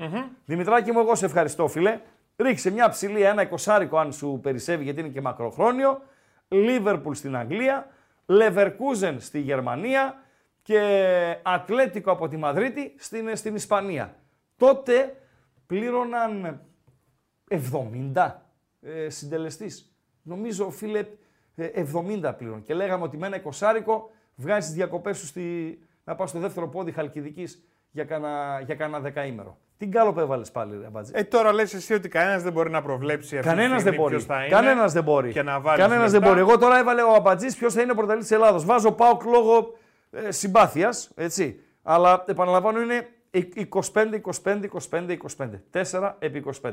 [0.45, 2.01] Δημητράκη μου, εγώ σε ευχαριστώ, φίλε.
[2.36, 6.03] Ρίξε μια ψηλή, ένα εικοσάρικο αν σου περισσεύει, γιατί είναι και μακροχρόνιο.
[6.49, 7.88] Λίβερπουλ στην Αγγλία,
[8.26, 10.22] Leverkusen στη Γερμανία
[10.62, 14.14] και Ατλέτικο από τη Μαδρίτη στην, στην Ισπανία.
[14.57, 15.16] Τότε
[15.70, 16.60] πλήρωναν
[18.14, 18.30] 70
[18.80, 19.94] ε, συντελεστής.
[20.22, 21.06] Νομίζω, φίλε,
[21.54, 21.84] ε,
[22.22, 22.62] 70 πλήρων.
[22.62, 25.78] Και λέγαμε ότι με ένα εικοσάρικο βγάζεις τις διακοπές σου στη...
[26.04, 29.58] να πας στο δεύτερο πόδι Χαλκιδικής για κάνα, για κάνα δεκαήμερο.
[29.76, 32.82] Τι κάλοπε έβαλες πάλι, ρε Μπατζή; Ε, τώρα λες εσύ ότι κανένας δεν μπορεί να
[32.82, 34.14] προβλέψει αυτή Κανένας τη δεν στιγμή μπορεί.
[34.14, 35.32] ποιος θα είναι Κανένας δεν μπορεί.
[35.32, 35.84] Και να βάλεις.
[35.84, 36.38] Κανένας δεν μπορεί.
[36.38, 38.64] Εγώ τώρα έβαλε ο Αμπατζής ποιος θα είναι πρωταθλητή της Ελλάδος.
[38.64, 39.76] Βάζω πάω λόγω
[40.10, 41.60] ε, συμπάθειας, έτσι.
[41.82, 45.50] Αλλά επαναλαμβάνω είναι 25, 25, 25, 25.
[45.90, 46.72] 4 επί 25.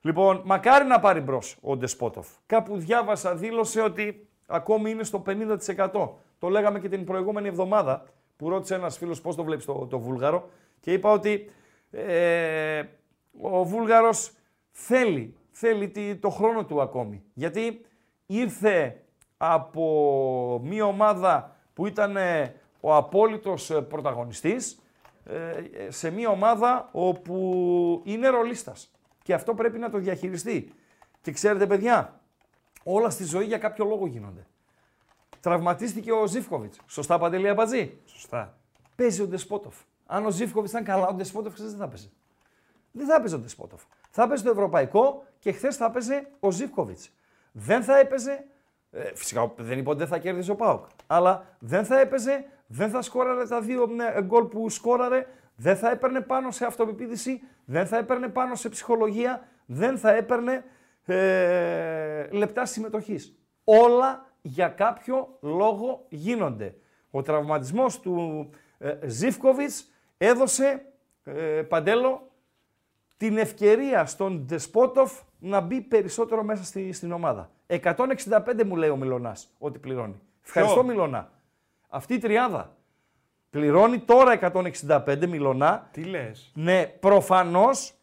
[0.00, 2.28] Λοιπόν, μακάρι να πάρει μπρος ο Ντεσπότοφ.
[2.46, 6.08] Κάπου διάβασα, δήλωσε ότι ακόμη είναι στο 50%.
[6.38, 8.04] Το λέγαμε και την προηγούμενη εβδομάδα
[8.36, 10.48] που ρώτησε ένας φίλος πώς το βλέπεις το, το Βούλγαρο
[10.80, 11.50] και είπα ότι
[11.90, 12.82] ε,
[13.40, 14.32] ο Βούλγαρος
[14.70, 17.22] θέλει, θέλει τη- το χρόνο του ακόμη.
[17.34, 17.80] Γιατί
[18.26, 19.00] ήρθε
[19.36, 24.76] από μια ομάδα που ήταν ε, ο απόλυτος ε, πρωταγωνιστής ε,
[25.88, 28.90] σε μια ομάδα όπου είναι ρολίστας.
[29.22, 30.72] Και αυτό πρέπει να το διαχειριστεί.
[31.20, 32.20] Και ξέρετε παιδιά,
[32.82, 34.46] όλα στη ζωή για κάποιο λόγο γίνονται.
[35.40, 36.80] Τραυματίστηκε ο Ζήφκοβιτς.
[36.86, 38.58] Σωστά Παντελή Αμπατζή; Σωστά.
[38.96, 39.74] Παίζει ο Ντεσπότοφ.
[40.06, 42.10] Αν ο Ζήφκοβιτς ήταν καλά, ο Ντεσπότοφ χθε δεν θα παίζει.
[42.92, 43.82] Δεν θα έπαιζε ο Ντεσπότοφ.
[44.10, 47.10] Θα έπαιζε το ευρωπαϊκό και χθες θα έπαιζε ο Ζήφκοβιτς.
[47.52, 48.44] Δεν θα έπαιζε.
[48.90, 50.84] Ε, φυσικά δεν είπα ότι δεν θα κέρδιζε ο Πάουκ.
[51.06, 55.90] Αλλά δεν θα έπαιζε, δεν θα σκόραρε τα δύο ναι, γκολ που σκόραρε, δεν θα
[55.90, 60.64] έπαιρνε πάνω σε αυτοπεποίθηση, δεν θα έπαιρνε πάνω σε ψυχολογία, δεν θα έπαιρνε
[61.04, 63.38] ε, λεπτά συμμετοχής.
[63.64, 66.74] Όλα για κάποιο λόγο γίνονται.
[67.10, 68.48] Ο τραυματισμός του
[68.78, 70.86] ε, Ζίφκοβιτς έδωσε,
[71.24, 72.30] ε, Παντέλο,
[73.16, 77.50] την ευκαιρία στον Ντεσπότοφ να μπει περισσότερο μέσα στη, στην ομάδα.
[77.66, 80.20] 165 μου λέει ο Μιλωνάς ότι πληρώνει.
[80.44, 81.30] Ευχαριστώ Μιλωνά.
[81.88, 82.76] Αυτή η τριάδα
[83.50, 84.38] πληρώνει τώρα
[84.86, 85.88] 165 Μιλωνά.
[85.92, 87.94] Τι λες; Ναι, προφανώς,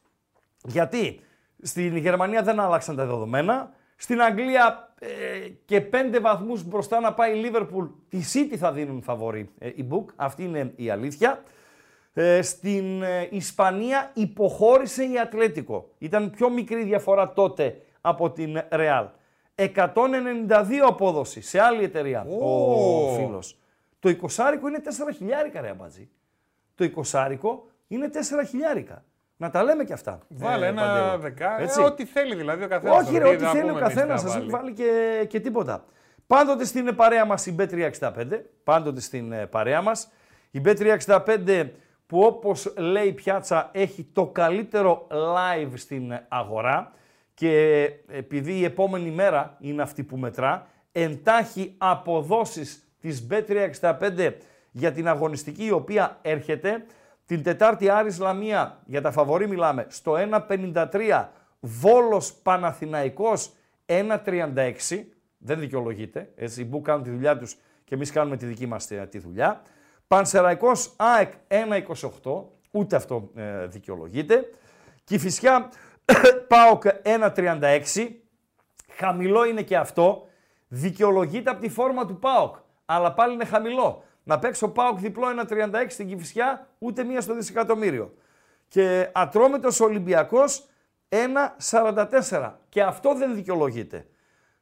[0.63, 1.19] γιατί
[1.61, 3.71] στην Γερμανία δεν άλλαξαν τα δεδομένα.
[3.95, 5.07] Στην Αγγλία ε,
[5.65, 9.87] και πέντε βαθμούς μπροστά να πάει η Λίβερπουλ, τη City θα δίνουν φαβορή ε, η
[9.91, 10.05] Book.
[10.15, 11.43] Αυτή είναι η αλήθεια.
[12.13, 15.89] Ε, στην ε, Ισπανία υποχώρησε η Ατλέτικο.
[15.97, 19.07] Ήταν πιο μικρή διαφορά τότε από την Real.
[19.55, 19.67] 192
[20.87, 23.15] απόδοση σε άλλη εταιρεία ο Ω.
[23.15, 23.57] φίλος.
[24.03, 24.13] Το 20
[24.67, 26.09] είναι 4 χιλιάρικα ρε αμπατζή.
[26.75, 27.37] Το 20
[27.87, 29.03] είναι 4 χιλιάρικα.
[29.37, 30.19] Να τα λέμε και αυτά.
[30.27, 31.17] Βάλε ε, ένα Παντέλο.
[31.17, 31.59] δεκά.
[31.59, 31.81] Ε, Έτσι.
[31.81, 32.97] ό,τι θέλει δηλαδή ο καθένας.
[32.97, 35.85] Όχι, ρε, ό,τι θέλει ο καθένας, σα μην βάλει και, και τίποτα.
[36.27, 38.11] Πάντοτε στην ε, παρέα μας η B365.
[38.63, 40.11] Πάντοτε στην ε, παρέα μας.
[40.51, 41.69] Η B365
[42.07, 46.91] που όπως λέει η πιάτσα έχει το καλύτερο live στην ε, αγορά
[47.33, 54.33] και επειδή η επόμενη μέρα είναι αυτή που μετρά, εντάχει αποδόσεις της B365
[54.71, 56.85] για την αγωνιστική η οποία έρχεται.
[57.25, 60.13] Την Τετάρτη Άρης Λαμία, για τα φαβορή μιλάμε, στο
[60.47, 61.27] 1.53,
[61.59, 63.53] Βόλος Παναθηναϊκός
[63.85, 65.05] 1.36,
[65.37, 68.91] δεν δικαιολογείται, έτσι, οι Μπου κάνουν τη δουλειά τους και εμείς κάνουμε τη δική μας
[68.91, 69.61] ε, τη δουλειά.
[70.07, 71.33] Πανσεραϊκός ΑΕΚ
[72.23, 74.49] 1.28, ούτε αυτό ε, δικαιολογείται.
[75.03, 75.69] Κηφισιά
[76.47, 78.09] ΠΑΟΚ 1.36,
[78.89, 80.27] χαμηλό είναι και αυτό,
[80.67, 82.55] δικαιολογείται από τη φόρμα του ΠΑΟΚ,
[82.93, 84.03] αλλά πάλι είναι χαμηλό.
[84.23, 88.13] Να παίξω ΠΑΟΚ διπλό 1.36 στην Κηφισιά, ούτε μία στο δισεκατομμύριο.
[88.67, 90.67] Και Ατρόμητος Ολυμπιακός
[91.09, 94.07] 1.44 και αυτό δεν δικαιολογείται.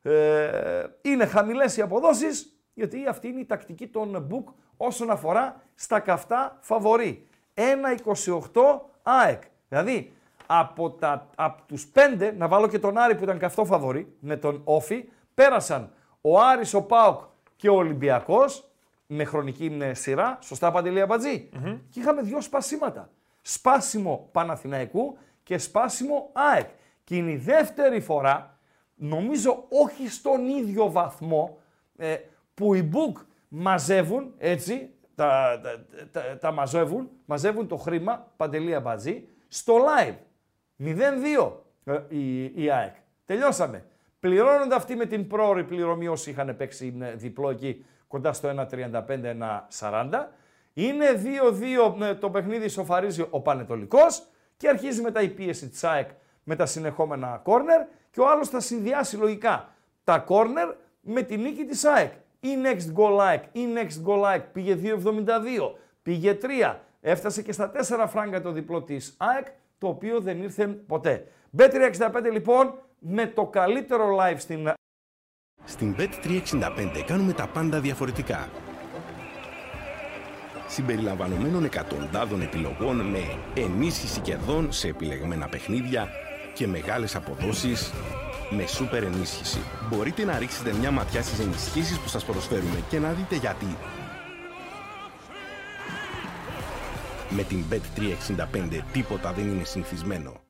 [0.02, 6.00] Ε, είναι χαμηλές οι αποδόσεις, γιατί αυτή είναι η τακτική των Book όσον αφορά στα
[6.00, 7.28] καυτά φαβορή.
[7.54, 8.62] 1.28
[9.04, 9.42] ΑΕΚ.
[9.70, 10.14] Δηλαδή,
[10.46, 14.38] από, τα, από τους πέντε, να βάλω και τον Άρη που ήταν καυτό φαβορή, με
[14.38, 17.22] τον Όφη, πέρασαν ο Άρης, ο ΠΑΟΚ
[17.62, 18.72] και ο Ολυμπιακός,
[19.08, 21.50] με χρονική ε, σειρά, σωστά Παντελή Αμπατζή.
[21.90, 23.10] Και είχαμε δύο σπασίματα.
[23.42, 26.70] Σπάσιμο Παναθηναϊκού και σπάσιμο ΑΕΚ.
[27.04, 28.58] Και είναι η δεύτερη φορά,
[28.96, 31.58] νομίζω όχι στον ίδιο βαθμό,
[31.98, 32.18] ε,
[32.54, 39.28] που οι Book μαζεύουν, έτσι, τα, τα, τα, τα μαζεύουν, μαζεύουν το χρήμα, Παντελή Αμπατζή,
[39.48, 40.16] στο live.
[40.80, 41.52] 0-2
[41.84, 42.96] ε, η, η ΑΕΚ.
[43.26, 43.86] Τελειώσαμε.
[44.22, 48.68] Πληρώνονται αυτοί με την πρόορη πληρωμή όσοι είχαν παίξει ε, διπλό εκεί κοντά στο
[49.80, 50.10] 1.35-1.40.
[50.74, 51.06] Είναι
[52.00, 54.24] 2-2 ε, το παιχνίδι σοφαρίζει ο Πανετολικός
[54.58, 56.10] και αρχίζει μετά η πίεση της ΑΕΚ
[56.44, 59.70] με τα συνεχόμενα κόρνερ και ο άλλος θα συνδυάσει λογικά
[60.04, 60.70] τα κόρνερ
[61.02, 62.12] με τη νίκη της ΑΕΚ.
[62.40, 65.72] Η next goal like, η next goal like πήγε 2.72,
[66.04, 69.48] πήγε 3, έφτασε και στα 4 φράγκα το διπλό της ΑΕΚ,
[69.78, 71.28] το οποίο δεν ήρθε ποτέ.
[71.58, 74.74] Bet365 λοιπόν με το καλύτερο live στην
[75.64, 78.50] Στην Bet365 κάνουμε τα πάντα διαφορετικά.
[80.68, 83.20] Συμπεριλαμβανομένων εκατοντάδων επιλογών με
[83.56, 86.10] ενίσχυση κερδών σε επιλεγμένα παιχνίδια
[86.54, 87.94] και μεγάλες αποδόσεις
[88.50, 89.60] με σούπερ ενίσχυση.
[89.90, 93.78] Μπορείτε να ρίξετε μια ματιά στις ενισχύσεις που σας προσφέρουμε και να δείτε γιατί.
[97.30, 100.41] Με την Bet365 τίποτα δεν είναι συνηθισμένο.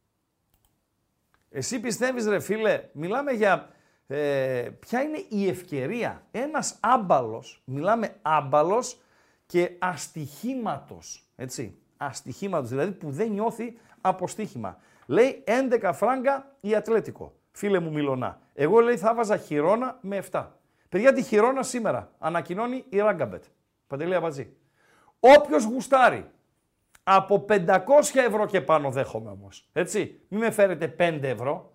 [1.54, 3.70] Εσύ πιστεύεις ρε φίλε, μιλάμε για
[4.08, 9.02] ε, ποια είναι η ευκαιρία; Ένας άμπαλος, μιλάμε άμπαλος
[9.46, 14.78] και αστοιχήματος, έτσι, αστοιχήματος, δηλαδή που δεν νιώθει αποστήχημα.
[15.06, 15.44] Λέει
[15.82, 18.40] 11 φράγκα η Ατλέτικο, φίλε μου Μιλωνά.
[18.54, 20.46] Εγώ λέει θα βάζα χειρόνα με 7.
[20.90, 23.44] Παιδιά τη χειρόνα σήμερα ανακοινώνει η Ράγκαμπετ.
[23.88, 24.54] Παντελή Αμπατζή.
[25.20, 26.26] Όποιος γουστάρει
[27.16, 27.58] από 500
[28.14, 29.70] ευρώ και πάνω δέχομαι όμως.
[29.74, 31.72] Έτσι, μην με φέρετε 5 ευρώ.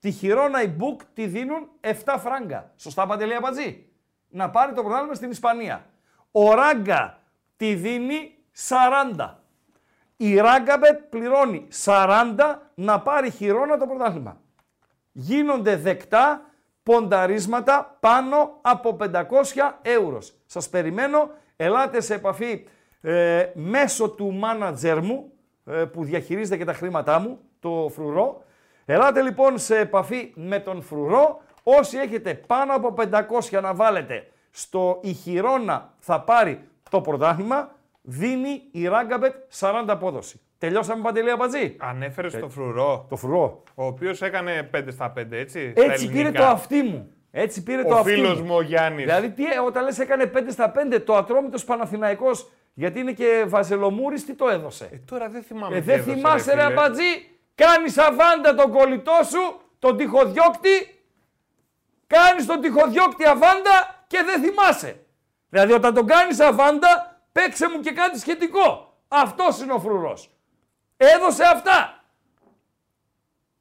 [0.00, 2.72] Τη χειρόνα η Book τη δίνουν 7 φράγκα.
[2.76, 3.86] Σωστά Παντελή Αμπατζή.
[4.28, 5.86] Να πάρει το πρωτάθλημα στην Ισπανία.
[6.30, 7.18] Ο Ράγκα
[7.56, 8.34] τη δίνει
[9.16, 9.34] 40.
[10.16, 12.34] Η Ράγκαμπετ πληρώνει 40
[12.74, 14.40] να πάρει χειρόνα το πρωτάθλημα.
[15.12, 16.50] Γίνονται δεκτά
[16.82, 19.22] πονταρίσματα πάνω από 500
[19.82, 20.18] ευρώ.
[20.46, 22.66] Σας περιμένω, ελάτε σε επαφή
[23.12, 25.30] ε, μέσω του μάνατζερ μου,
[25.66, 28.42] ε, που διαχειρίζεται και τα χρήματά μου, το φρουρό.
[28.84, 31.40] Ελάτε λοιπόν σε επαφή με τον φρουρό.
[31.62, 32.94] Όσοι έχετε πάνω από
[33.50, 40.40] 500 να βάλετε στο ηχηρώνα θα πάρει το πρωτάθλημα, δίνει η Ράγκαμπετ 40 απόδοση.
[40.58, 43.62] Τελειώσαμε παντελή Αμπατζή; Ανέφερε το φρουρό, Το φρουρό.
[43.74, 45.70] ο οποίος έκανε 5 στα 5, έτσι.
[45.70, 46.40] στα Έτσι πήρε ελληνικά.
[46.40, 47.08] το αυτί μου.
[47.30, 48.46] Έτσι πήρε το Ο αυτί φίλος μου.
[48.46, 49.04] μου ο Γιάννης.
[49.04, 53.44] Δηλαδή, τι, ε, όταν λες έκανε 5 στα 5, το ατρόμητος Παναθηναϊκός, γιατί είναι και
[53.48, 55.76] βαζελομούρης, τι το έδωσε; Ε, τώρα δεν θυμάμαι.
[55.76, 56.72] Ε, τι δεν έδωσε, θυμάσαι ρε φίλε.
[56.72, 61.02] αμπατζή, κάνεις αβάντα τον κολλητό σου, τον τυχοδιώκτη,
[62.06, 64.98] κάνεις τον τυχοδιώκτη αβάντα και δεν θυμάσαι.
[65.48, 68.98] Δηλαδή όταν τον κάνεις αβάντα, παίξε μου και κάτι σχετικό.
[69.08, 70.30] Αυτός είναι ο φρουρός.
[70.96, 72.04] Έδωσε αυτά.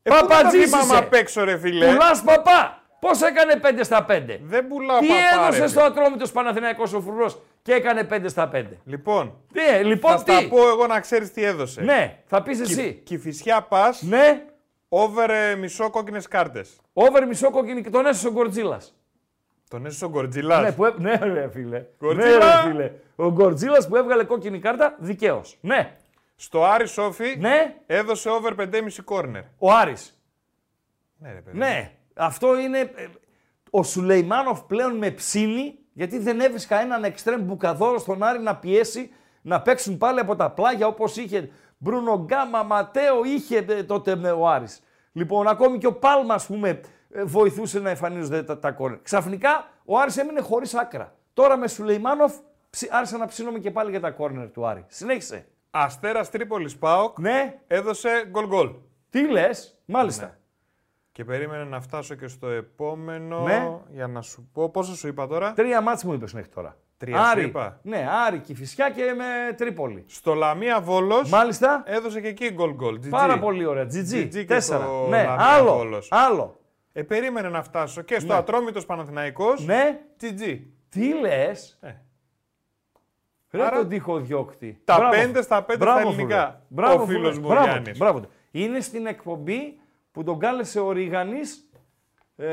[0.02, 0.98] Ε, πού να τα Παπατζής θυμάμαι είσαι.
[0.98, 1.88] απ' έξω, ρε φίλε.
[1.92, 2.83] Πουλάς παπά.
[3.04, 4.40] Πώς έκανε 5 στα 5.
[4.44, 5.68] Δεν πουλάω Τι παπά, ρε, έδωσε φίλε.
[5.68, 8.66] στο Ατρόμητος Παναθηναϊκός ο φρουρός και έκανε 5 στα 5.
[8.86, 10.48] Λοιπόν, Ναι, λοιπόν θα στα τι.
[10.48, 11.82] πω εγώ να ξέρεις τι έδωσε.
[11.82, 12.94] Ναι, θα πεις εσύ.
[13.04, 14.42] Κυφυσιά πας, Ναι,
[14.90, 16.78] over ε, μισό κόκκινες κάρτες.
[16.94, 18.96] over μισό κόκκινη και τον έσωσε ο Γκορτζίλας.
[19.70, 20.62] Τον έσωσε ο Γκορτζιλά.
[20.62, 21.86] Ναι, που, έ- ναι, ρε φίλε.
[22.00, 22.38] Γκορτζίλα!
[22.64, 22.92] Ναι, ρε, φίλε.
[23.16, 25.58] Ο Γκορτζίλας που έβγαλε κόκκινη κάρτα, δικαίως.
[25.62, 25.96] Ναι.
[26.36, 29.44] Στο Άρη Σόφι Ναι, έδωσε over 5,5 corner.
[29.58, 30.18] ο Άρης.
[31.18, 31.58] Ναι, ρε παιδί.
[31.58, 32.80] Ναι, αυτό είναι.
[32.80, 33.08] ε,
[33.70, 39.12] Ο Σουλεϊμάνοφ πλέον με ψήνει, γιατί δεν έβρισκα έναν εξτρέμ μπουκαδόρο στον Άρη να πιέσει
[39.42, 44.32] να παίξουν πάλι από τα πλάγια όπως είχε Μπρούνο Γκάμα, Ματέο, είχε ε, τότε με
[44.32, 44.80] ο Άρης.
[45.12, 49.00] Λοιπόν, ακόμη και ο Πάλμα, ας πούμε, ε, βοηθούσε να εμφανίζονται τα, τα κόρνερ.
[49.02, 51.16] Ξαφνικά ο Άρης έμεινε χωρίς άκρα.
[51.34, 52.34] Τώρα με Σουλεϊμάνοφ
[52.70, 54.86] ψι- άρχισα να ψήνομαι και πάλι για τα κόρνερ του Άρη.
[54.88, 55.46] Συνέχισε.
[55.72, 58.70] Αστέρας Τρίπολης Πάοκ Ναι, έδωσε γκολ γκολ.
[59.10, 60.26] τι λες, μάλιστα.
[60.26, 60.32] Ναι.
[61.14, 63.40] Και περίμενε να φτάσω και στο επόμενο.
[63.44, 63.72] Ναι.
[63.92, 64.70] Για να σου πω.
[64.70, 66.78] Πόσο σου είπα τώρα; Τρία μάτς μου είπες μέχρι τώρα.
[66.98, 67.80] Τρία σου Άρη, είπα.
[67.84, 70.04] Ναι, Άρη, Κηφισιά και με Τρίπολη.
[70.08, 71.84] Στο Λαμία Βόλος Μάλιστα.
[71.86, 73.00] έδωσε και εκεί γκολ γκολ.
[73.04, 73.10] GG.
[73.10, 73.84] Πάρα πολύ ωραία.
[73.84, 74.14] GG.
[74.24, 74.84] GG και Τέσσερα.
[74.84, 75.74] στο Ναι, Λαμία άλλο.
[75.76, 76.08] Βόλος.
[76.12, 76.60] Άλλο.
[76.94, 78.40] Ε, περίμενε να φτάσω και στο Ναι.
[78.40, 79.66] Ατρόμητος Παναθηναϊκός.
[79.66, 80.00] Ναι.
[80.22, 80.60] GG.
[80.90, 81.92] Τι λες; Ε.
[83.52, 84.82] Ρε Άρα, τον τείχο διώκτη.
[84.86, 85.12] τα Μπράβο.
[85.12, 86.22] πέντε στα πέντε Μπράβο, στα φίλε.
[86.22, 86.62] ελληνικά.
[86.68, 87.40] Μπράβο, Ο φίλος φίλε.
[87.42, 87.98] μου ο Μπράβο, Γιάννης.
[87.98, 88.22] Μπράβο.
[88.52, 89.80] Είναι στην εκπομπή
[90.14, 91.70] που τον κάλεσε ο Ρίγανης
[92.36, 92.46] ε,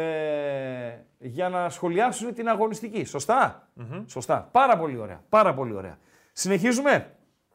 [1.18, 3.04] για να σχολιάσουν την αγωνιστική.
[3.04, 3.68] Σωστά;
[4.06, 4.48] Σωστά.
[4.52, 5.22] Πάρα πολύ ωραία.
[5.28, 5.98] Πάρα πολύ ωραία.
[6.32, 7.14] Συνεχίζουμε;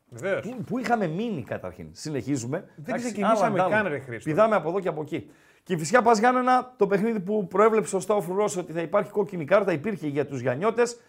[0.10, 0.48] Βεβαίως.
[0.48, 2.58] Πού, πού είχαμε μείνει καταρχήν; Συνεχίζουμε.
[2.60, 3.90] Δεν Εντάξει, ξεκινήσαμε άλλα, καν, άλλα.
[3.90, 4.30] ρε Χρήστο.
[4.30, 5.30] Πηδάμε από εδώ και από εκεί.
[5.64, 9.46] Και φυσικά πας Γιάννενα, το παιχνίδι που προέβλεψε σωστά ο Φρουρό ότι θα υπάρχει κόκκινη
[9.46, 11.00] κάρτα, υπήρχε για τους Γιαννιώτες.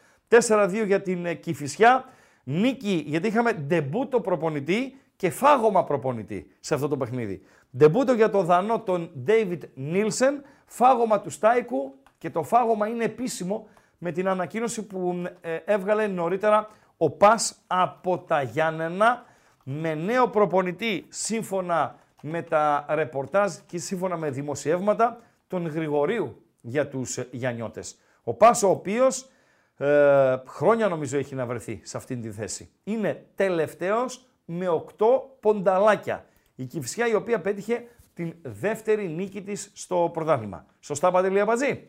[0.49, 2.05] 4-2 για την ε, Κηφισιά.
[2.45, 7.43] Νίκη, γιατί είχαμε ντεμπούτο προπονητή και φάγωμα προπονητή σε αυτό το παιχνίδι.
[7.77, 13.69] Ντεμπούτο για το Δανό τον David Νίλσεν, φάγωμα του Στάικου και το φάγωμα είναι επίσημο
[13.99, 19.25] με την ανακοίνωση που ε, έβγαλε νωρίτερα ο Πας από τα Γιάννενα
[19.65, 27.19] με νέο προπονητή σύμφωνα με τα ρεπορτάζ και σύμφωνα με δημοσιεύματα τον Γρηγορίου για τους
[27.19, 27.99] ε, Γιαννιώτες.
[28.23, 29.31] Ο Πας ο οποίος
[29.77, 32.71] ε, χρόνια νομίζω έχει να βρεθεί σε αυτήν τη θέση.
[32.85, 34.67] Είναι τελευταίος με
[34.99, 35.05] 8
[35.41, 36.25] πονταλάκια.
[36.55, 37.85] Η Κηφισιά η οποία πέτυχε
[38.15, 40.67] την δεύτερη νίκη της στο πρωτάθλημα.
[40.81, 41.89] Σωστά Παντελή Αμπατζή.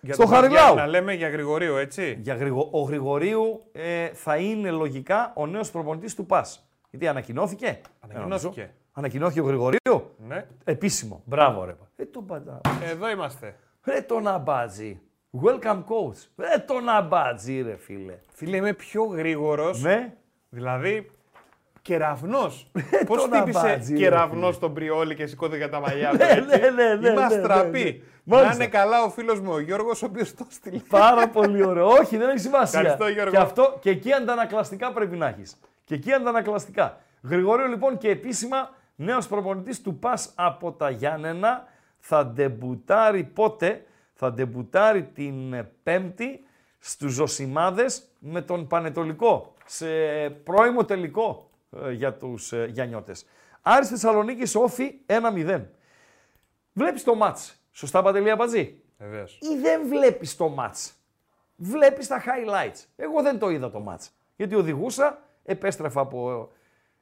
[0.00, 0.76] Για στο τον Παπαγιάννη Χαριλάου.
[0.76, 2.18] Να λέμε για Γρηγορίου, έτσι.
[2.22, 2.68] Για Γρηγο...
[2.72, 6.70] Ο Γρηγορίου ε, θα είναι λογικά ο νέος προπονητής του ΠΑΣ.
[6.90, 8.60] Γιατί ανακοινώθηκε; Ανακοινώθηκε.
[8.60, 8.74] Ε, νομίζω.
[8.92, 10.46] Ανακοινώθηκε ο Γρηγορίου; Ναι.
[10.64, 11.22] Επίσημο.
[11.24, 11.76] Μπράβο ρε.
[11.96, 12.60] Ε, τον πατά.
[12.82, 13.56] Εδώ είμαστε.
[13.84, 15.00] Ρε τον αμπάτζι.
[15.42, 16.26] Welcome coach.
[16.36, 18.18] Ρε τον αμπάτζι ρε φίλε.
[18.32, 19.82] Φίλε, είμαι πιο γρήγορος.
[19.82, 20.14] Ναι.
[20.48, 21.10] Δηλαδή,
[21.82, 22.66] κεραυνός.
[22.90, 24.52] Ε, Πώς τον χτύπησε αμπάτζι, ρε κεραυνός φίλε.
[24.52, 26.16] στον Πριόλη και σηκώθηκε για τα μαλλιά του.
[26.16, 27.82] Ναι, έτσι; ναι, ναι, ναι, Είμαστε ναι, ναι, τραπεί.
[27.82, 28.04] ναι.
[28.24, 28.54] Να Μάλιστα.
[28.54, 30.82] είναι καλά ο φίλος μου ο Γιώργος, ο οποίος το στείλει.
[30.88, 31.86] Πάρα πολύ ωραίο.
[31.86, 32.80] Όχι, δεν έχει σημασία.
[32.80, 33.30] Ευχαριστώ, Γιώργο.
[33.30, 35.56] Και, αυτό, και εκεί αντανακλαστικά πρέπει να έχεις.
[35.84, 36.98] Και εκεί αντανακλαστικά.
[37.22, 41.64] Γρηγορείο λοιπόν και επίσημα νέος προπονητής του ΠΑΣ από τα Γιάννενα
[41.98, 46.44] θα ντεμπουτάρει πότε, θα ντεμπουτάρει την ε, Πέμπτη
[46.78, 49.86] στους Ζωσιμάδες με τον Πανετολικό σε
[50.44, 51.49] πρώιμο τελικό ε,
[51.92, 53.26] για τους ε, Γιαννιώτες.
[53.62, 55.62] Άρης Θεσσαλονίκης Όφη 1-0.
[56.72, 57.54] Βλέπεις το μάτς.
[57.72, 59.38] Σωστά Παντελία Πατζή Βεβαίως.
[59.42, 60.92] ή δεν βλέπεις το μάτς.
[61.56, 62.84] Βλέπεις τα highlights.
[62.96, 64.10] Εγώ δεν το είδα το μάτς.
[64.36, 66.50] Γιατί οδηγούσα, επέστρεφα από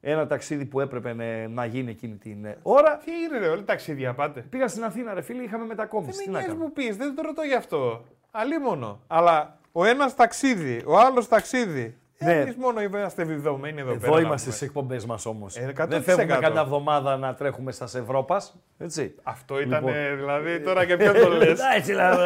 [0.01, 2.97] ένα ταξίδι που έπρεπε να- να γίνει εκείνη την ε, ώρα.
[2.97, 4.41] Τι είναι, ρε, όλοι ταξίδια πάτε.
[4.41, 6.17] Πήγα στην Αθήνα, ρε φίλε, είχαμε μετακόμιση.
[6.17, 8.05] Δεν Τι με να νοιάζει κάνω; μου πεις, δεν το ρωτώ γι' αυτό.
[8.31, 9.01] Αλίμονο.
[9.07, 11.99] Αλλά ο ένας ταξίδι, ο άλλος ταξίδι.
[12.21, 12.33] Ναι.
[12.41, 14.07] Εμείς μόνο είμαστε βιδωμένοι εδώ, πέρα.
[14.07, 14.57] Εδώ να είμαστε πούμε.
[14.57, 15.57] στι εκπομπές μας όμως.
[15.57, 15.87] Ε, 100%.
[15.89, 18.57] δεν φεύγουμε cada εβδομάδα να τρέχουμε στα Ευρώπας.
[18.79, 19.15] Έτσι.
[19.23, 20.17] Αυτό ήταν Λοιπόν.
[20.17, 21.61] δηλαδή τώρα και ποιο το λες.
[21.77, 22.25] Έτσι, λέμε,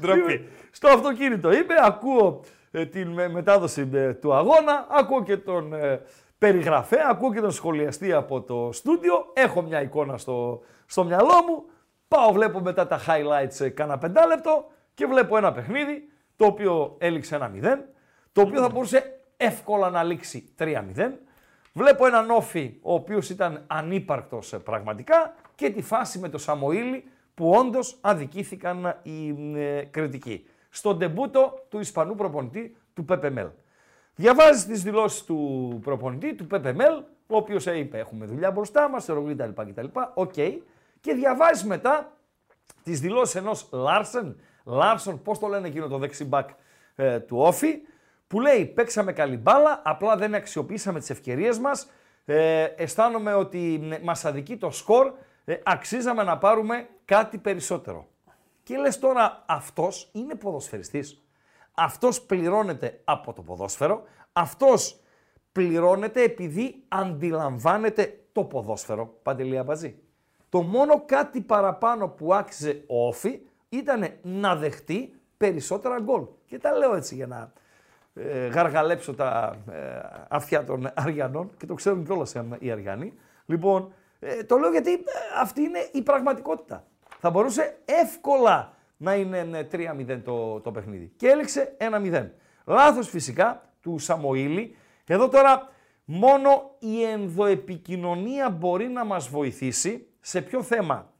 [0.00, 0.48] Ντροπή.
[0.70, 2.40] Στο αυτοκίνητο είπε, ακούω
[2.70, 6.00] ε, την με- μετάδοση ε, του αγώνα, ακούω και τον ε,
[6.38, 11.64] περιγραφέα, ακούω και τον σχολιαστή από το στούντιο, έχω μια εικόνα στο, στο μυαλό μου,
[12.08, 14.64] πάω βλέπω μετά τα highlights ε, κάνα πεντάλεπτο
[14.94, 17.78] και βλέπω ένα παιχνίδι το οποίο έληξε ένα 0,
[18.32, 20.82] το οποίο θα μπορούσε εύκολα να λήξει 3-0.
[21.72, 27.04] Βλέπω έναν Όφη ο οποίος ήταν ανύπαρκτος ε, πραγματικά και τη φάση με το Σαμοήλι
[27.34, 30.46] που όντως αδικήθηκαν οι ε, Κρητικοί.
[30.70, 33.48] Στον ντεμπούτο του Ισπανού προπονητή του ΠΠΜΕΛ.
[34.14, 36.94] Διαβάζει τις δηλώσεις του προπονητή του ΠΠΜΕΛ,
[37.26, 39.62] ο οποίος είπε έχουμε δουλειά μπροστά μας, κτλ.
[39.70, 39.86] κτλ.
[40.14, 40.34] Οκ.
[41.00, 42.12] Και διαβάζει μετά
[42.82, 46.48] τις δηλώσεις ενός Λάρσεν, Λάρσον, πώς το λένε εκείνο το δεξί μπακ
[46.94, 47.78] ε, του ΟΦΗ,
[48.26, 51.90] που λέει παίξαμε καλή μπάλα, απλά δεν αξιοποιήσαμε τις ευκαιρίες μας,
[52.24, 55.12] ε, αισθάνομαι ότι μ, μας αδικεί το σκορ,
[55.44, 58.08] ε, αξίζαμε να πάρουμε κάτι περισσότερο.
[58.62, 61.22] Και λες τώρα αυτός είναι ποδοσφαιριστής.
[61.74, 65.00] Αυτός πληρώνεται από το ποδόσφαιρο, αυτός
[65.52, 69.18] πληρώνεται επειδή αντιλαμβάνεται το ποδόσφαιρο.
[69.22, 69.98] Παντελή Αμπαζή.
[70.48, 73.40] Το μόνο κάτι παραπάνω που άξιζε ο Όφη
[73.76, 76.24] ήταν να δεχτεί περισσότερα γκολ.
[76.46, 77.52] Και τα λέω έτσι για να
[78.14, 79.76] ε, γαργαλέψω τα ε,
[80.28, 83.12] αυτιά των Αριανών και το ξέρουν κιόλας οι Αριανοί.
[83.46, 85.00] Λοιπόν, ε, το λέω γιατί ε,
[85.40, 86.84] αυτή είναι η πραγματικότητα.
[87.18, 91.12] Θα μπορούσε εύκολα να είναι 3-0 το, το παιχνίδι.
[91.16, 92.28] Και έλεξε 1-0.
[92.64, 94.76] Λάθος φυσικά του Σαμοήλη.
[95.06, 95.68] Εδώ τώρα
[96.04, 100.06] μόνο η ενδοεπικοινωνία μπορεί να μας βοηθήσει.
[100.20, 101.12] Σε ποιο θέμα;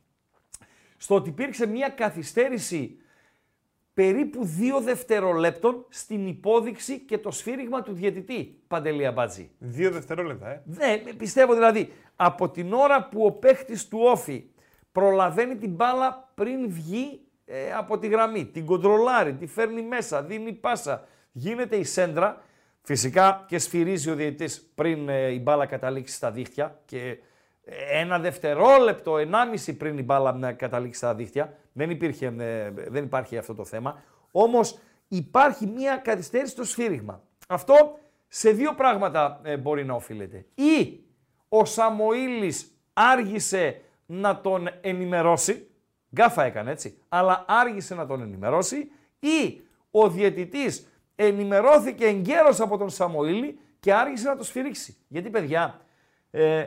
[1.04, 2.96] Στο ότι υπήρξε μια καθυστέρηση
[3.94, 9.50] περίπου δύο δευτερολέπτων στην υπόδειξη και το σφύριγμα του διαιτητή, Παντελία Μπάτζη.
[9.58, 10.62] Δύο δευτερόλεπτα, ε.
[10.64, 14.44] Ναι, πιστεύω δηλαδή, από την ώρα που ο παίχτης του Όφη
[14.92, 20.52] προλαβαίνει την μπάλα πριν βγει ε, από τη γραμμή, την κοντρολάρει, τη φέρνει μέσα, δίνει
[20.52, 22.42] πάσα, γίνεται η σέντρα,
[22.82, 27.18] φυσικά και σφυρίζει ο διαιτητής πριν ε, η μπάλα καταλήξει στα δίχτυα και
[27.90, 31.56] ένα δευτερόλεπτο, ενάμιση πριν η μπάλα να καταλήξει στα δίχτυα.
[31.72, 34.02] Δεν, υπήρχε, ε, δεν υπάρχει αυτό το θέμα.
[34.30, 34.78] Όμως
[35.08, 37.22] υπάρχει μια καθυστέρηση στο σφύριγμα.
[37.48, 40.46] Αυτό σε δύο πράγματα ε, μπορεί να οφείλεται.
[40.54, 41.00] Ή
[41.48, 45.70] ο Σαμοήλης άργησε να τον ενημερώσει,
[46.14, 49.60] γκάφα έκανε έτσι, αλλά άργησε να τον ενημερώσει ή
[49.90, 54.96] ο διαιτητής ενημερώθηκε εγκαίρως από τον Σαμοήλη και άργησε να το σφυρίξει.
[55.08, 55.80] Γιατί παιδιά,
[56.30, 56.66] ε,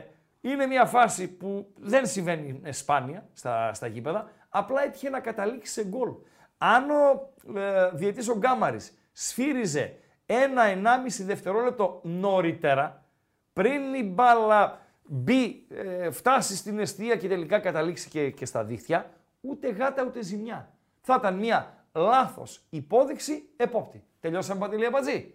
[0.50, 5.84] είναι μια φάση που δεν συμβαίνει σπάνια στα, στα γήπεδα, απλά έτυχε να καταλήξει σε
[5.84, 6.10] γκολ.
[6.58, 9.96] Αν ο ε, διαιτής ο Γκάμαρης σφύριζε
[10.26, 13.04] ένα-ενάμιση δευτερόλεπτο νωρίτερα,
[13.52, 19.10] πριν η μπάλα μπει, ε, φτάσει στην αιστεία και τελικά καταλήξει και, και στα δίχτυα,
[19.40, 20.72] ούτε γάτα ούτε ζημιά.
[21.00, 24.04] Θα ήταν μια λάθος υπόδειξη επόπτη.
[24.20, 25.34] Τελειώσαμε Παντελία Μπατζή.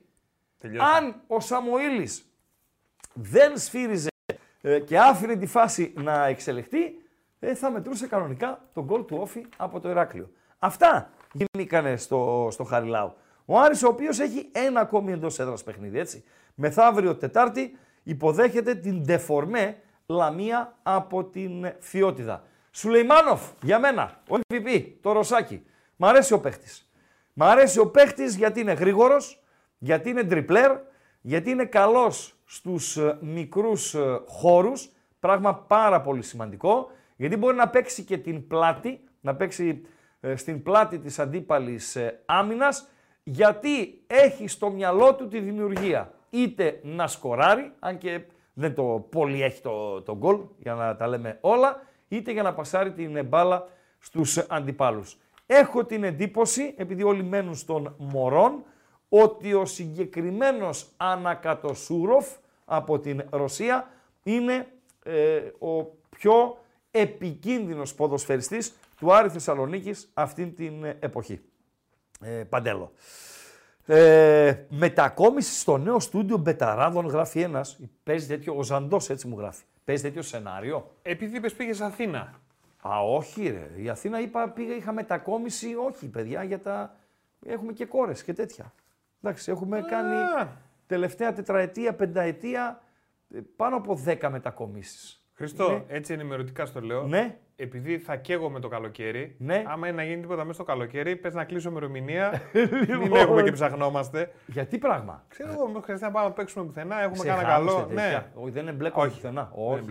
[0.96, 2.26] Αν ο Σαμοήλης
[3.14, 4.13] δεν σφύριζε ε,
[4.86, 6.78] και άφηνε τη φάση να εξελιχθεί,
[7.40, 10.30] ε, θα μετρούσε κανονικά τον γκολ του Όφη από το Ηράκλειο.
[10.60, 13.14] Αυτά γίνηκαν στο, στο Χαριλάου.
[13.46, 16.24] Ο Άρης ο οποίος έχει ένα ακόμη εντός έδρας παιχνίδι, έτσι.
[16.56, 22.44] Μεθαύριο Τετάρτη υποδέχεται την Ντεφορμέ Λαμία από την Φιώτιδα.
[22.72, 25.64] Σουλεϊμάνοφ, για μένα, ο MVP, το Ρωσάκι.
[25.96, 26.90] Μ' αρέσει ο παίχτης.
[27.34, 29.44] Μ' αρέσει ο παίχτης γιατί είναι γρήγορος,
[29.78, 30.78] γιατί είναι τριπλέρ,
[31.22, 34.90] γιατί είναι καλός στους ε, μικρούς ε, χώρους,
[35.20, 39.82] πράγμα πάρα πολύ σημαντικό, γιατί μπορεί να παίξει και την πλάτη, να παίξει
[40.20, 42.88] ε, στην πλάτη της αντίπαλης άμυνας,
[43.24, 46.14] γιατί έχει στο μυαλό του τη δημιουργία.
[46.30, 48.22] Είτε να σκοράρει, αν και
[48.54, 52.54] δεν το πολύ έχει το, το γκολ, για να τα λέμε όλα, είτε για να
[52.54, 53.68] πασάρει την μπάλα
[54.00, 55.18] στους αντιπάλους.
[55.46, 58.64] Έχω την εντύπωση, επειδή όλοι μένουν στον Μωρόν,
[59.10, 62.28] ότι ο συγκεκριμένος Ανακατοσούροφ
[62.66, 63.88] από την Ρωσία
[64.24, 64.68] είναι
[65.04, 66.58] ε, ο πιο
[66.92, 71.42] επικίνδυνος ποδοσφαιριστής του Άρη Θεσσαλονίκης αυτήν την εποχή.
[72.22, 72.92] Ε, παντέλο.
[73.86, 77.80] Ε, μετακόμιση στο νέο στούντιο Μπεταράδων γράφει ένας.
[78.04, 79.64] Παίζει τέτοιο, ο Ζαντός έτσι μου γράφει.
[79.86, 80.92] Παίζει τέτοιο σενάριο.
[81.02, 82.34] Επειδή είπες πήγες Αθήνα.
[82.88, 83.82] Α, όχι ρε.
[83.82, 86.96] Η Αθήνα είπα, πήγα, είχα μετακόμιση, όχι παιδιά, για τα...
[87.46, 88.74] Έχουμε και κόρες και τέτοια.
[89.22, 90.16] Εντάξει, έχουμε κάνει
[90.94, 92.82] τελευταία τετραετία, πενταετία
[93.36, 95.26] ε, πάνω από 10 μετακομίσεις.
[95.34, 95.84] Χριστό, ναι.
[95.88, 97.04] έτσι ενημερωτικά στο λέω.
[97.04, 97.38] Ναι.
[97.56, 99.64] Επειδή θα καίγομαι το καλοκαίρι, ναι.
[99.68, 102.42] άμα είναι να γίνει τίποτα μέσα στο καλοκαίρι, πες να κλείσω ημερομηνία.
[102.88, 104.32] λοιπόν, μην έχουμε και ψαχνόμαστε.
[104.46, 107.90] Γιατί πράγμα; Ξέρω εγώ, χρειάζεται να πάμε να παίξουμε πουθενά, έχουμε κάνει καλό.
[107.94, 108.26] Ναι.
[108.34, 109.52] Όχι, δεν εμπλέκομαι πουθενά.
[109.54, 109.84] Όχι.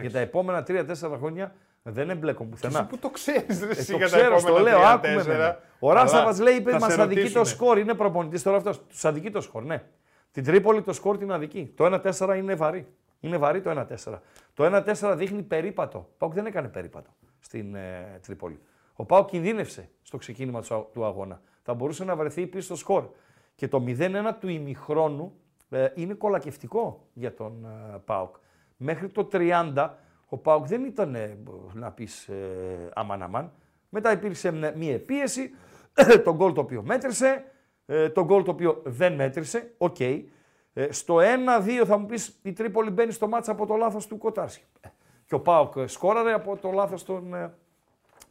[0.00, 0.84] Για τα επόμενα 3-4
[1.18, 2.78] χρόνια δεν εμπλέκομαι πουθενά.
[2.78, 6.78] Εσύ που το ξέρεις, δεν ε, Το ξέρω, το λέω, άκουμε Ο Ράσταβα λέει: Είπε,
[6.78, 7.78] μας αδικεί το σκορ.
[7.78, 8.86] Είναι προπονητής τώρα αυτός.
[8.86, 9.82] Τους αδικεί το σκορ, ναι.
[10.32, 11.72] Την Τρίπολη το σκορ την αδική.
[11.76, 12.86] Το 1-4 είναι βαρύ.
[13.20, 14.18] Είναι βαρύ το 1-4.
[14.54, 15.98] Το 1-4 δείχνει περίπατο.
[15.98, 18.60] Ο Πάουκ δεν έκανε περίπατο στην ε, Τρίπολη.
[18.94, 20.62] Ο Πάουκ κινδύνευσε στο ξεκίνημα
[20.92, 21.40] του αγώνα.
[21.62, 23.08] Θα μπορούσε να βρεθεί πίσω στο σκορ.
[23.54, 25.34] Και το 0-1 του ημιχρόνου
[25.70, 28.36] ε, είναι κολακευτικό για τον ε, Πάουκ.
[28.76, 29.88] Μέχρι το 30
[30.28, 31.38] ο Πάουκ δεν ήταν ε,
[31.72, 33.52] να πεις ε, αμαν αμάν.
[33.88, 35.50] Μετά υπήρξε μία πίεση,
[36.24, 37.44] το γκολ το οποίο μέτρησε,
[37.90, 39.96] ε, το γκολ το οποίο δεν μέτρησε, OK.
[39.98, 40.22] Okay.
[40.72, 44.18] Ε, στο 1-2 θα μου πεις η Τρίπολη μπαίνει στο ματς από το λάθος του
[44.18, 44.64] Κοτάρσκι.
[44.80, 44.88] Ε,
[45.26, 47.54] και ο ΠΑΟΚ σκόραρε από το λάθος των, ε,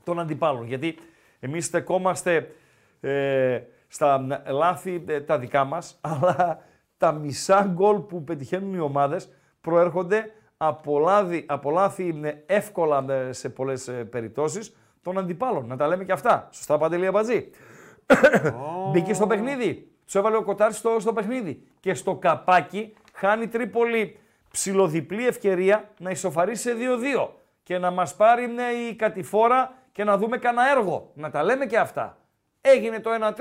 [0.03, 0.65] των αντιπάλων.
[0.65, 0.97] Γιατί
[1.39, 2.51] εμείς στεκόμαστε
[2.99, 6.63] ε, στα λάθη τα δικά μας, αλλά
[6.97, 9.29] τα μισά γκολ που πετυχαίνουν οι ομάδες
[9.61, 15.67] προέρχονται από λάθη, από λάθη εύκολα σε πολλές περιπτώσεις των αντιπάλων.
[15.67, 16.49] Να τα λέμε και αυτά.
[16.51, 17.49] Σωστά, Παντελή Αμπατζή.
[18.91, 19.91] Μπήκε στο παιχνίδι.
[20.11, 21.67] Του έβαλε ο Κοτάρη στο, στο παιχνίδι.
[21.79, 24.19] Και στο καπάκι χάνει Τρίπολη
[24.51, 26.75] ψηλοδιπλή ευκαιρία να ισοφαρίσει σε
[27.17, 27.27] 2-2
[27.63, 31.11] και να μας πάρει μια η κατηφόρα και να δούμε κανένα έργο.
[31.13, 32.17] Να τα λέμε και αυτά.
[32.61, 33.33] Έγινε το 1-3,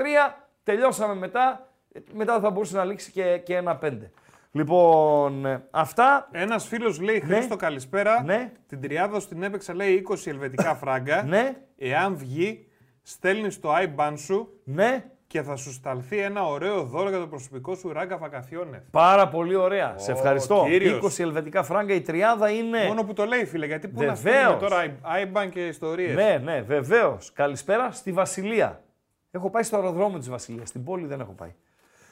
[0.63, 4.11] τελειώσαμε μετά Ε, Μετά θα μπορούσε να λήξει και, και ένα πέντε.
[4.51, 6.27] Λοιπόν, ε, αυτά.
[6.31, 7.35] Ένας φίλος λέει: Ναι.
[7.35, 8.23] Χρήστο, καλησπέρα.
[8.23, 8.51] Ναι.
[8.67, 11.23] Την τριάδα στην έπαιξα λέει 20 ελβετικά φράγκα.
[11.23, 12.68] Ναι, Εάν βγει,
[13.09, 17.75] στέλνεις το IBAN σου ναι, και θα σου σταλθεί ένα ωραίο δώρο για το προσωπικό
[17.75, 18.83] σου ράγκα βακαθιόνε.
[18.91, 19.97] πάρα πολύ ωραία.
[19.97, 20.65] Σε ευχαριστώ.
[20.69, 21.17] κύριος.
[21.19, 22.83] 20 ελβετικά φράγκα, η τριάδα είναι.
[22.87, 24.19] Μόνο που το λέει, φίλε, γιατί πού να Βεβαίως.
[24.19, 24.83] στέλνουμε τώρα
[25.45, 27.31] IBAN και ιστορίες; Ναι, ναι, βεβαίως.
[27.33, 28.83] Καλησπέρα στη Βασιλεία.
[29.31, 30.69] Έχω πάει στο αεροδρόμιο της Βασιλείας.
[30.69, 31.53] Στην πόλη δεν έχω πάει.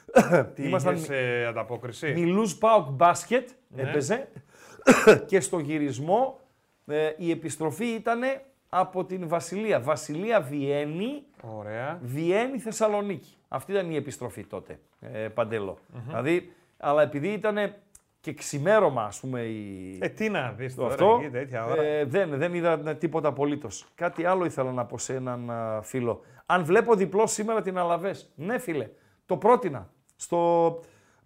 [0.54, 3.82] Τι Ήμασταν είχες, ε, ανταπόκριση; Μιλούς Πάοκ μπάσκετ Ναι.
[3.82, 4.28] έπαιζε
[5.28, 6.40] και στο γυρισμό
[6.86, 8.20] ε, η επιστροφή ήταν
[8.68, 9.80] από την Βασιλεία.
[9.80, 11.98] Βασιλεία Βιέννη, Ωραία.
[12.02, 13.36] Βιέννη Θεσσαλονίκη.
[13.48, 17.74] Αυτή ήταν η επιστροφή τότε, ε, παντελο Δηλαδή, αλλά επειδή ήταν
[18.20, 19.98] και ξημέρωμα, ας πούμε, η...
[20.00, 21.82] Ε, τι να δεις το τώρα, αυτό, εκεί, τέτοια ώρα.
[21.82, 23.86] ε, δεν, δεν είδα τίποτα απολύτως.
[23.94, 26.20] Κάτι άλλο ήθελα να πω σε έναν α, φίλο.
[26.46, 28.32] Αν βλέπω διπλό σήμερα την Αλαβές.
[28.34, 28.88] Ναι, φίλε,
[29.26, 30.70] το πρότεινα στο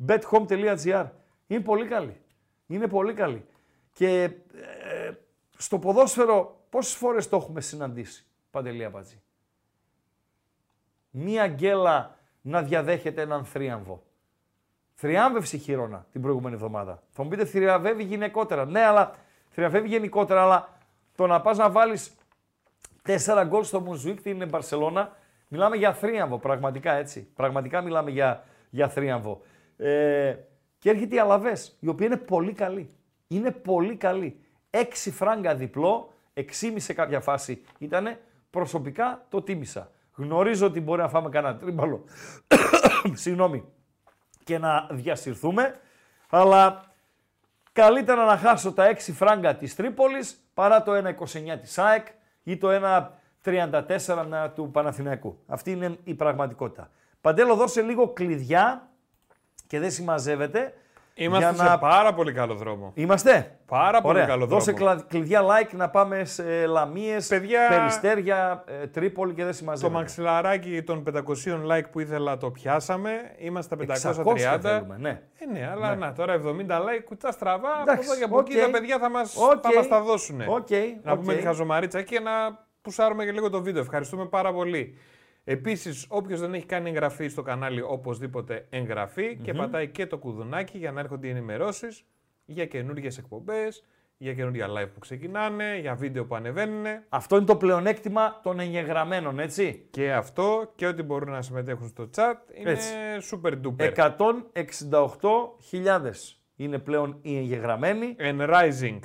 [0.06, 1.06] bethome.gr.
[1.46, 2.16] Είναι πολύ καλή.
[2.66, 3.44] Είναι πολύ καλή.
[3.92, 5.10] Και ε,
[5.56, 9.22] στο ποδόσφαιρο πόσες φορές το έχουμε συναντήσει, Παντελή Αμπατζή;
[11.10, 14.02] Μία γκέλα να διαδέχεται έναν θρίαμβο.
[14.94, 17.02] Θριάμβευσε η Χίρονα την προηγούμενη εβδομάδα.
[17.10, 18.64] Θα μου πείτε θριαμβεύει γυναικότερα.
[18.64, 19.14] Ναι, αλλά
[19.48, 20.78] θριαμβεύει γενικότερα, αλλά
[21.16, 22.12] το να πας να βάλεις
[23.02, 25.16] τέσσερα γκολ στο Μουζουίκ την Μπαρσελώνα,
[25.48, 27.28] μιλάμε για θρίαμβο, πραγματικά έτσι.
[27.34, 29.42] Πραγματικά μιλάμε για, για θρίαμβο.
[29.76, 30.36] Ε,
[30.78, 32.90] και έρχεται η Αλαβές, η οποία είναι πολύ καλή.
[33.28, 34.40] Είναι πολύ καλή.
[34.70, 38.20] 6 φράγκα διπλό, 6,5 σε κάποια φάση ήτανε.
[38.50, 39.90] Προσωπικά το τίμησα.
[40.14, 42.04] Γνωρίζω ότι μπορεί να φάμε κανένα τρίμπαλο.
[43.12, 43.64] Συγγνώμη.
[44.44, 45.80] Και να διασυρθούμε.
[46.30, 46.84] Αλλά
[47.72, 52.06] καλύτερα να χάσω τα 6 φράγκα της Τρίπολης παρά το 1,29 της ΑΕΚ
[52.42, 55.38] ή το 1,34 να- του Παναθηναϊκού.
[55.46, 56.90] Αυτή είναι η πραγματικότητα.
[57.20, 58.88] Παντέλο, δώσε λίγο κλειδιά
[59.66, 60.74] και δεν συμμαζεύεται.
[61.14, 62.92] Είμαστε για σε να- πάρα πολύ καλό δρόμο.
[62.94, 64.26] Είμαστε; Πάρα πολύ Ωραία.
[64.26, 64.92] καλό Δώσε δρόμο.
[64.94, 69.94] κλα- κλειδιά like να πάμε σε Λαμίες, Παιδιά- Περιστέρια, ε, Τρίπολη και δεν Το συμμαζεύεται.
[69.94, 73.10] μαξιλαράκι των 500 like που ήθελα το πιάσαμε.
[73.38, 74.56] Είμαστε 530.
[74.56, 75.20] 600 θέλουμε, ναι.
[75.38, 77.72] Ε, ναι, αλλά να τώρα 70 like, κουτσά στραβά.
[77.72, 78.64] Από Εντάξει, εδώ και από εκεί οκ.
[78.64, 79.74] τα παιδιά θα μα Οκ.
[79.76, 80.40] μας τα δώσουν.
[80.40, 80.70] Οκ,
[81.02, 81.18] Να οκ.
[81.18, 82.30] πούμε τη χαζομαρίτσα και να
[82.82, 83.82] πουσάρουμε και λίγο το βίντεο.
[83.82, 84.98] Ευχαριστούμε πάρα πολύ.
[85.44, 90.78] Επίσης, όποιος δεν έχει κάνει εγγραφή στο κανάλι, οπωσδήποτε εγγραφή και πατάει και το κουδουνάκι
[90.78, 92.04] για να έρχονται οι ενημερώσεις
[92.44, 93.84] για καινούργιες εκπομπές,
[94.16, 96.84] για καινούργια live που ξεκινάνε, για βίντεο που ανεβαίνουν.
[97.08, 102.10] Αυτό είναι το πλεονέκτημα των εγγεγραμμένων, έτσι; Και αυτό και ότι μπορούν να συμμετέχουν στο
[102.16, 102.92] chat είναι Έτσι.
[103.30, 103.92] super duper.
[103.94, 108.16] 168.000 είναι πλέον οι εγγεγραμμένοι.
[108.18, 108.98] And rising.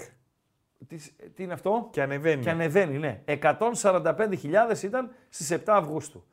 [0.87, 2.43] Τις, τι είναι αυτό; Και ανεβαίνει.
[2.43, 3.21] Και ανεβαίνει, ναι.
[3.25, 6.23] 145.000 ήταν στις 7 Αυγούστου.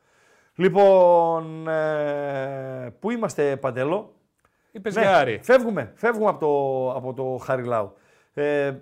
[0.55, 4.13] Λοιπόν, ε, πού είμαστε Παντέλο;
[4.71, 5.39] Είπες Ναι, για Άρη.
[5.43, 7.93] φεύγουμε, φεύγουμε από το, από το Χαριλάου.
[8.33, 8.73] Ε,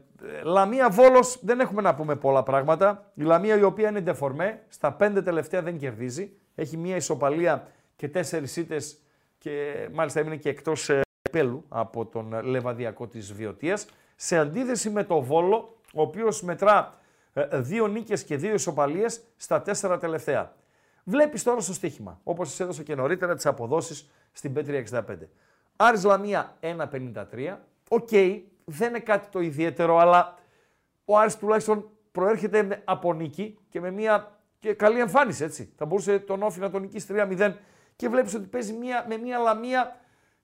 [0.44, 3.12] Λαμία Βόλος δεν έχουμε να πούμε πολλά πράγματα.
[3.14, 6.32] Η Λαμία η οποία είναι ντεφορμέ, στα πέντε τελευταία δεν κερδίζει.
[6.56, 8.98] Έχει μία ισοπαλία και τέσσερις ήττες
[9.38, 13.86] και μάλιστα έμεινε και εκτός ε, πέλου από τον Λεβαδιακό της Βοιωτίας.
[14.16, 16.98] Σε αντίθεση με το Βόλο, ο οποίος μετρά
[17.34, 20.54] ε, δύο νίκες και δύο ισοπαλίες στα τέσσερα τελευταία.
[21.04, 25.02] Βλέπεις τώρα στο στοίχημα, όπως σας έδωσα και νωρίτερα, τις αποδόσεις στην Bet365.
[25.76, 27.58] Άρης Λαμία 1,53.
[27.90, 28.10] Οκ,
[28.66, 30.38] δεν είναι κάτι το ιδιαίτερο, αλλά
[31.06, 35.74] ο Άρης τουλάχιστον προέρχεται με- από νίκη και με μια και καλή εμφάνιση, έτσι.
[35.78, 37.54] Θα μπορούσε τον ΟΦΗ να τον νικήσει 3-0
[37.96, 39.96] και βλέπεις ότι παίζει μια, με μια Λαμία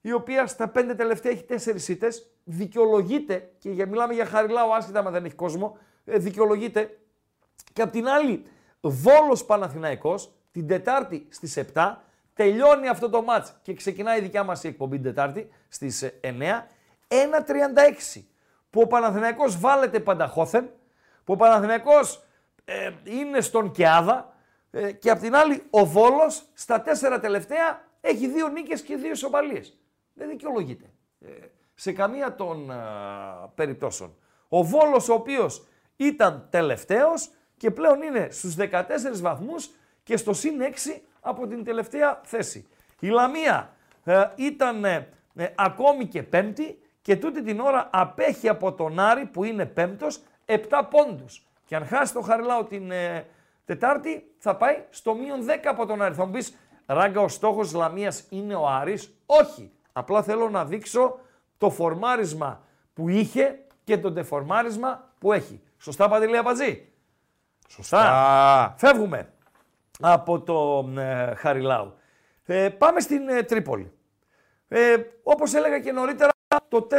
[0.01, 4.99] η οποία στα πέντε τελευταία έχει τέσσερις ήττες, δικαιολογείται και για, μιλάμε για Χαριλάου άσχετα
[4.99, 6.97] άμα δεν έχει κόσμο, ε, δικαιολογείται
[7.73, 8.43] και απ' την άλλη,
[8.81, 11.95] Βόλος Παναθηναϊκός την Τετάρτη στις 7
[12.33, 16.19] τελειώνει αυτό το μάτς και ξεκινάει η δικιά μας η εκπομπή την Τετάρτη στις ε,
[16.21, 16.27] 9.
[17.07, 18.21] 1.36
[18.69, 20.69] που ο Παναθηναϊκός βάλετε πανταχώθεν,
[21.23, 22.23] που ο Παναθηναϊκός
[22.65, 24.33] ε, είναι στον Κεάδα
[24.71, 29.11] ε, και απ' την άλλη ο Βόλος στα τέσσερα τελευταία έχει δύο νίκες και δύο
[29.11, 29.78] ισοπαλίες.
[30.19, 30.85] Δεν δικαιολογείται
[31.19, 31.27] ε,
[31.75, 32.77] σε καμία των α,
[33.55, 34.15] περιπτώσεων.
[34.47, 35.65] Ο Βόλος ο οποίος
[35.95, 38.65] ήταν τελευταίος και πλέον είναι στους 14
[39.21, 39.69] βαθμούς
[40.03, 42.67] και στο συν 6 από την τελευταία θέση.
[42.99, 43.73] Η Λαμία
[44.03, 49.25] ε, ήταν ε, ε, ακόμη και πέμπτη και τούτη την ώρα απέχει από τον Άρη
[49.25, 50.57] που είναι πέμπτος 7
[50.89, 51.47] πόντους.
[51.65, 53.25] Και αν χάσει το Χαριλάου την ε,
[53.65, 56.13] Τετάρτη θα πάει στο μείον 10 από τον Άρη.
[56.13, 59.13] Θα μου πεις, Ράγκα, ο στόχος Λαμίας είναι ο Άρης.
[59.25, 59.71] Όχι.
[59.93, 61.19] Απλά θέλω να δείξω
[61.57, 62.63] το φορμάρισμα
[62.93, 65.61] που είχε και το τεφορμάρισμα που έχει.
[65.77, 66.87] Σωστά, Παντελή Απατζή;
[67.67, 67.99] Σωστά.
[67.99, 69.33] Α, Φεύγουμε
[69.99, 71.93] από το ε, Χαριλάου.
[72.45, 73.91] Ε, πάμε στην ε, Τρίπολη.
[74.67, 76.31] Ε, όπως έλεγα και νωρίτερα,
[76.67, 76.95] το 4-1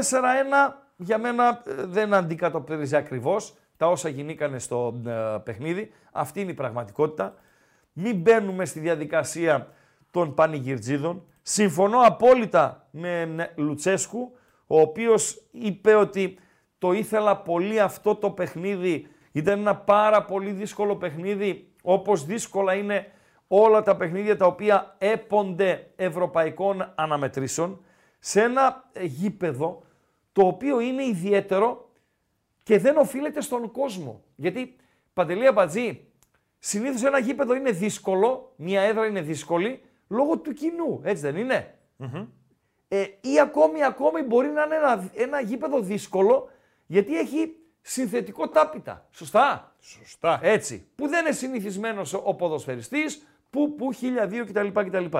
[0.96, 5.92] για μένα ε, δεν αντικατοπτρίζει ακριβώς τα όσα γινήκανε στο ε, παιχνίδι.
[6.12, 7.34] Αυτή είναι η πραγματικότητα.
[7.92, 9.68] Μην μπαίνουμε στη διαδικασία
[10.10, 11.24] των πανηγυρτζίδων.
[11.42, 14.32] Συμφωνώ απόλυτα με με Λουτσέσκου,
[14.66, 16.38] ο οποίος είπε ότι
[16.78, 19.06] το ήθελα πολύ αυτό το παιχνίδι.
[19.32, 23.12] Ήταν ένα πάρα πολύ δύσκολο παιχνίδι, όπως δύσκολα είναι
[23.48, 27.84] όλα τα παιχνίδια τα οποία έπονται ευρωπαϊκών αναμετρήσεων,
[28.18, 29.82] σε ένα ε, γήπεδο
[30.32, 31.90] το οποίο είναι ιδιαίτερο
[32.62, 34.22] και δεν οφείλεται στον κόσμο.
[34.36, 34.76] Γιατί,
[35.12, 36.06] Παντελή Αμπατζή,
[36.58, 41.74] συνήθως ένα γήπεδο είναι δύσκολο, μια έδρα είναι δύσκολη, λόγω του κοινού, έτσι δεν ειναι
[42.88, 46.50] Ε, ή ακόμη, ακόμη μπορεί να είναι ένα, ένα γήπεδο δύσκολο,
[46.86, 49.06] γιατί έχει συνθετικό τάπητα.
[49.10, 50.40] Σωστά; Σωστά.
[50.42, 50.86] Έτσι.
[50.94, 55.18] Που δεν είναι συνηθισμένος ο ποδοσφαιριστής, που, που, χίλια κτλ, κτλ.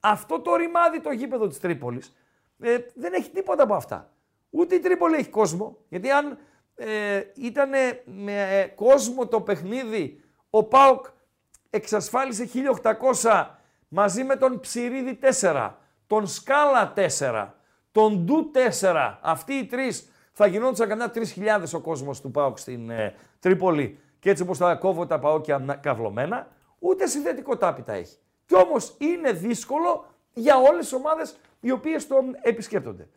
[0.00, 2.16] Αυτό το ρημάδι το γήπεδο της Τρίπολης
[2.60, 4.12] ε, δεν έχει τίποτα από αυτά.
[4.50, 6.38] Ούτε η Τρίπολη έχει κόσμο, γιατί αν
[6.74, 7.70] ε, ήταν
[8.04, 10.20] με ε, κόσμο το παιχνίδι,
[10.50, 11.06] ο Πάοκ
[11.70, 12.48] εξασφάλισε
[12.82, 13.46] 1800
[13.94, 15.70] μαζί με τον Ψηρίδη 4,
[16.06, 17.48] τον Σκάλα 4,
[17.92, 18.50] τον Ντου
[18.80, 19.18] 4.
[19.20, 21.20] Αυτοί οι τρεις θα γινόντουσαν καμιά 3.000
[21.74, 26.48] ο κόσμος του ΠΑΟΚ στην ε, Τρίπολη και έτσι όπως θα κόβω τα ΠΑΟΚια καυλωμένα,
[26.78, 28.16] ούτε συνθετικό τάπητα έχει.
[28.46, 33.08] Κι όμως είναι δύσκολο για όλες τις ομάδες οι οποίες τον επισκέπτονται.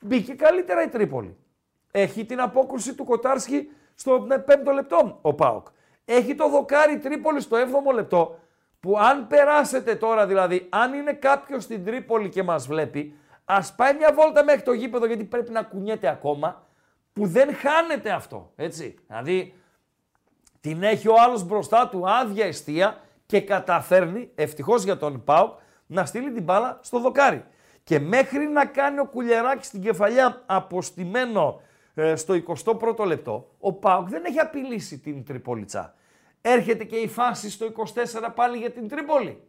[0.00, 1.36] Μπήκε καλύτερα η Τρίπολη.
[1.90, 5.66] Έχει την απόκρουση του Κοτάρσκι στο ε, πέμπτο λεπτό ο ΠΑΟΚ.
[6.04, 8.38] Έχει το δοκάρι Τρίπολη στο 7ο λεπτό
[8.80, 13.14] που αν περάσετε τώρα δηλαδή, αν είναι κάποιος στην Τρίπολη και μας βλέπει,
[13.44, 16.66] ας πάει μια βόλτα μέχρι το γήπεδο γιατί πρέπει να κουνιέται ακόμα,
[17.12, 18.98] που δεν χάνεται αυτό, έτσι.
[19.06, 19.54] Δηλαδή,
[20.60, 26.04] την έχει ο άλλος μπροστά του άδεια εστία και καταφέρνει, ευτυχώς για τον ΠΑΟΚ, να
[26.04, 27.44] στείλει την μπάλα στο δοκάρι.
[27.84, 31.60] Και μέχρι να κάνει ο Κουλιαράκης στην κεφαλιά αποστημένο
[31.94, 32.34] ε, στο
[32.64, 35.94] 21ο λεπτό, ο Πάουκ δεν έχει απειλήσει την Τριπολιτσά.
[36.50, 39.42] Έρχεται και η φάση στο 24 πάλι για την Τρίπολη.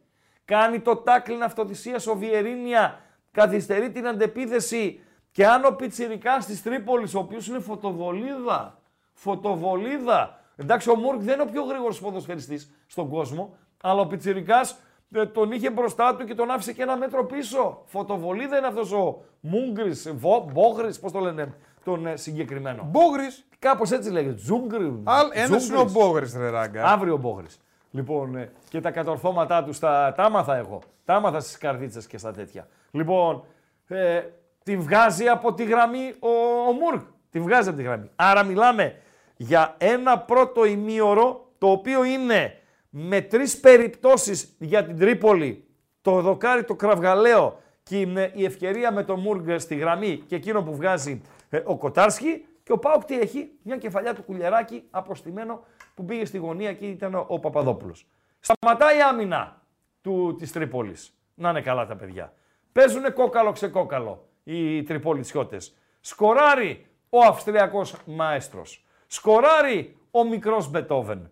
[0.46, 3.00] Κάνει το τάκλιν αυτοθυσίας ο Βιερίνια,
[3.32, 5.00] καθυστερεί την αντεπίθεση
[5.32, 8.82] και αν ο Πιτσιρικάς της Τρίπολης, ο οποίος είναι φωτοβολίδα,
[9.14, 14.80] φωτοβολίδα, εντάξει ο Μούρκ δεν είναι ο πιο γρήγορος ποδοσφαιριστής στον κόσμο, αλλά ο Πιτσιρικάς
[15.12, 17.82] ε, τον είχε μπροστά του και τον άφησε και ένα μέτρο πίσω.
[17.86, 20.14] Φωτοβολίδα είναι αυτός ο Μούγκρης,
[20.54, 21.54] Μπόγρης, πώς το λένε,
[21.84, 22.84] τον ε, συγκεκριμένο.
[22.92, 23.49] Μπόγρης.
[23.60, 24.34] Κάπως έτσι λέγεται.
[24.34, 25.04] Τζούγκρι.
[25.34, 26.84] Ένα είναι ο Μπόγρη, ρε ράγκα.
[26.84, 27.48] Αύριο ο Μπόγρη.
[27.92, 30.82] Λοιπόν, ε, και τα κατορθώματά τους τα, τα άμαθα εγώ.
[31.06, 32.68] Τα άμαθα στις καρδίτσες και στα τέτοια.
[32.92, 33.44] Λοιπόν,
[33.88, 34.22] ε,
[34.64, 36.30] τη βγάζει από τη γραμμή ο,
[36.68, 37.02] ο Μουρκ.
[37.30, 38.10] Τη βγάζει από τη γραμμή.
[38.16, 38.96] Άρα μιλάμε
[39.36, 42.54] για ένα πρώτο ημίωρο το οποίο είναι
[42.90, 45.64] με τρεις περιπτώσεις για την Τρίπολη,
[46.02, 50.76] το δοκάρι το κραυγαλαίο και η ευκαιρία με τον Μούργκ στη γραμμή και εκείνο που
[50.76, 55.64] βγάζει ε, ο Κοτάρσκι και ο Πάουκ τι έχει, μια κεφαλιά του κουλιαράκι αποστημένο
[55.96, 58.06] που πήγε στη γωνία και ήταν ο, ο Παπαδόπουλος.
[58.40, 59.62] Σταματάει η άμυνα
[60.02, 61.14] του, της Τρίπολης.
[61.34, 62.34] Να είναι καλά τα παιδιά.
[62.72, 65.76] Παίζουν κόκαλο ξεκόκαλο οι Τριπολιτσιώτες.
[66.00, 68.86] Σκοράρει ο Αυστριακός μαέστρος.
[69.08, 71.32] Σκοράρει ο μικρός Μπετόβεν.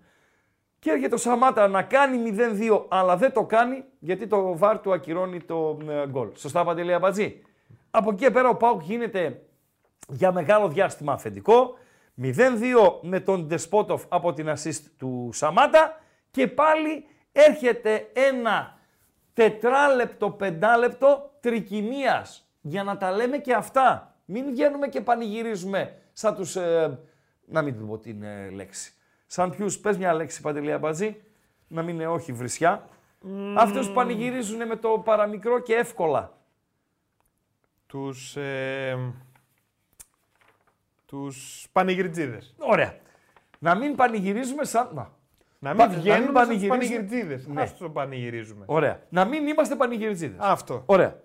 [0.80, 2.36] Και έρχεται ο Σαμάτα να κάνει
[2.70, 6.30] 0-2, αλλά δεν το κάνει γιατί το βάρ του ακυρώνει το ε, γκολ.
[6.36, 7.42] Σωστά, Παντελή Αμπατζή.
[7.92, 9.47] Από εκεί πέρα ο Πάουκ γίνεται
[10.08, 11.78] για μεγάλο διάστημα αφεντικό.
[12.22, 12.34] 0-2
[13.02, 16.02] με τον Ντεσπότοφ από την assist του Σαμάτα
[16.32, 18.78] και πάλι έρχεται ένα
[19.34, 24.16] τετράλεπτο, πεντάλεπτο τρικυμίας για να τα λέμε και αυτά.
[24.26, 26.56] Μην βγαίνουμε και πανηγυρίζουμε σαν τους...
[26.56, 27.00] Ε,
[27.46, 28.94] να μην πω την ε, λέξη.
[29.26, 31.22] Σαν ποιους, πες μια λέξη Παντελή Αμπατζή,
[31.68, 32.88] να μην είναι όχι βρισιά.
[33.24, 33.56] Mm.
[33.58, 36.38] Αυτούς πανηγυρίζουν με το παραμικρό και εύκολα.
[37.88, 38.36] Τους...
[38.36, 39.14] Ε,
[41.08, 42.56] τους πανηγυρτζίδες.
[42.58, 42.98] Ωραία.
[43.60, 44.90] Να μην πανηγυρίζουμε σαν.
[44.94, 45.12] Να.
[45.60, 47.48] Να μην βγαίνουμε σαν πανηγυρτζίδες.
[47.48, 47.62] Ναι.
[47.62, 48.66] Α το πανηγυρίζουμε.
[48.68, 49.02] Ωραία.
[49.10, 50.38] Να μην είμαστε πανηγυρτζίδες.
[50.40, 50.84] Αυτό.
[50.86, 51.20] Ωραία.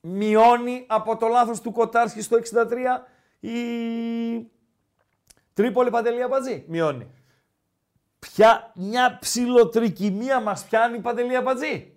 [0.00, 3.06] Μειώνει από το λάθος του Κοτάρσκι στο 63
[3.40, 3.50] η
[5.52, 6.64] Τρίπολη Παντελή Αμπατζή.
[6.68, 7.10] Μειώνει.
[8.18, 11.92] Ποια μια ψηλοτρικυμία μας πιάνει η Παντελή Αμπατζή.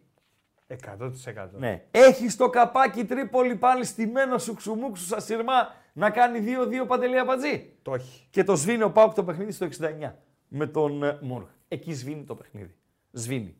[0.67, 1.49] 100%.
[1.51, 1.83] Ναι.
[1.91, 6.39] Έχει το καπάκι Τρίπολη πάλι στημένο σου ξουμούξου σα σειρμά να κάνει
[6.83, 7.73] 2-2 παντελή απατζή.
[7.81, 8.27] Το έχει.
[8.29, 10.11] Και το σβήνει ο Πάουκ το παιχνίδι στο 69
[10.47, 11.47] με τον ε, Μούρχ.
[11.67, 12.75] Εκεί σβήνει το παιχνίδι.
[13.11, 13.55] Σβήνει.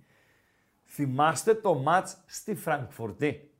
[0.85, 3.51] Θυμάστε το μάτς στη Φραγκφορτή.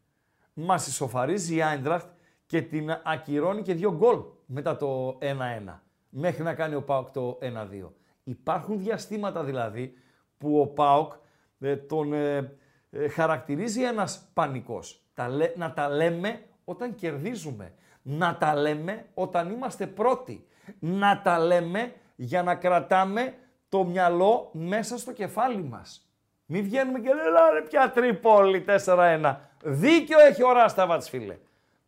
[0.53, 2.07] Μας ισοφαρίζει η Άιντραχτ
[2.45, 5.79] και την ακυρώνει και δύο γκολ μετά το 1-1.
[6.09, 7.89] Μέχρι να κάνει ο Πάουκ το 1-2.
[8.23, 9.93] Υπάρχουν διαστήματα δηλαδή
[10.37, 11.13] που ο Πάουκ
[11.59, 12.57] ε, τον, ε,
[12.89, 15.03] ε, χαρακτηρίζει ένας πανικός.
[15.13, 17.73] Τα λέ- να τα λέμε όταν κερδίζουμε.
[18.01, 20.47] Να τα λέμε όταν είμαστε πρώτοι.
[20.80, 23.34] Να τα λέμε για να κρατάμε
[23.69, 26.09] το μυαλό μέσα στο κεφάλι μας.
[26.45, 29.35] Μην βγαίνουμε και λέμε, ρε πια Τρίπολη 4-1.
[29.63, 31.38] Δίκιο έχει ο Ράσταβατς, φίλε.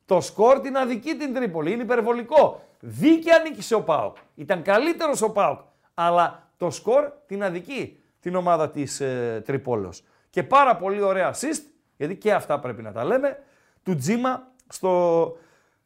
[0.06, 1.72] Το σκορ την αδική την Τρίπολη.
[1.72, 2.62] Είναι υπερβολικό.
[2.80, 4.16] Δίκαια νίκησε ο Πάοκ.
[4.36, 5.60] Ήταν καλύτερος ο Πάοκ.
[5.94, 10.04] Αλλά το σκορ την αδική την ομάδα της ε, Τρίπολος.
[10.30, 11.64] Και πάρα πολύ ωραία assist,
[11.98, 13.44] γιατί και αυτά πρέπει να τα λέμε,
[13.84, 15.38] του Τζίμα στο,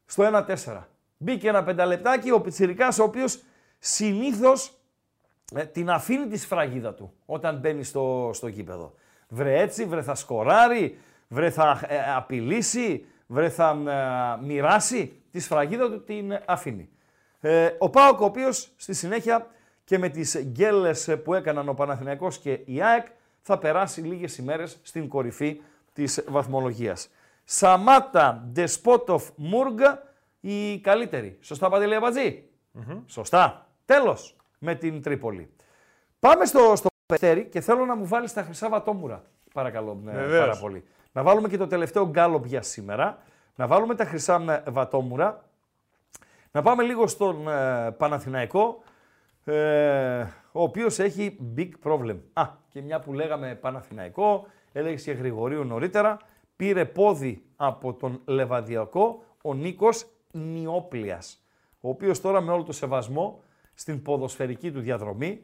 [0.06, 0.82] στο 1-4.
[1.18, 3.44] Μπήκε ένα πενταλεπτάκι ο Πιτσιρικάς ο οποίος
[3.80, 4.73] συνήθως
[5.56, 8.94] ε, την αφήνει τη σφραγίδα του όταν μπαίνει στο, στο γήπεδο.
[9.27, 13.77] Βρε έτσι, βρε θα σκοράρει, βρε θα ε, απειλήσει, βρε θα
[14.41, 16.90] ε, μοιράσει, τη σφραγίδα του την αφήνει.
[17.40, 19.48] Ε, ο Πάοκ ο οποίος στη συνέχεια
[19.84, 23.06] και με τις γκέλες που έκαναν ο Παναθηναϊκός και η ΑΕΚ
[23.41, 25.61] θα περάσει λίγες ημέρες στην κορυφή
[25.94, 27.10] της βαθμολογίας.
[27.47, 30.03] Σαμάτα, Ντεσπότοφ, Μούργα,
[30.39, 31.38] η καλύτερη.
[31.41, 32.43] Σωστά Παντελή Αμπατζή;
[33.05, 33.67] Σωστά.
[33.85, 35.49] Τέλος με την Τρίπολη.
[36.19, 39.23] Πάμε στο, στο Περιστέρι και θέλω να μου βάλεις τα χρυσά βατόμουρα.
[39.53, 40.39] Παρακαλώ ε, Βεβαίως.
[40.47, 40.84] πάρα πολύ.
[41.11, 43.17] Να βάλουμε και το τελευταίο γκάλοπ για σήμερα.
[43.55, 45.43] Να βάλουμε τα χρυσά ε, βατόμουρα.
[46.51, 48.84] Να πάμε λίγο στον ε, Παναθηναϊκό,
[49.45, 52.17] ε, ο οποίος έχει big problem.
[52.34, 56.17] Α, και μια που λέγαμε Παναθηναϊκό, έλεγες και Γρηγορίου νωρίτερα,
[56.56, 61.45] πήρε πόδι από τον Λεβαδιακό ο Νίκος Νιόπλιας,
[61.80, 65.44] ο οποίος τώρα με όλο το σεβασμό στην ποδοσφαιρική του διαδρομή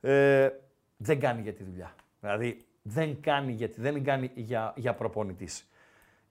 [0.00, 0.48] ε,
[0.96, 1.94] δεν κάνει για τη δουλειά.
[2.20, 5.68] Δηλαδή δεν κάνει γιατί δεν κάνει για, για προπονητής.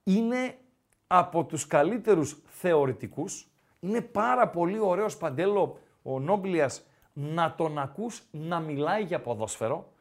[0.03, 0.57] Είναι
[1.07, 3.47] από τους καλύτερους θεωρητικούς.
[3.79, 9.92] Είναι πάρα πολύ ωραίος παντέλο ο Νόμπλιας να τον ακούς να μιλάει για ποδόσφαιρο.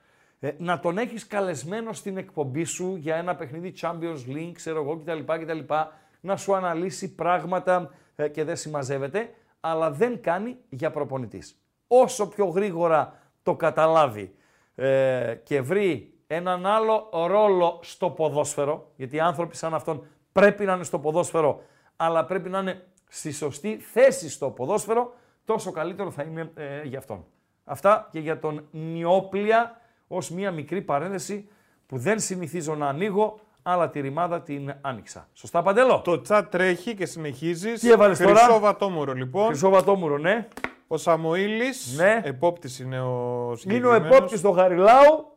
[0.44, 4.96] Ε, να τον έχεις καλεσμένο στην εκπομπή σου για ένα παιχνίδι Champions League, ξέρω εγώ
[4.96, 5.18] κτλ.
[5.24, 5.74] κτλ
[6.20, 11.62] να σου αναλύσει πράγματα ε, και δεν συμμαζεύεται, αλλά δεν κάνει για προπονητής.
[11.86, 14.34] Όσο πιο γρήγορα το καταλάβει
[14.74, 20.72] ε, και βρει έναν άλλο ρόλο στο ποδόσφαιρο, γιατί οι άνθρωποι σαν αυτόν πρέπει να
[20.72, 21.62] είναι στο ποδόσφαιρο,
[21.96, 25.14] αλλά πρέπει να είναι στη σωστή θέση στο ποδόσφαιρο,
[25.44, 27.24] τόσο καλύτερο θα είναι ε, για αυτόν.
[27.64, 29.76] Αυτά και για τον Νιόπλια
[30.16, 31.48] ως μία μικρή παρένθεση
[31.86, 35.28] που δεν συνηθίζω να ανοίγω, αλλά τη ρημάδα την άνοιξα.
[35.32, 37.72] Σωστά, Παντέλο; Το chat τρέχει και συνεχίζει.
[37.72, 39.46] Τι έβαλες τώρα; Χρυσό βατόμουρο λοιπόν.
[39.46, 40.48] Χρυσό βατόμουρο, ναι.
[40.86, 41.94] Ο Σαμοήλης.
[41.96, 42.20] Ναι.
[42.24, 44.06] Επόπτης είναι ο Είναι ο συγκεκριμένος.
[44.16, 45.36] επόπτης του Χαριλάου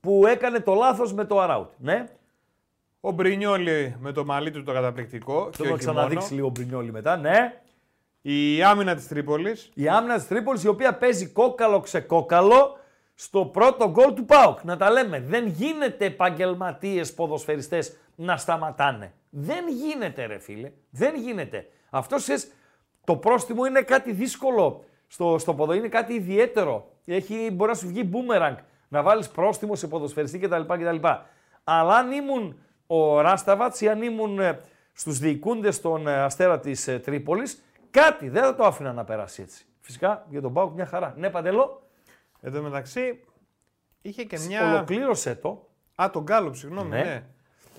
[0.00, 1.70] που έκανε το λάθος με το Αράουτ.
[1.78, 2.04] Ναι.
[3.00, 5.48] Ο Μπρινιόλι με το μαλλί του το καταπληκτικό.
[5.50, 6.36] και Το θα όχι ξαναδείξει μόνο.
[6.36, 7.60] λίγο Μπρινιόλι μετά, ναι.
[8.22, 9.70] Η άμυνα της Τρίπολης.
[9.74, 12.78] Η άμυνα της Τρίπολης η οποία παίζει κόκαλο ξεκόκαλο
[13.18, 14.62] στο πρώτο γκολ του ΠΑΟΚ.
[14.62, 19.12] Να τα λέμε, δεν γίνεται επαγγελματίες ποδοσφαιριστές να σταματάνε.
[19.30, 21.68] Δεν γίνεται ρε φίλε, δεν γίνεται.
[21.90, 22.52] Αυτό ξέρεις,
[23.04, 26.90] το πρόστιμο είναι κάτι δύσκολο στο, στο ποδο, είναι κάτι ιδιαίτερο.
[27.04, 28.54] Έχει, μπορεί να σου βγει boomerang,
[28.88, 30.62] να βάλεις πρόστιμο σε ποδοσφαιριστή κτλ.
[30.62, 31.06] κτλ.
[31.64, 34.60] Αλλά αν ήμουν ο Ράσταβατς ή αν ήμουν ε,
[34.92, 39.42] στους διοικούντες των ε, Αστέρα της ε, Τρίπολης, κάτι δεν θα το άφηνα να περάσει
[39.42, 39.66] έτσι.
[39.80, 41.14] Φυσικά για τον Πάουκ μια χαρά.
[41.16, 41.85] Ναι, Παντελό,
[42.46, 43.20] Εν τω μεταξύ
[44.02, 44.72] είχε και μια.
[44.74, 45.68] ολοκλήρωσε το.
[45.94, 46.88] Α, τον Γκάλοπ, συγγνώμη.
[46.88, 47.02] Ναι.
[47.02, 47.24] Ναι.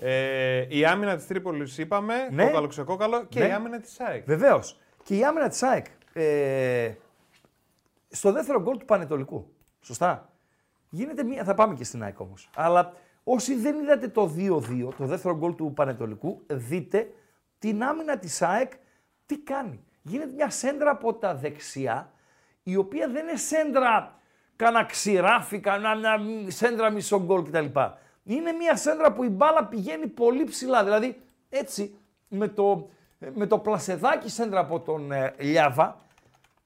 [0.00, 2.28] Ε, η άμυνα της Τρίπολης είπαμε.
[2.30, 2.44] Ναι.
[2.44, 3.24] Κόκαλο ξεκόκαλο.
[3.24, 3.46] Και Ναι.
[3.46, 4.24] η άμυνα της ΑΕΚ.
[4.24, 4.78] Βεβαίως.
[5.02, 5.86] Και η άμυνα της ΑΕΚ.
[6.12, 6.92] Ε,
[8.08, 9.52] στο δεύτερο γκολ του Πανετολικού.
[9.80, 10.32] Σωστά.
[10.88, 11.44] Γίνεται μία.
[11.44, 12.50] Θα πάμε και στην ΑΕΚ όμως.
[12.54, 12.92] Αλλά
[13.24, 17.10] όσοι δεν είδατε το 2-2, το δεύτερο γκολ του Πανετολικού, δείτε
[17.58, 18.72] την άμυνα της ΑΕΚ
[19.26, 19.84] τι κάνει.
[20.02, 22.12] Γίνεται μια σέντρα από τα δεξιά,
[22.62, 24.17] η οποία δεν είναι σέντρα
[24.58, 27.66] κανένα ξηράφι, κανένα μια σέντρα μισό γκολ κτλ.
[28.24, 30.84] Είναι μια σέντρα που η μπάλα πηγαίνει πολύ ψηλά.
[30.84, 31.94] Δηλαδή έτσι
[32.28, 32.88] με το,
[33.34, 35.96] με το πλασεδάκι σέντρα από τον ε, Λιάβα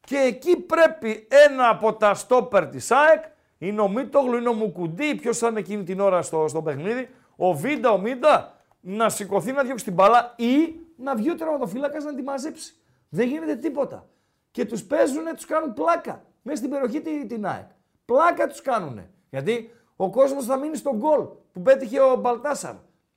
[0.01, 3.25] και εκεί πρέπει ένα από τα στόπερ της ΑΕΚ,
[3.59, 7.09] είναι ο Μίτογλου, είναι ο Μουκουντή, ποιος θα είναι εκείνη την ώρα στο, στο παιχνίδι,
[7.37, 12.05] ο Βίντα, ο Μίντα, να σηκωθεί να διώξει την μπάλα ή να βγει ο τερματοφύλακας
[12.05, 12.75] να τη μαζέψει.
[13.09, 14.07] Δεν γίνεται τίποτα.
[14.51, 17.67] Και τους παίζουν, τους κάνουν πλάκα μέσα στην περιοχή τη- την ΑΕΚ.
[18.13, 19.01] Πλάκα τους κάνουν.
[19.31, 21.21] Γιατί ο κόσμος θα μείνει στον γκολ
[21.53, 22.75] που πέτυχε ο Μπαλτάσαρ.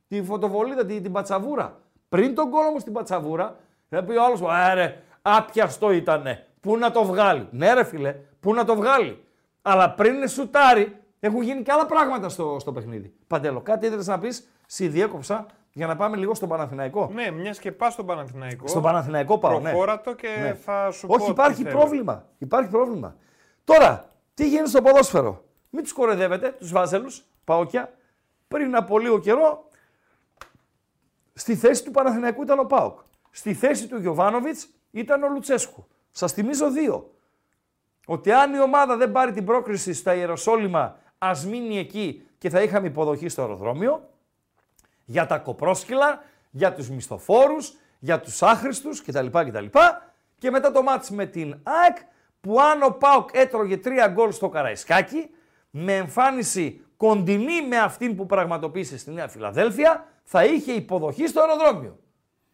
[0.07, 1.79] Τη φωτοβολίδα, την, την πατσαβούρα.
[2.09, 3.55] Πριν τον γκολ όμως την πατσαβούρα,
[3.89, 6.47] θα πει ο άλλος, «Ε, ρε, άπιαστο ήτανε.
[6.59, 9.23] Πού να το βγάλει; Ναι ρε φίλε, πού να το βγάλει;
[9.61, 13.13] Αλλά πριν είναι σουτάρι, έχουν γίνει και άλλα πράγματα στο, στο παιχνίδι.
[13.27, 17.09] Παντέλο, κάτι ήθελες να πεις, σε διέκοψα για να πάμε λίγο στον Παναθηναϊκό.
[17.13, 18.67] Ναι, μιας και πας στον Παναθηναϊκό.
[18.67, 19.69] Στον Παναθηναϊκό πάω, ναι.
[19.69, 20.53] Προχώρα το και Ναι.
[20.53, 21.13] θα σου πω.
[21.13, 21.77] Όχι, τι υπάρχει θέλω.
[21.77, 22.25] πρόβλημα.
[22.37, 23.15] Υπάρχει πρόβλημα.
[23.63, 24.05] Τώρα,
[24.35, 27.93] τι γίνεται στο ποδόσφαιρο; Μην τους κοροϊδεύετε, τους βάζελους, παόκια.
[28.47, 29.69] πριν από λίγο καιρό
[31.33, 32.99] στη θέση του Παναθηναϊκού ήταν ο Πάοκ.
[33.31, 35.87] Στη θέση του Γιωβάνοβιτς ήταν ο Λουτσέσκου.
[36.11, 37.13] Σας θυμίζω δύο.
[38.05, 42.61] Ότι αν η ομάδα δεν πάρει την πρόκριση στα Ιεροσόλυμα, ας μείνει εκεί και θα
[42.61, 44.09] είχαμε υποδοχή στο αεροδρόμιο.
[45.05, 49.27] Για τα κοπρόσκυλα, για τους μισθοφόρους, για τους άχρηστους κτλ.
[49.27, 49.65] κτλ.
[50.37, 51.97] Και μετά το μάτς με την ΑΕΚ,
[52.45, 55.29] που αν ο ΠΑΟΚ έτρωγε τρία γκολ στο Καραϊσκάκι,
[55.69, 61.99] με εμφάνιση κοντινή με αυτήν που πραγματοποίησε στη Νέα Φιλαδέλφια, θα είχε υποδοχή στο αεροδρόμιο.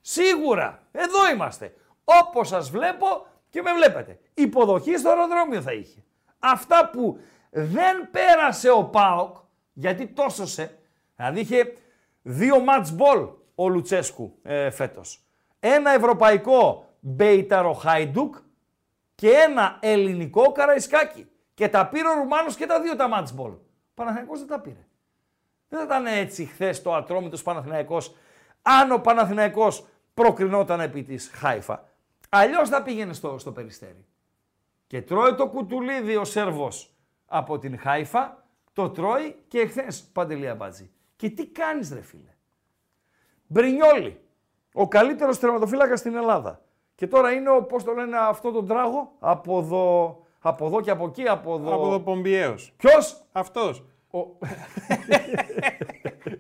[0.02, 1.74] Σίγουρα, εδώ είμαστε.
[2.04, 4.20] Όπως σας βλέπω και με βλέπετε.
[4.34, 6.04] Υποδοχή στο αεροδρόμιο θα είχε.
[6.40, 7.20] Αυτά που
[7.50, 9.36] δεν πέρασε ο ΠΑΟΚ,
[9.74, 10.78] γιατί τόσο σε,
[11.16, 11.74] δηλαδή είχε
[12.22, 15.26] δύο match ball ο Λουτσέσκου ε, φέτος.
[15.60, 18.36] Ένα ευρωπαϊκό Μπέιταρ ο Χάιντουκ
[19.22, 21.30] και ένα ελληνικό Καραϊσκάκι.
[21.54, 23.58] Και τα πήρε ο Ρουμάνος και τα δύο τα match ball.
[23.94, 24.88] Παναθηναϊκός δεν τα πήρε.
[25.68, 28.16] Δεν θα ήταν έτσι χθες το ατρόμητος Παναθηναϊκός
[28.62, 31.90] αν ο Παναθηναϊκός προκρινόταν επί της Χάιφα.
[32.30, 34.06] Αλλιώς θα πήγαινε στο, στο Περιστέρι.
[34.88, 36.96] Και τρώει το κουτουλίδι ο Σέρβος
[37.26, 40.92] από την Χάιφα, το τρώει και εχθές Παντελία Μπάτζη.
[41.16, 42.34] Και τι κάνεις ρε φίλε;
[43.48, 44.22] Μπρινιόλι,
[44.74, 46.62] ο καλύτερος τερματοφύλακας στην Ελλάδα.
[46.96, 50.92] Και τώρα είναι ο, πώς το λένε αυτό τον τράγο, από εδώ, από εδώ και
[50.92, 51.74] από εκεί, από εδώ.
[51.74, 52.74] Από εδώ Πομπιέος.
[52.78, 53.86] Ποιος; Αυτός.
[54.14, 54.20] Ο...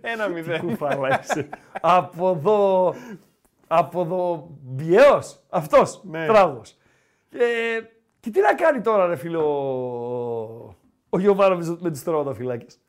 [0.02, 0.60] Ένα μηδέν.
[0.60, 1.50] Κουφάλα είσαι.
[1.82, 2.94] από εδώ,
[3.68, 6.26] από εδώ Μπιέος, αυτός, Ναι.
[6.26, 6.78] τράγος.
[7.30, 7.84] Και,
[8.20, 9.50] και τι να κάνει τώρα ρε φίλε ο,
[11.10, 12.80] ο Γιωβάνοβιτς με τις τερματοφυλάκες.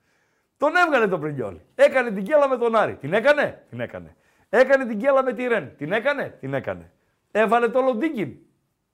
[0.56, 1.56] Τον έβγαλε τον Πρινιόλ.
[1.74, 2.94] Έκανε την κέλα με τον Άρη.
[2.96, 4.16] Την έκανε; Την έκανε.
[4.48, 5.76] Έκανε την κέλα με τη Ρεν.
[5.76, 6.92] Την έκανε; Την έκανε.
[7.32, 8.36] Έβαλε το Λοντίγκιν.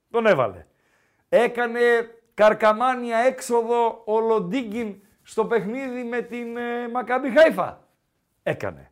[0.09, 0.65] Τον έβαλε.
[1.29, 1.79] Έκανε
[2.33, 7.87] καρκαμάνια έξοδο ο Λοντίγκιν στο παιχνίδι με την ε, Μακάμπι Χάιφα.
[8.43, 8.91] Έκανε.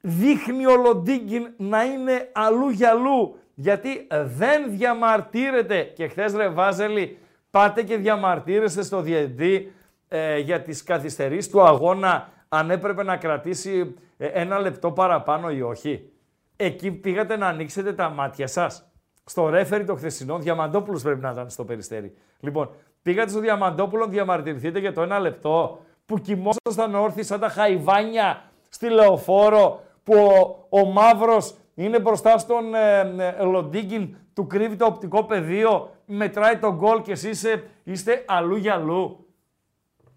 [0.00, 7.18] Δείχνει ο Λοντίγκιν να είναι αλλού για αλλού γιατί δεν διαμαρτύρεται και χθες ρε Βάζελη
[7.50, 9.72] πάτε και διαμαρτύρεστε στο διαιτητή
[10.08, 15.62] ε, για τις καθυστερήσεις του αγώνα αν έπρεπε να κρατήσει ε, ένα λεπτό παραπάνω ή
[15.62, 16.12] όχι.
[16.60, 18.90] Εκεί πήγατε να ανοίξετε τα μάτια σας.
[19.24, 22.14] Στο ρέφερι το χθεσινό, Διαμαντόπουλος πρέπει να ήταν στο περιστέρι.
[22.40, 22.70] Λοιπόν,
[23.02, 28.42] πήγατε στο Διαμαντόπουλο να διαμαρτυρηθείτε για το ένα λεπτό που κοιμόσασταν όρθιοι σαν τα χαϊβάνια
[28.68, 34.84] στη λεωφόρο που ο, ο Μαύρος είναι μπροστά στον ε, ε, Λοντίγκιν, του κρύβει το
[34.84, 39.26] οπτικό πεδίο, μετράει τον γκολ και εσείς είστε, είστε αλλού για αλλού.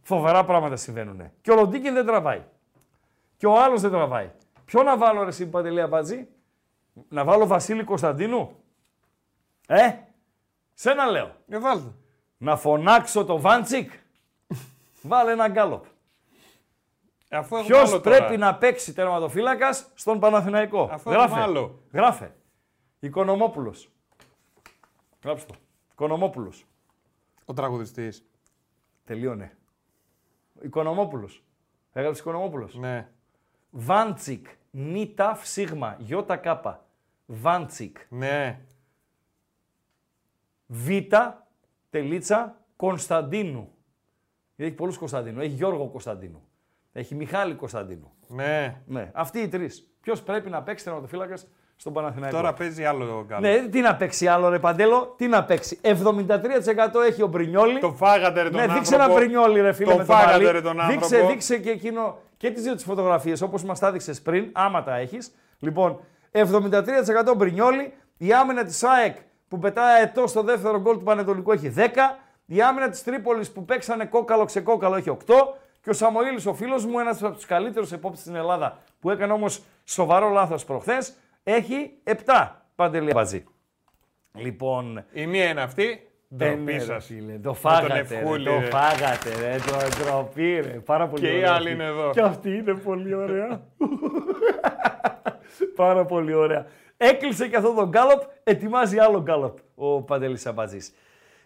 [0.01, 1.31] Φοβερά πράγματα συμβαίνουν.
[1.41, 2.41] Και ο Λοντίγκιν δεν τραβάει.
[3.38, 4.31] Και ο άλλος δεν τραβάει.
[4.72, 6.27] Ποιο να βάλω ρε εσύ Παντελία Μπατζή;
[7.10, 8.56] Να βάλω Βασίλη Κωνσταντίνου;
[9.68, 9.91] Ε,
[10.73, 11.35] σένα λέω.
[11.48, 11.91] Ε, βάλτε.
[12.38, 13.91] Να φωνάξω το Βάντσικ;
[15.02, 15.85] Βάλε ένα γκάλοπ.
[17.30, 18.18] Ε, Αφού έχουμε Ποιος άλλο τώρα.
[18.18, 21.26] πρέπει να παίξει τερματοφύλακας στον Παναθηναϊκό; Αφού Γράφε.
[21.26, 21.80] έχουμε άλλο.
[21.93, 22.35] Γράφε.
[22.99, 23.89] Οικονομόπουλος.
[25.23, 25.60] Γράψτε το.
[25.91, 26.65] Οικονομόπουλος.
[27.45, 28.26] Ο τραγουδιστής.
[29.06, 29.57] Τελείωνε.
[30.61, 31.43] Οικονομόπουλος.
[31.93, 32.76] Έγραψε Οικονομόπουλος.
[32.76, 33.10] Ναι.
[33.69, 34.48] Βάντσικ.
[34.72, 35.95] Νιταφ σίγμα.
[35.99, 36.85] Γιώτα κάπα.
[37.26, 37.98] Βάντσικ.
[38.10, 38.60] Ναι.
[40.65, 40.88] Β.
[41.89, 42.56] Τελίτσα.
[42.76, 43.72] Κωνσταντίνου.
[44.56, 45.39] Γιατί έχει πολλούς Κωνσταντίνου.
[45.39, 46.41] Έχει Γιώργο Κωνσταντίνου.
[46.91, 48.11] Έχει Μιχάλη Κωνσταντίνου.
[48.27, 48.81] Ναι.
[48.85, 49.11] Ναι.
[49.14, 49.88] Αυτοί οι τρεις.
[50.02, 51.38] Ποιος πρέπει να παίξει τερματοφύλακα
[51.76, 53.48] στον Παναθηναϊκό; Τώρα παίζει άλλο καλό.
[53.48, 55.98] Ναι, τι να παίξει άλλο ρε Παντέλο, τι να παίξει; 73%
[57.07, 57.80] έχει ο Μπρινιόλι.
[57.80, 58.80] Το φάγατε ρε τον ναι, άνθρωπο.
[58.84, 60.52] δείξε ένα Μπρινιόλι ρε φίλε Τον με το φάγατε, μαλλί.
[60.52, 61.27] ρε, τον Δείξε, άνθρωπο.
[61.27, 64.95] δείξε και εκείνο και τις δύο τις φωτογραφίες όπως μας τα έδειξες πριν, άμα τα
[64.95, 65.31] έχεις.
[65.59, 65.99] Λοιπόν,
[66.31, 71.73] 73% Μπρινιόλι, η άμυνα της ΑΕΚ που πετάει ετώ στο δεύτερο γκολ του Πανετολικού έχει
[71.77, 75.34] 10, η άμυνα της Τρίπολης που παίξανε κόκαλο ξεκόκαλο έχει 8
[75.81, 79.34] και ο Σαμοήλης ο φίλος μου, ένας από τους καλύτερους επόπτες στην Ελλάδα που έκανε
[79.34, 81.13] όμως σοβαρό λάθος προχθές,
[81.43, 82.15] έχει 7
[82.76, 83.43] παντελή μπατζή.
[84.34, 86.10] Λοιπόν, Η μία είναι αυτή.
[86.39, 87.05] Ε, ναι, Ντροπή ρε, σας.
[87.05, 88.65] φίλε, Το Με τον φάγατε, ρε, Ευχούλη, το ρε.
[88.65, 90.69] φάγατε, ρε, το ντροπή, ρε.
[90.69, 91.71] Πάρα πολύ Και η ωραία άλλη αυτή.
[91.81, 92.09] είναι εδώ.
[92.11, 93.61] Και αυτή είναι πολύ ωραία.
[95.75, 96.65] Πάρα πολύ ωραία.
[96.97, 100.93] Έκλεισε και αυτό το γκάλοπ, ετοιμάζει άλλο γκάλοπ ο Παντελής Αμπατζής.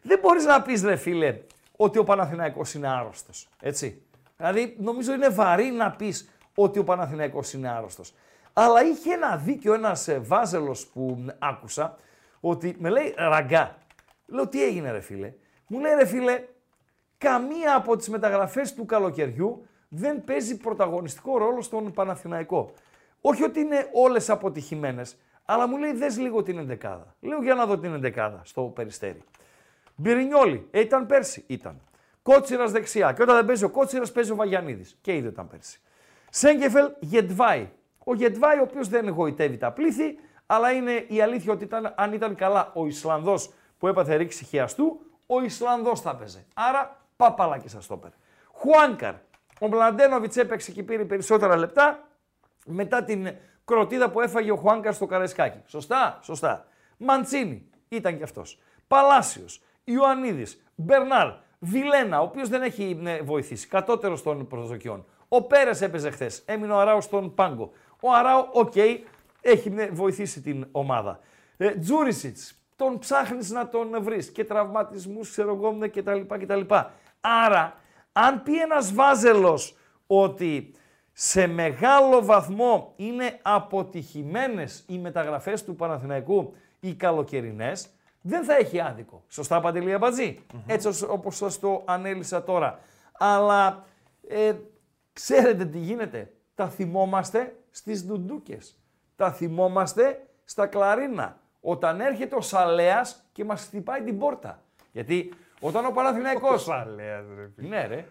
[0.01, 1.37] Δεν μπορείς να πεις, ρε φίλε,
[1.75, 4.01] ότι ο Παναθηναϊκός είναι άρρωστος, έτσι.
[4.37, 8.13] Δηλαδή, νομίζω είναι βαρύ να πεις ότι ο Παναθηναϊκός είναι άρρωστος.
[8.53, 11.97] Αλλά είχε ένα δίκιο ένας ε, βάζελος που μ, άκουσα,
[12.39, 13.75] ότι με λέει ραγκά.
[14.25, 15.33] Λέω, τι έγινε ρε φίλε;
[15.67, 16.43] Μου λέει ρε φίλε,
[17.17, 22.73] καμία από τις μεταγραφές του καλοκαιριού δεν παίζει πρωταγωνιστικό ρόλο στον Παναθηναϊκό.
[23.21, 27.15] Όχι ότι είναι όλες αποτυχημένες, αλλά μου λέει δες λίγο την εντεκάδα.
[27.19, 29.23] Λέω για να δω την εντεκάδα στο Περιστέρι.
[29.95, 31.81] Μπυρινιόλι, ε, ήταν πέρσι, ήταν.
[32.21, 33.13] Κότσιρας δεξιά.
[33.13, 34.97] Και όταν δεν παίζει ο Κότσιρας παίζει ο Βαγιανίδης.
[35.01, 35.79] Και ήδη ήταν πέρσι.
[36.29, 37.69] Σέγκεφελ Γετβάη.
[38.03, 42.13] Ο Γετβάη, ο οποίος δεν εγωιτεύει τα πλήθη, αλλά είναι η αλήθεια ότι ήταν, αν
[42.13, 46.45] ήταν καλά ο Ισλανδός που έπαθε ρήξη χιαστού, ο Ισλανδός θα παίζε.
[46.53, 48.13] Άρα παπαλά και σας το έπαιρε.
[48.51, 49.13] Χουάνκαρ.
[49.59, 52.07] Ο Μλαντένοβιτ έπαιξε και πήρε περισσότερα λεπτά
[52.65, 53.35] μετά την
[53.65, 55.61] κροτίδα που έφαγε ο Χουάνκαρ στο Καρεσκάκι.
[55.65, 56.65] Σωστά, σωστά.
[56.97, 58.59] Μαντσίνη ήταν κι αυτός.
[58.87, 65.05] Παλάσιος, Ιωαννίδης, Μπερνάρ, Βιλένα, ο οποίος δεν έχει ναι, βοηθήσει, κατώτερος των προσδοκιών.
[65.27, 67.71] Ο Πέρες έπαιζε χθες, έμεινε ο Αράου στον πάγκο.
[67.99, 68.99] Ο Αράου, OK, okay,
[69.41, 71.19] έχει ναι, βοηθήσει την ομάδα.
[71.57, 76.61] Ε, Τζούρισιτς, τον ψάχνεις να τον βρεις και τραυματισμούς, ξέρω εγώ ναι, κτλ, κτλ.
[77.21, 77.73] Άρα,
[78.11, 79.77] αν πει ένας βάζελος
[80.07, 80.73] ότι
[81.11, 87.89] σε μεγάλο βαθμό είναι αποτυχημένες οι μεταγραφές του Παναθηναϊκού οι καλοκαιρινές,
[88.21, 89.23] δεν θα έχει άδικο.
[89.27, 89.97] Σωστά, Παντελή
[90.65, 92.79] Έτσι όπως σας το ανέλησα τώρα.
[93.11, 93.85] Αλλά
[94.27, 94.53] ε,
[95.13, 98.79] ξέρετε τι γίνεται; Τα θυμόμαστε στις ντουντούκες.
[99.15, 101.39] Τα θυμόμαστε στα κλαρίνα.
[101.67, 104.63] Όταν έρχεται ο Σαλέας και μας χτυπάει την πόρτα.
[104.91, 106.53] Γιατί όταν ο Παναθηναϊκός...
[106.53, 107.67] Ο Σαλέας, ρε.
[107.67, 108.05] Ναι, ρε.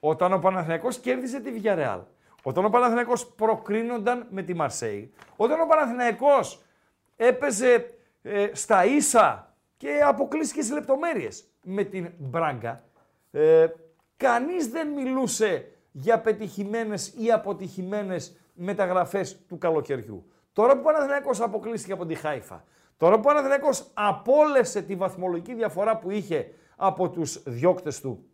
[0.00, 2.00] Όταν ο Παναθηναϊκός κέρδισε τη Villarreal.
[2.42, 5.12] Όταν ο Παναθηναϊκός προκρίνονταν με τη Μαρσέη.
[5.36, 6.62] Όταν ο Παναθηναϊκός
[7.16, 12.82] έπαιζε ε, στα ίσα και αποκλείστηκε σε λεπτομέρειες με την Μπράγκα.
[13.30, 13.66] Ε,
[14.16, 20.32] κανείς δεν μιλούσε για πετυχημένες ή αποτυχημένες μεταγραφές του καλοκαιριού.
[20.52, 22.64] Τώρα που ο Παναθηναϊκός αποκλείστηκε από τη Χάιφα,
[23.00, 28.24] τώρα που ο Παναθηναϊκός απόλυσε τη βαθμολογική διαφορά που είχε από τους διώκτες του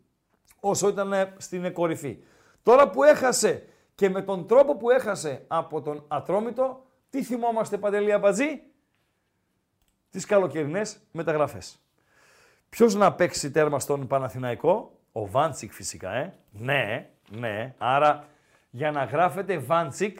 [0.59, 2.17] όσο ήταν ε, στην κορυφή.
[2.63, 8.11] Τώρα που έχασε και με τον τρόπο που έχασε από τον Ατρόμητο, τι θυμόμαστε Παντελή
[8.11, 8.61] Αμπατζή,
[10.09, 11.79] τις καλοκαιρινές μεταγραφές.
[12.69, 16.33] Ποιος να παίξει τέρμα στον Παναθηναϊκό, ο Βάντσικ φυσικά, ε.
[16.51, 17.73] Ναι, ναι.
[17.77, 18.27] Άρα
[18.69, 20.19] για να γράφετε Βάντσικ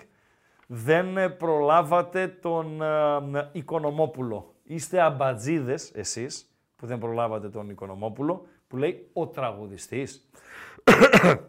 [0.67, 4.55] δεν προλάβατε τον ε, Οικονομόπουλο.
[4.63, 10.29] Είστε αμπατζίδες εσείς που δεν προλάβατε τον Οικονομόπουλο που λέει ο τραγουδιστής.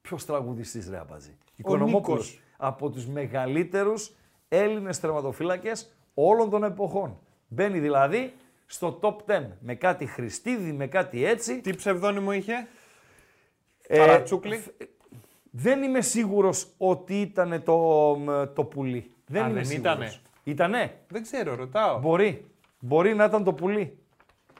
[0.00, 2.40] Ποιος τραγουδιστής, ρε Αμπατζή; Οικονομόπουλος.
[2.56, 4.16] Από τους μεγαλύτερους
[4.48, 5.72] Έλληνες τερματοφύλακε
[6.14, 7.18] όλων των εποχών.
[7.48, 8.34] Μπαίνει δηλαδή
[8.66, 11.60] στο top 10 με κάτι Χριστίδη, με κάτι έτσι.
[11.60, 12.68] Τι ψευδόνυμο είχε,
[13.86, 14.64] ε, Παρατσούκλι.
[15.50, 18.14] Δεν είμαι σίγουρος ότι ήταν το,
[18.54, 19.12] το πουλί.
[19.26, 19.92] Δεν Α, είμαι δεν σίγουρος.
[19.94, 20.12] ήτανε;
[20.44, 20.94] Ήτανε.
[21.08, 21.98] Δεν ξέρω, ρωτάω.
[21.98, 22.44] Μπορεί.
[22.78, 23.98] Μπορεί να ήταν το πουλί.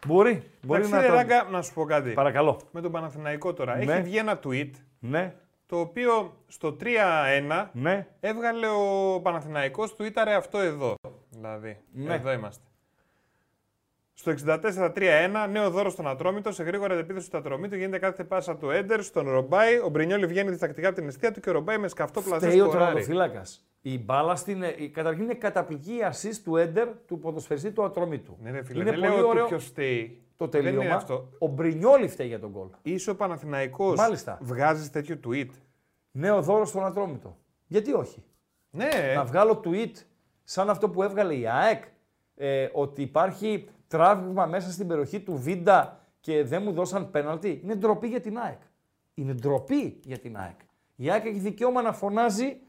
[0.07, 0.51] Μπορεί.
[0.63, 1.17] Μπορεί Εντάξει, να ρε ήταν.
[1.17, 2.11] Ράγκα, να σου πω κάτι.
[2.13, 2.61] Παρακαλώ.
[2.71, 3.77] Με τον Παναθηναϊκό τώρα.
[3.77, 3.93] Ναι.
[3.93, 5.35] Έχει βγει ένα tweet Ναι,
[5.67, 8.07] το οποίο στο 3-1 ναι.
[8.21, 10.95] έβγαλε ο Παναθηναϊκός του ήταρε αυτό εδώ.
[11.31, 12.15] Δηλαδή, Ναι.
[12.15, 12.63] εδώ είμαστε.
[14.21, 16.53] Στο 64-3-1, νέο δώρο στον Ατρόμητο.
[16.53, 19.79] Σε γρήγορα επίθεση του Ατρόμητο γίνεται κάθε πάσα του Έντερ στον Ρομπάι.
[19.79, 22.61] Ο Μπρινιόλι βγαίνει διστακτικά από την αιστεία του και ο Ρομπάι με σκαφτό πλαζέ Φταίει
[22.61, 22.85] ο σκοράρει.
[22.85, 23.43] τερματοφύλακα.
[23.81, 24.63] Η μπάλα στην.
[24.63, 28.37] ε, η- Καταρχήν είναι καταπληκτική η assist του Έντερ του ποδοσφαιριστή του Ατρόμητου.
[28.43, 30.23] Ναι, ρε φίλε, είναι δεν πολύ λέω ωραίο ότι ποιος φταίει.
[30.37, 30.95] το Δεν είναι τελείωμα.
[30.97, 31.29] αυτό.
[31.39, 32.67] Ο Μπρινιόλι φταίει για τον γκολ.
[32.83, 33.97] Είσαι ο Παναθηναϊκός.
[33.99, 34.39] Μάλιστα.
[34.43, 35.49] Βγάζεις τέτοιο tweet.
[36.11, 37.37] Νέο δώρο στον Ατρόμητο.
[37.67, 38.23] Γιατί όχι;
[38.71, 39.93] Ναι, Να βγάλω tweet
[40.45, 41.83] σαν αυτό που έβγαλε η ΑΕΚ
[42.37, 47.61] ε, ότι υπάρχει τράβηγμα μέσα στην περιοχή του Βίντα και δεν μου δώσαν πέναλτι.
[47.63, 48.61] Είναι ντροπή για την ΑΕΚ.
[49.15, 50.61] Είναι ντροπή για την ΑΕΚ.
[50.97, 52.61] Η ΑΕΚ έχει δικαίωμα να φωνάζει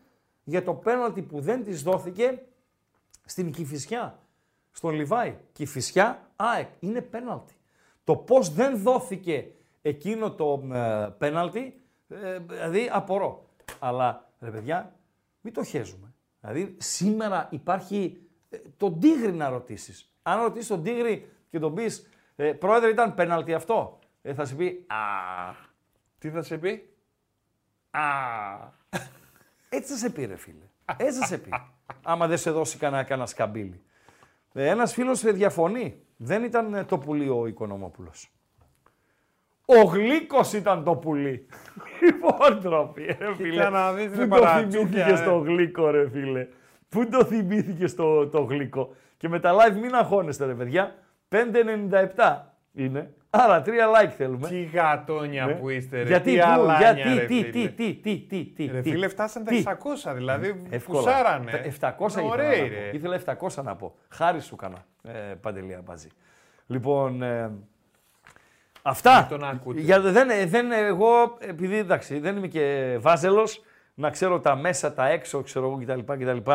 [0.43, 2.43] για το πέναλτι που δεν της δόθηκε
[3.25, 4.19] στην Κηφισιά,
[4.71, 5.37] στον Λιβάη.
[5.51, 6.69] Κηφισιά, ΑΕΚ.
[6.79, 7.53] Είναι πέναλτι.
[8.03, 13.49] Το πώς δεν δόθηκε εκείνο το ε, πέναλτι, ε, δηλαδή απορώ.
[13.79, 14.95] Αλλά, ρε παιδιά,
[15.41, 16.13] μην το χέζουμε.
[16.39, 20.10] Δηλαδή, σήμερα υπάρχει ε, τον Τίγρη να ρωτήσεις.
[20.23, 24.55] Αν ρωτήσεις τον Τίγρη και τον πεις, ε, πρόεδρε ήταν πέναλτι αυτό, ε, θα σου
[24.55, 24.95] πει, α,
[26.17, 26.89] τι θα σε πει;
[27.91, 28.01] Α.
[29.69, 30.65] Έτσι θα σε πει, ρε φίλε.
[30.97, 31.49] Έτσι θα σε πει.
[32.03, 33.81] Άμα δεν σε δώσει κανένα, κανένα σκαμπίλι.
[34.53, 36.01] Ε, Ένας φίλος διαφωνεί.
[36.17, 38.31] Δεν ήταν ε, το πουλί ο Οικονομόπουλος.
[39.65, 41.45] Ο Γλίκος ήταν το πουλί.
[42.01, 43.69] Λοιπόν, τροπή, ρε φίλε.
[43.69, 45.15] να δεις, ρε Πού το παρατσούκια, θυμήθηκε ε.
[45.15, 46.47] στο Γλίκο, ρε φίλε;
[46.89, 48.95] Πού το θυμήθηκε στο το Γλίκο.
[49.21, 50.95] Και με τα live μην αγχώνεστε, ρε παιδιά.
[51.29, 52.37] 5,97
[52.73, 53.13] είναι.
[53.29, 54.47] Άρα, τρία like θέλουμε.
[54.47, 55.53] Τι γατόνια Ναι.
[55.53, 56.03] που είστε, ρε.
[56.07, 57.67] Γιατί, τι πού, αλάνια, γιατί, ρε, τι, φίλε.
[57.69, 58.89] τι, τι, τι, τι, τι, Ρε τι.
[58.89, 59.63] φίλε, φτάσαν τα Τι.
[59.67, 60.99] 600, δηλαδή Εύκολα.
[61.01, 61.51] φουσάρανε.
[61.79, 62.89] Τα 700 ήθελα Ωραίοι, να ρε.
[62.91, 62.95] πω.
[62.97, 63.19] Ήθελα
[63.59, 63.95] 700 να πω.
[64.09, 66.07] Χάρη σου έκανα, ε, Παντελία Μπατζή.
[66.67, 67.51] Λοιπόν, ε,
[68.81, 69.17] αυτά.
[69.29, 69.79] Μην τον ακούτε.
[69.81, 74.93] Για, δεν, ε, δεν, εγώ, επειδή εντάξει, δεν είμαι και βάζελος, να ξέρω τα μέσα,
[74.93, 76.13] τα έξω, ξέρω εγώ κτλ.
[76.23, 76.51] κτλ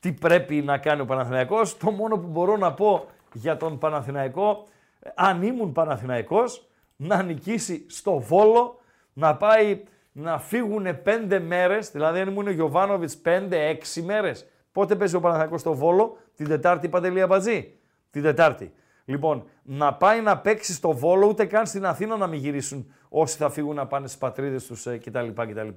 [0.00, 1.76] τι πρέπει να κάνει ο Παναθηναϊκός.
[1.76, 4.66] Το μόνο που μπορώ να πω για τον Παναθηναϊκό,
[5.00, 8.80] ε, αν ήμουν Παναθηναϊκός, να νικήσει στο Βόλο,
[9.12, 9.82] να πάει
[10.12, 14.46] να φύγουν πέντε μέρες, δηλαδή αν ήμουν ο Γιωβάνοβιτς πέντε-έξι μέρες.
[14.72, 17.74] Πότε παίζει ο Παναθηναϊκός στο Βόλο, την Τετάρτη Παντελία Μπατζή.
[18.10, 18.72] Την Τετάρτη.
[19.04, 23.36] Λοιπόν, να πάει να παίξει στο Βόλο, ούτε καν στην Αθήνα να μην γυρίσουν όσοι
[23.36, 25.68] θα φύγουν να πάνε στις πατρίδες τους κτλ, κτλ.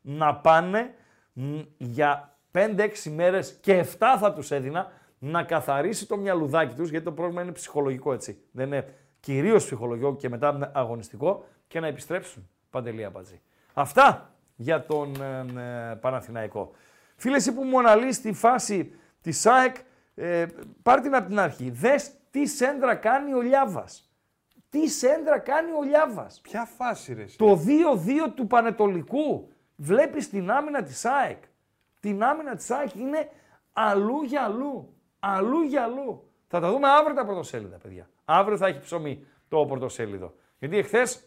[0.00, 0.94] Να πάνε
[1.32, 7.04] μ, για 5-6 μέρες και 7 θα τους έδινα να καθαρίσει το μυαλουδάκι τους, γιατί
[7.04, 8.38] το πρόβλημα είναι ψυχολογικό έτσι.
[8.50, 12.48] Δεν είναι κυρίως ψυχολογικό και μετά αγωνιστικό και να επιστρέψουν.
[12.70, 13.40] Παντελία Μπατζή.
[13.72, 16.70] Αυτά για τον ε, ε, Παναθηναϊκό.
[17.16, 19.76] Φίλε, εσύ που μου αναλύεις τη φάση της ΑΕΚ,
[20.14, 20.46] ε,
[20.82, 21.70] πάρ την από την αρχή.
[21.70, 24.12] Δες τι σέντρα κάνει ο Λιάβας.
[24.70, 26.40] Τι σέντρα κάνει ο Λιάβας.
[26.40, 27.22] Ποια φάση ρε.
[27.22, 27.38] εσύ.
[27.38, 29.48] Το 2-2 του Πανετολικού.
[29.76, 31.42] Βλέπεις την άμυνα της ΑΕΚ.
[32.04, 33.28] Την άμυνα της ΑΕΚ είναι
[33.72, 34.94] αλλού για αλλού.
[35.18, 36.30] Αλλού για αλλού.
[36.48, 38.08] Θα τα δούμε αύριο τα πρωτοσέλιδα, παιδιά.
[38.24, 40.34] Αύριο θα έχει ψωμί το πρωτοσέλιδο.
[40.58, 41.26] Γιατί εχθές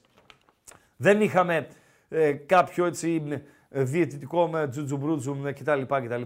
[0.98, 1.68] δεν είχαμε
[2.10, 3.24] ε, κάποιο έτσι
[3.70, 6.22] ε, διαιτητικό με τζουτζουμπρούτζουμ κτλ, κτλ.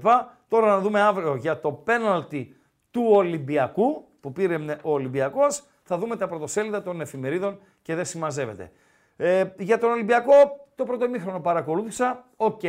[0.48, 2.56] Τώρα να δούμε αύριο για το πέναλτι
[2.92, 5.64] του Ολυμπιακού που πήρε ε, ο Ολυμπιακός.
[5.84, 8.72] Θα δούμε τα πρωτοσέλιδα των εφημερίδων και δεν συμμαζεύεται.
[9.16, 10.34] Ε, για τον Ολυμπιακό
[10.76, 12.26] το πρώτο ημίχρονο παρακολούθησα.
[12.36, 12.62] Οκ,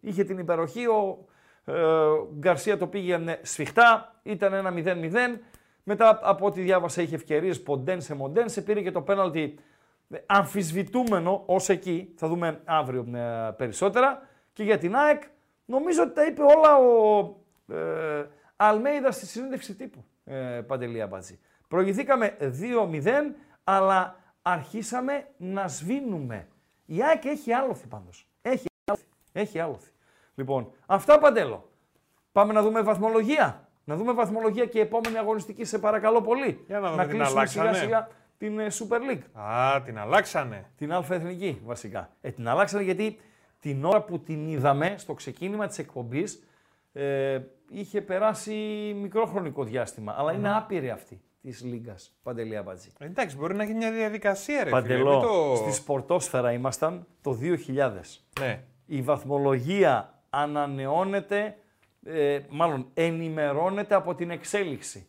[0.00, 0.86] είχε την υπεροχή.
[0.86, 1.28] Ο ε,
[2.38, 4.20] Γκαρσία το πήγε σφιχτά.
[4.22, 5.38] Ήταν ένα 0-0.
[5.82, 8.48] Μετά από ό,τι διάβασα είχε ευκαιρίες ποντέν σε μοντέν.
[8.48, 9.58] Σε πήρε και το πέναλτι
[10.26, 14.28] αμφισβητούμενο ως εκεί, θα δούμε αύριο ε, περισσότερα.
[14.52, 15.22] Και για την ΑΕΚ,
[15.64, 17.36] νομίζω ότι τα είπε όλα ο
[17.74, 18.26] ε,
[18.56, 21.38] Αλμέιδας στη συνέντευξη τύπου, ε, Παντελία Μπατζή.
[21.68, 23.10] Προηγηθήκαμε 2-0,
[23.64, 26.48] αλλά αρχίσαμε να σβήνουμε.
[26.86, 28.28] Η ΑΕΚ έχει άλοθη πάντως.
[28.42, 29.06] Έχει άλοθη.
[29.32, 29.90] Έχει άλοθη.
[30.34, 31.70] Λοιπόν, αυτά Παντέλο.
[32.32, 33.68] Πάμε να δούμε βαθμολογία.
[33.84, 36.64] Να δούμε βαθμολογία και επόμενη αγωνιστική, σε παρακαλώ πολύ.
[36.66, 37.72] Για να δούμε την κλείσουμε αλλάξανε.
[37.74, 38.08] σιγά σιγά
[38.38, 39.42] την ε, Super League.
[39.42, 40.70] Α, την αλλάξανε.
[40.76, 42.10] Την Α Εθνική βασικά.
[42.20, 43.20] Ε, την αλλάξανε γιατί
[43.60, 46.44] την ώρα που την είδαμε στο ξεκίνημα της εκπομπής
[46.92, 47.40] ε,
[47.70, 48.54] είχε περάσει
[49.00, 50.14] μικρό χρονικό διάστημα.
[50.18, 52.92] Αλλά είναι άπειρη αυτή της Λίγκας, Παντελή Αμπατζή.
[52.98, 55.10] Ε, Εντάξει, μπορεί να γίνει μια διαδικασία, ρε Παντελό, φίλε.
[55.10, 55.56] μην το...
[55.56, 57.90] στη σπορτόσφαιρα ήμασταν το 2000.
[58.40, 58.62] Ναι.
[58.86, 61.56] Η βαθμολογία ανανεώνεται,
[62.04, 65.08] ε, μάλλον ενημερώνεται από την εξέλιξη.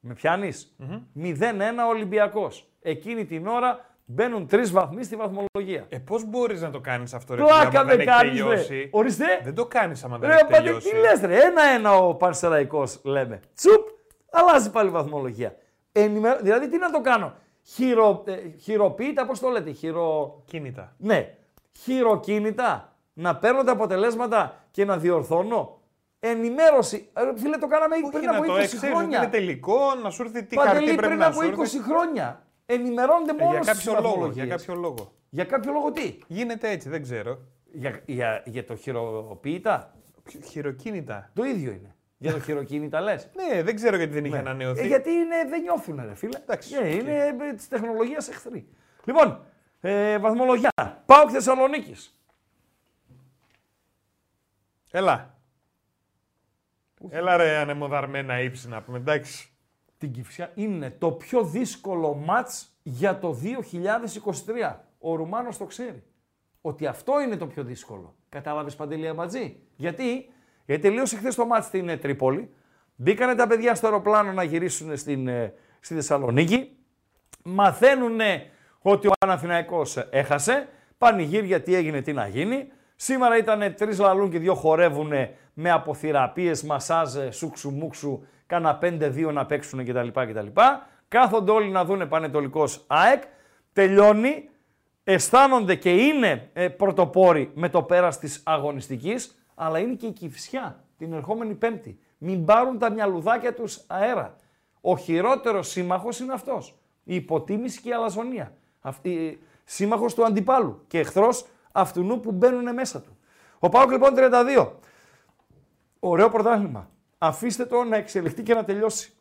[0.00, 0.76] Με πιανεις
[1.14, 2.68] 0-1 Ολυμπιακός.
[2.82, 5.86] Εκείνη την ώρα μπαίνουν τρεις βαθμοί στη βαθμολογία.
[5.88, 8.40] Ε, πώς μπορείς να το κάνεις αυτό, ρε φίλε, Πλάκα άμα δεν δεν έχει κάνεις,
[8.40, 8.46] ρε.
[8.48, 9.24] τελειώσει; Ορίστε.
[9.44, 10.90] Δεν το κάνεις άμα δεν Ρε, έχει Παντελή, τελειώσει.
[10.90, 13.40] τι λες ρε, ένα-ένα ο Παρσεραϊκός λέμε.
[13.54, 13.86] Τσουπ,
[14.30, 15.56] αλλάζει πάλι η βαθμολογία.
[15.92, 16.38] Ενημερω...
[16.42, 17.34] Δηλαδή τι να το κάνω;
[17.64, 18.22] Χειρο...
[18.26, 20.42] Ε, χειροποίητα, πώς το λέτε, χειρο...
[20.44, 20.94] Κίνητα.
[20.98, 21.34] Ναι,
[21.78, 22.87] χειροκίνητα.
[23.20, 25.80] Να παίρνω τα αποτελέσματα και να διορθώνω.
[26.20, 27.08] Ενημέρωση.
[27.14, 29.18] Ε, φίλε, το κάναμε Όχι πριν να από 20 το ξέρεις ότι χρόνια.
[29.18, 31.82] είναι τελικό, να σου έρθει τι χαρτί Παντελή, πρέπει πριν να από σου 20 έρθει.
[31.82, 32.42] χρόνια.
[32.66, 34.14] Ενημερώνεται Ε, μόνος για στις κάποιο λόγο.
[34.14, 34.64] Για βαθμολογίες.
[34.66, 35.12] κάποιο λόγο.
[35.30, 37.38] Για κάποιο λόγο τι; Γίνεται έτσι, δεν ξέρω.
[37.72, 39.94] Για, για, για το χειροποίητα;
[40.30, 41.30] Χ- Χειροκίνητα.
[41.34, 41.94] Το ίδιο είναι.
[42.18, 43.28] Για το χειροκίνητα λες.
[43.54, 44.80] Ναι, δεν ξέρω γιατί δεν είχε ανανεωθεί.
[44.80, 46.38] Ε, γιατί είναι, δεν νιώθουν, ρε φίλε.
[46.38, 46.92] Εντάξει, Ε, οκ.
[46.94, 48.68] είναι ε, της τεχνολογίας εχθροί.
[49.04, 49.40] Λοιπόν,
[49.80, 50.70] ε, βαθμολογιά.
[51.06, 52.17] Πάω Θεσσαλονίκης.
[54.90, 55.38] Έλα.
[57.08, 59.52] Έλα ρε ανεμοδαρμένα ύψη να πούμε, εντάξει.
[59.98, 64.76] Την Κυφσιά είναι το πιο δύσκολο μάτς για το 2023.
[64.98, 66.02] Ο Ρουμάνος το ξέρει.
[66.60, 68.16] Ότι αυτό είναι το πιο δύσκολο.
[68.28, 69.60] Κατάλαβες Παντελή Αμπατζή.
[69.76, 70.32] Γιατί,
[70.64, 72.54] Γιατί τελείωσε χθες το μάτς στην ε, Τρίπολη.
[72.94, 76.76] Μπήκανε τα παιδιά στο αεροπλάνο να γυρίσουν στην, ε, στη Θεσσαλονίκη.
[77.44, 78.20] Μαθαίνουν
[78.78, 80.68] ότι ο Παναθηναϊκός έχασε.
[80.98, 82.72] Πανηγύρια τι έγινε, τι να γίνει.
[83.00, 85.12] Σήμερα ήταν τρεις λαλούν και δύο χορεύουν
[85.54, 90.08] με αποθυραπείε, μασάζ, σούξου μουξου, κάνα 5-2 να παίξουν κτλ.
[90.08, 90.46] κτλ.
[91.08, 93.22] Κάθονται όλοι να δούνε πανετολικός ΑΕΚ.
[93.72, 94.48] Τελειώνει.
[95.04, 100.84] Αισθάνονται και είναι ε, πρωτοπόροι με το πέρας της αγωνιστικής, αλλά είναι και η Κηφισιά
[100.98, 101.98] την ερχόμενη Πέμπτη.
[102.18, 104.36] Μην πάρουν τα μυαλουδάκια τους αέρα.
[104.80, 106.78] Ο χειρότερος σύμμαχος είναι αυτός.
[107.04, 108.52] Η υποτίμηση και η αλαζονία.
[108.80, 113.18] Αυτή, σύμμαχος του αντιπάλου και εχθρός αυτού που μπαίνουν μέσα του.
[113.58, 114.70] Ο Πάοκ λοιπόν 32.
[116.00, 116.90] Ωραίο πρωτάθλημα.
[117.18, 119.12] Αφήστε το να εξελιχθεί και να τελειώσει.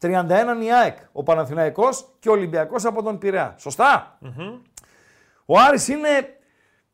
[0.00, 0.06] 31
[0.54, 3.54] είναι η ΑΕΚ, ο Παναθηναϊκός και ο Ολυμπιακός από τον Πειραιά.
[3.58, 4.18] Σωστά;
[5.44, 6.38] Ο Άρης είναι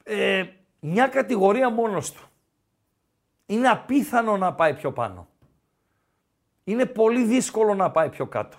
[0.02, 0.44] ε,
[0.80, 2.22] μια κατηγορία μόνος του.
[3.46, 5.28] Είναι απίθανο να πάει πιο πάνω.
[6.64, 8.56] Είναι πολύ δύσκολο να πάει πιο κάτω.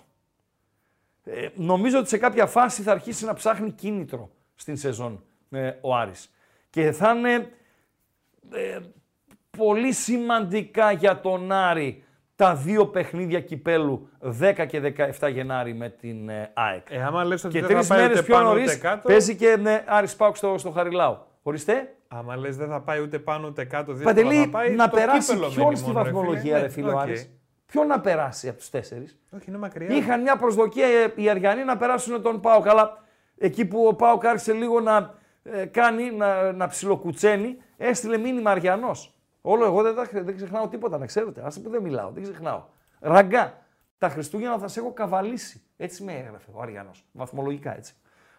[1.23, 5.95] Ε, νομίζω ότι σε κάποια φάση θα αρχίσει να ψάχνει κίνητρο στην σεζόν ε, ο
[5.95, 6.33] Άρης.
[6.69, 7.49] Και θα είναι
[8.51, 8.79] ε,
[9.57, 12.03] πολύ σημαντικά για τον Άρη
[12.35, 14.09] τα δύο παιχνίδια κυπέλου
[14.41, 16.87] 10 και 17 Γενάρη με την ε, ΑΕΚ.
[16.89, 18.75] Ε, άμα λες ότι Και δεν τρεις θα πάει μέρες ούτε πιο πάνω νωρίς ούτε
[18.87, 19.07] κάτω.
[19.07, 21.17] παίζει και με Άρης Πάουκ στο, στο Χαριλάου.
[21.41, 21.93] Ορίστε.
[22.07, 24.75] Άμα λες δεν θα πάει ούτε πάνω ούτε κάτω, δύσκολα Παντελή, θα πάει.
[24.75, 26.59] να το περάσει κύπελο ποιον μένει στη μόνο, ρε βαθμολογία, φίλε.
[26.59, 27.01] ρε φίλε, Ναι, ο οκ.
[27.01, 27.29] Άρης;
[27.65, 29.95] Ποιον να περάσει από τους τέσσερις; Όχι, είναι μακριά.
[29.95, 33.03] Είχαν μια προσδοκία ε, οι Αριανοί να περάσουν τον Πάοκ, αλλά
[33.37, 35.13] εκεί που ο Πάοκ άρχισε λίγο να
[35.43, 39.13] ε, κάνει, να, να ψιλοκουτσένει, έστειλε μήνυμα Αριανός.
[39.41, 41.41] Όλο εγώ δεν, τα, δεν ξεχνάω τίποτα, να ξέρετε.
[41.45, 42.63] Άσε που δεν μιλάω, δεν ξεχνάω.
[42.99, 43.65] Ραγκά.
[43.97, 45.61] Τα Χριστούγεννα θα σε έχω καβαλήσει.
[45.77, 47.05] Έτσι με έγραφε ο Αριανός.
[47.11, 47.93] Βαθμολογικά έτσι.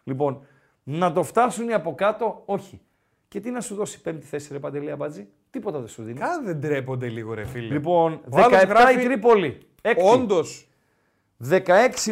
[0.05, 0.47] Λοιπόν,
[0.83, 2.81] να το φτάσουν οι από κάτω, όχι.
[3.29, 6.19] Και τι να σου δώσει η πέμπτη θέση, ρε Παντελή Αμπατζή; Τίποτα δεν σου δίνει.
[6.19, 7.73] Καν δεν τρέπονται λίγο, ρε φίλε.
[7.73, 9.59] Λοιπόν, Ο άλλος 17 γράφει, η Τρίπολη.
[9.83, 10.03] Έκτη.
[10.05, 10.69] Όντως.
[11.51, 11.63] 16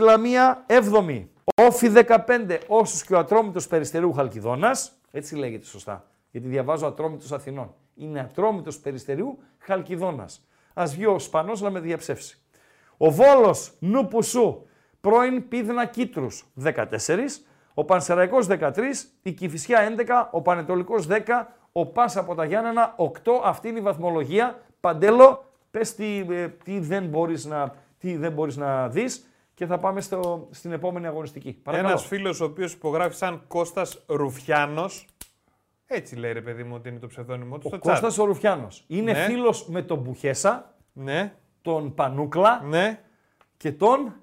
[0.01, 1.27] Λαμία, 7η.
[1.55, 4.93] Όφη 15, όσους και ο Ατρόμητος Περιστερίου Χαλκιδόνας.
[5.11, 7.75] Έτσι λέγεται σωστά, γιατί διαβάζω Ατρόμητος Αθηνών.
[7.95, 10.47] Είναι Ατρόμητος Περιστερίου Χαλκιδόνας.
[10.75, 12.39] Ας βγει ο Σπανός να με διαψεύσει.
[12.97, 14.67] Ο Βόλος Νουπουσού,
[15.01, 17.45] πρώην Πίδνα Κίτρους 14,
[17.75, 23.41] ο Πανσεραϊκός 13, η Κηφισιά 11, ο Πανετολικός 10, ο Πας από τα Γιάννενα 8.
[23.45, 24.59] Αυτή είναι η βαθμολογία.
[24.81, 29.28] Παντέλο, πες τι, ε, τι δεν μπορείς να, τι δεν μπορείς να δεις
[29.59, 31.53] και θα πάμε στο, στην επόμενη αγωνιστική.
[31.53, 31.89] Παρακαλώ.
[31.91, 35.07] Ένας φίλος ο οποίος υπογράφει σαν Κώστας Ρουφιάνος.
[35.87, 37.63] Έτσι λέει ρε παιδί μου ότι είναι το ψευδόνυμο του.
[37.65, 37.81] Ο στο chat.
[37.81, 38.85] Κώστας ο Ρουφιάνος.
[38.87, 39.19] Είναι Ναι.
[39.25, 43.01] φίλος με τον Μπουχέσα, Ναι, τον Πανούκλα ναι.
[43.57, 44.15] και τον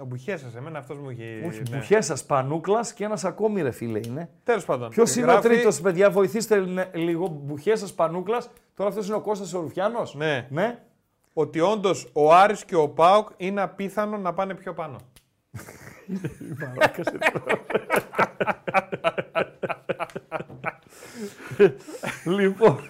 [0.00, 1.42] Ο Μπουχέσα, εμένα αυτός μου έχει.
[1.46, 1.76] όχι, ναι.
[1.76, 4.30] Μπουχέσας, Πανούκλας και ένας ακόμη ρε φίλε είναι.
[4.44, 4.88] Τέλος πάντων.
[4.88, 7.28] Ποιος είναι ο γράφει- τρίτος, παιδιά, βοηθήστε ναι, λίγο.
[7.28, 8.50] Μπουχέσας, Πανούκλας.
[8.74, 10.14] Τώρα αυτός είναι ο Κώστας ο Ρουφιάνος.
[10.14, 10.46] Ναι.
[10.50, 10.78] ναι.
[11.36, 14.96] Ότι όντως ο Άρης και ο Πάοκ είναι απίθανο να πάνε πιο πάνω.
[22.24, 22.80] λοιπόν,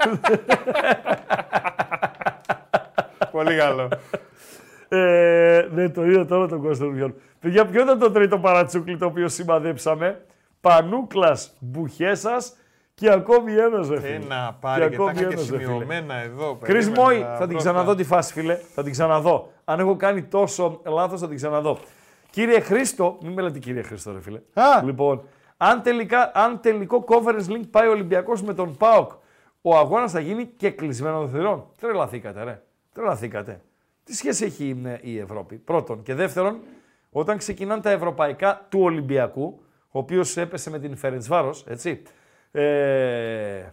[3.33, 3.89] Πολύ καλό.
[4.89, 7.15] ε, ναι, το είδα τώρα τον Κώστα Ρουφιάνο.
[7.41, 10.25] Παιδιά, ποιο ήταν το τρίτο παρατσούκλι το οποίο σημαδέψαμε;
[10.61, 12.57] Πανούκλας, Μπουχέσας
[12.95, 14.19] και ακόμη ένας ρε φίλε.
[14.19, 15.69] Τι να Και πάρει και τα ακόμη είχα και ένας, ρε φίλε.
[15.69, 16.59] σημειωμένα εδώ.
[16.63, 17.95] Κρι περίμενα Μόη, να θα την βρω ξαναδώ αυτά.
[18.03, 18.55] τη φάση, φίλε.
[18.75, 19.53] Θα την ξαναδώ.
[19.65, 21.79] Αν έχω κάνει τόσο λάθος, θα την ξαναδώ.
[22.31, 24.41] Κύριε Χρήστο, μην με λέτε κύριε Χρήστο, ρε φίλε.
[24.55, 24.83] Α.
[24.85, 25.23] Λοιπόν,
[25.57, 29.11] αν, τελικά, αν τελικό conference link πάει ο Ολυμπιακός με τον ΠΑΟΚ,
[29.63, 31.67] ο αγώνας θα γίνει και κλεισμένο των θηρών.
[31.81, 32.63] Τρελαθήκατε, ρε.
[32.93, 33.61] Τρελαθήκατε.
[34.05, 36.03] Τι σχέση έχει ε, η Ευρώπη, πρώτον.
[36.03, 36.59] Και δεύτερον,
[37.11, 39.61] όταν ξεκινάνε τα ευρωπαϊκά του Ολυμπιακού,
[39.91, 42.03] ο οποίος έπεσε με την Φερεντσβάρο, έτσι.
[42.57, 43.73] Ε, ε,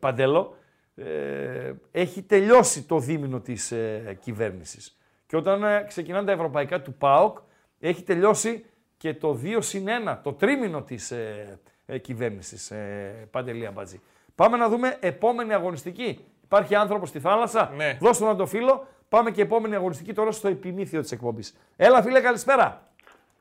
[0.00, 0.56] Παντέλο,
[0.94, 4.98] ε, έχει τελειώσει το δίμηνο της ε, κυβέρνησης.
[5.26, 7.38] Και όταν ε, ξεκινάνε τα ευρωπαϊκά του ΠΑΟΚ,
[7.80, 8.64] έχει τελειώσει
[8.96, 14.00] και το 2 συν 1, το τρίμηνο της ε, ε, κυβέρνησης, ε, Παντελή Αμπατζή.
[14.34, 16.24] Πάμε να δούμε επόμενη αγωνιστική.
[16.44, 17.98] Υπάρχει άνθρωπος στη θάλασσα, Ναι.
[18.00, 18.86] δώσ' τον να το φίλο.
[19.08, 21.56] Πάμε και επόμενη αγωνιστική τώρα στο επιμήθειο της εκπομπής.
[21.76, 22.82] Έλα φίλε, καλησπέρα.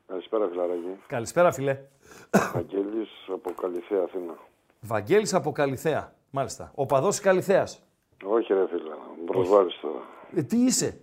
[0.07, 0.97] Καλησπέρα, φιλαράκι.
[1.07, 1.77] Καλησπέρα φίλε.
[2.55, 4.33] Αγγέλης από Καλυθέα, Αθήνα.
[4.81, 6.13] Βαγγέλης από Καλυθέα.
[6.31, 6.71] Μάλιστα.
[6.75, 7.83] Ο παδός της Καλυθέας.
[8.25, 9.99] Όχι, ρε φίλε, μου προσβάλλεις τώρα.
[10.35, 10.99] Ε, τι είσαι;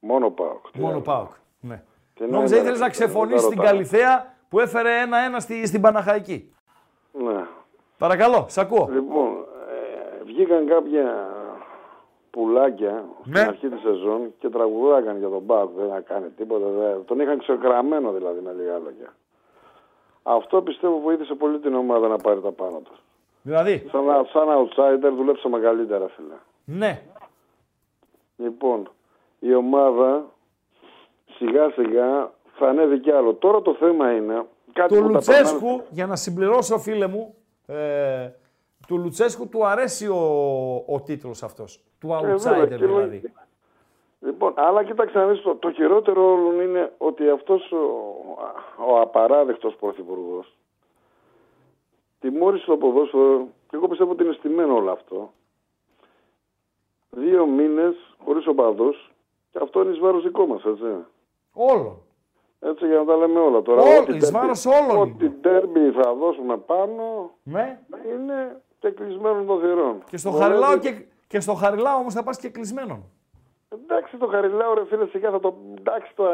[0.00, 0.56] Μόνο πάω.
[0.72, 1.00] Τι Μόνο άλλο.
[1.02, 1.30] ΠΑΟΚ.
[1.60, 1.82] Ναι.
[2.14, 3.76] Τι να Νόμιζα είναι, ήθελες ρε, να φίλε, ξεφωνήσεις δεν την τα ρωτάω.
[3.76, 6.52] Καλυθέα που έφερε ένα-ένα στη, στην Παναχαϊκή.
[7.12, 7.44] Ναι.
[7.98, 8.88] Παρακαλώ, σ' ακούω.
[8.92, 9.28] Λοιπόν,
[10.20, 11.28] ε, βγήκαν κάποια
[12.30, 13.38] πουλάκια Ναι.
[13.38, 15.70] στην αρχή της σεζόν και τραγουδάκαν για τον Πάοκ.
[15.76, 16.66] Δεν θα κάνει τίποτα.
[16.68, 17.04] Δεν...
[17.04, 19.14] Τον είχαν ξεκραμμένο δηλαδή με λίγα λόγια.
[20.26, 22.98] Αυτό πιστεύω βοήθησε πολύ την ομάδα να πάρει τα πάνω τους.
[23.42, 26.34] Δηλαδή, Σαν, σαν outsider δουλέψαμε καλύτερα, φίλε.
[26.64, 27.02] ναι.
[28.36, 28.90] Λοιπόν,
[29.38, 30.24] η ομάδα
[31.36, 33.34] σιγά σιγά θα ανέβει κι άλλο.
[33.34, 37.34] Τώρα το θέμα είναι κάτι Του που τα Λουτσέσκου, περνάνε- για να συμπληρώσω φίλε μου,
[37.66, 38.28] ε,
[38.86, 40.16] του Λουτσέσκου του αρέσει ο,
[40.88, 41.80] ο τίτλος αυτός.
[42.00, 43.22] Του Ε, βέβαια, outsider και δηλαδή.
[44.24, 44.32] Λογική.
[44.32, 47.76] Λοιπόν, αλλά κοίταξε να δεις, το, το χειρότερο όλων είναι ότι αυτός ο,
[48.88, 50.56] ο απαράδεκτος πρωθυπουργός
[52.20, 55.30] τιμώρησε το ποδόσφαιρο και εγώ πιστεύω ότι είναι στημένο όλο αυτό.
[57.10, 57.94] Δύο μήνες
[58.24, 59.12] χωρίς οπαδούς
[59.50, 60.84] και αυτό είναι εις βάρος δικό μας, έτσι.
[61.52, 61.96] Όλων.
[62.60, 63.82] Έτσι για να τα λέμε όλα τώρα.
[63.82, 67.80] Όλο, Ό,τι εις derby- βάρος όλων Ό,τι τέρμπι θα δώσουμε πάνω Ναι.
[68.12, 70.02] είναι και κλεισμένο των θυρών.
[70.10, 73.04] Και στο Βολεύει- Χαριλάο, και, και στο Χαριλάο όμως θα πας και κλεισμένον.
[73.82, 75.54] Εντάξει το Χαριλάο ρε φίλε σιγά θα το...
[75.78, 76.24] Εντάξει το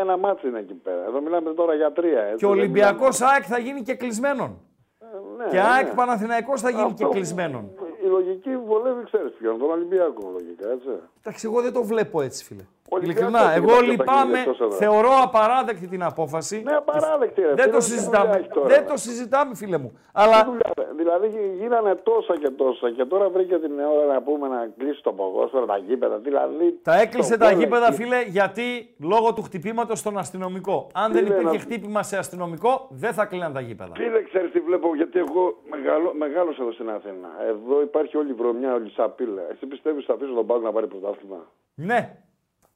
[0.00, 1.04] ένα μάτσι είναι εκεί πέρα.
[1.08, 2.22] Εδώ μιλάμε τώρα για τρία.
[2.22, 4.60] Έτσι, Και ο δεν Ολυμπιακός ΑΕΚ θα γίνει και κλεισμένον.
[5.00, 5.94] μιλάμε- Ναι, Και ΑΕΚ ναι.
[5.94, 7.70] Παναθηναϊκός θα γίνει και Αυτό- κλεισμένον.
[8.04, 10.88] Η λογική βολεύει ξέρεις ποιον, τον Ολυμπιακό λογικά έτσι.
[11.20, 12.64] Εντάξει, εγώ δεν το βλέπω έτσι, φίλε.
[12.90, 16.62] Ολυμπιακός Ειλικρινά, είναι εγώ κάποια λυπάμαι, παιχνίδια εκτός έδρας; θεωρώ απαράδεκτη την απόφαση.
[16.64, 17.46] Ναι, απαράδεκτη ρε.
[17.54, 18.36] Δεν φίλε, το τι δουλειά συζητάμε.
[18.36, 18.66] έχει τώρα.
[18.68, 19.88] Δεν το συζητάμε, φίλε μου.
[19.88, 20.70] Τι Αλλά δουλειά,
[21.08, 25.02] Δηλαδή Δηλαδή γίνανε τόσα και τόσα και τώρα βρήκε την ώρα να πούμε να κλείσει
[25.02, 26.18] το ποδόσφαιρο, τα γήπεδα.
[26.18, 27.94] Δηλαδή, Τα έκλεισε το τα κόλλε γήπεδα, εκεί.
[27.96, 30.86] φίλε, γιατί λόγω του χτυπήματος στον αστυνομικό.
[30.94, 33.92] Αν δεν Φίλε, υπήρχε να- χτύπημα σε αστυνομικό, δεν θα κλείναν τα γήπεδα.
[33.94, 37.28] Φίλε, ξέρεις τι βλέπω, γιατί εγώ μεγάλο, μεγάλωσα εδώ στην Αθήνα.
[37.48, 39.42] Εδώ υπάρχει όλη η βρωμιά, όλη η σαπίλα.
[39.50, 42.16] Εσύ πιστεύεις ότι θα αφήσω τον Πάουκ να πάρει πρωτάθλημα; Ναι.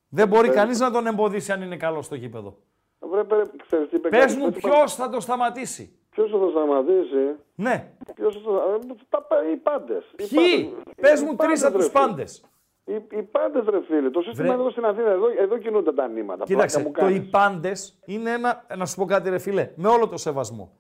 [0.09, 2.57] Δεν μπορεί κανείς να τον εμποδίσει αν είναι καλός στο γήπεδο.
[2.99, 5.97] Βρε, παι, ξέρεις τι είπε Πες κάποιος, μου ότι ποιος θα το σταματήσει.
[6.15, 7.25] Ποιος θα το σταματήσει;
[7.55, 7.89] Ναι.
[8.15, 8.55] Ποιος θα το...
[8.55, 10.05] ε, τα, οι πάντες.
[10.17, 10.95] Οι Ποιοι; πάντες.
[11.01, 12.07] Πες Οι μου πάντες, τρεις από ρε τους φίλε.
[12.07, 12.45] πάντες.
[12.85, 14.11] Οι, οι πάντες ρε φίλε.
[14.11, 14.61] Το σύστημα Βρε.
[14.61, 16.45] εδώ στην Αθήνα, εδώ, εδώ κινούνται τα νήματα.
[16.45, 17.17] Κοίταξε, Πλάκα μου το κάνεις.
[17.27, 18.67] οι πάντες είναι ένα.
[18.77, 20.73] Να σου πω κάτι, ρε φίλε, με όλο το σεβασμό.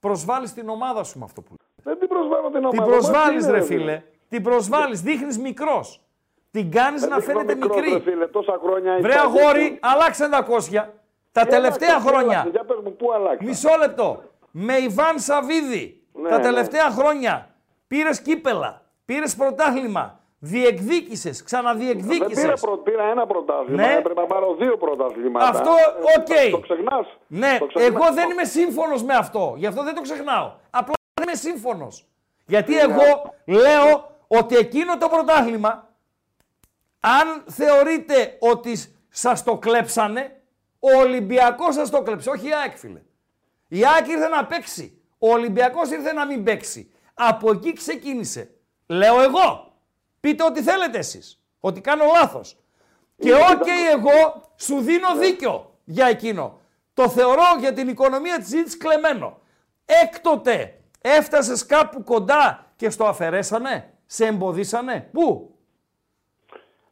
[0.00, 1.68] Προσβάλλεις την ομάδα σου με αυτό που λέει.
[1.84, 2.70] Δεν την προσβάλλω την ομάδα.
[2.70, 6.00] Την Μα προσβάλλεις, τι είναι, ρε φίλε; Την προσβάλλεις, δείχνεις μικρός.
[6.50, 7.92] Την κάνεις Δεν να δείχνω φαίνεται μικρός, μικρή.
[7.92, 10.92] Ρε φίλε, τόσα χρόνια Βρε ήταν- αγόρι, αλλάξαν τα κόσια.
[11.32, 12.30] Τα Τι τελευταία άλλαξε, τι χρόνια.
[12.40, 13.44] άλλαξε, Για πες μου, πού άλλαξε.
[13.44, 14.22] Μισό λεπτό.
[14.58, 16.02] Με Ιβάν Σαββίδη.
[16.12, 16.42] Ναι, τα ναι.
[16.42, 17.54] τελευταία χρόνια
[17.86, 18.82] πήρες κύπελα.
[19.04, 20.20] Πήρες πρωτάθλημα.
[20.38, 21.36] Διεκδίκησες.
[21.36, 22.40] Δεν Ξαναδιεκδίκησε.
[22.40, 23.86] πήρα, προ- πήρα ένα πρωτάθλημα.
[23.86, 23.94] Ναι.
[23.94, 25.48] Έπρεπε να πάρω δύο πρωταθλήματα.
[25.48, 26.50] Αυτό, Ε, οκ.
[26.50, 27.06] Το ξεχνάς.
[27.26, 29.54] Ναι, εγώ δεν είμαι σύμφωνος με αυτό.
[29.56, 30.52] Γι' αυτό δεν το ξεχνάω.
[30.70, 32.06] Απλά δεν είμαι σύμφωνος.
[32.46, 35.88] Γιατί εγώ λέω ότι εκείνο το πρωτάθλημα,
[37.00, 38.78] αν θεωρείτε ότι
[39.08, 40.40] σας το κλέψανε,
[40.78, 43.00] ο Ολυμπιακός σας το κλέψε, όχι η ΑΕΚ φίλε.
[43.68, 45.00] Η ΑΕΚ ήρθε να παίξει.
[45.18, 46.90] Ο Ολυμπιακός ήρθε να μην παίξει.
[47.14, 48.50] Από εκεί ξεκίνησε.
[48.86, 49.72] Λέω εγώ.
[50.20, 51.40] Πείτε ό,τι θέλετε εσείς.
[51.60, 52.56] Ότι κάνω λάθος.
[53.18, 56.60] Και οκ, εγώ σου δίνω δίκιο για εκείνο.
[56.94, 59.38] Το θεωρώ για την οικονομία της συζήτησης κλεμμένο.
[60.02, 65.50] Έκτοτε έφτασες κάπου κοντά και στο αφαιρέσανε, σε εμποδίσανε; Πού;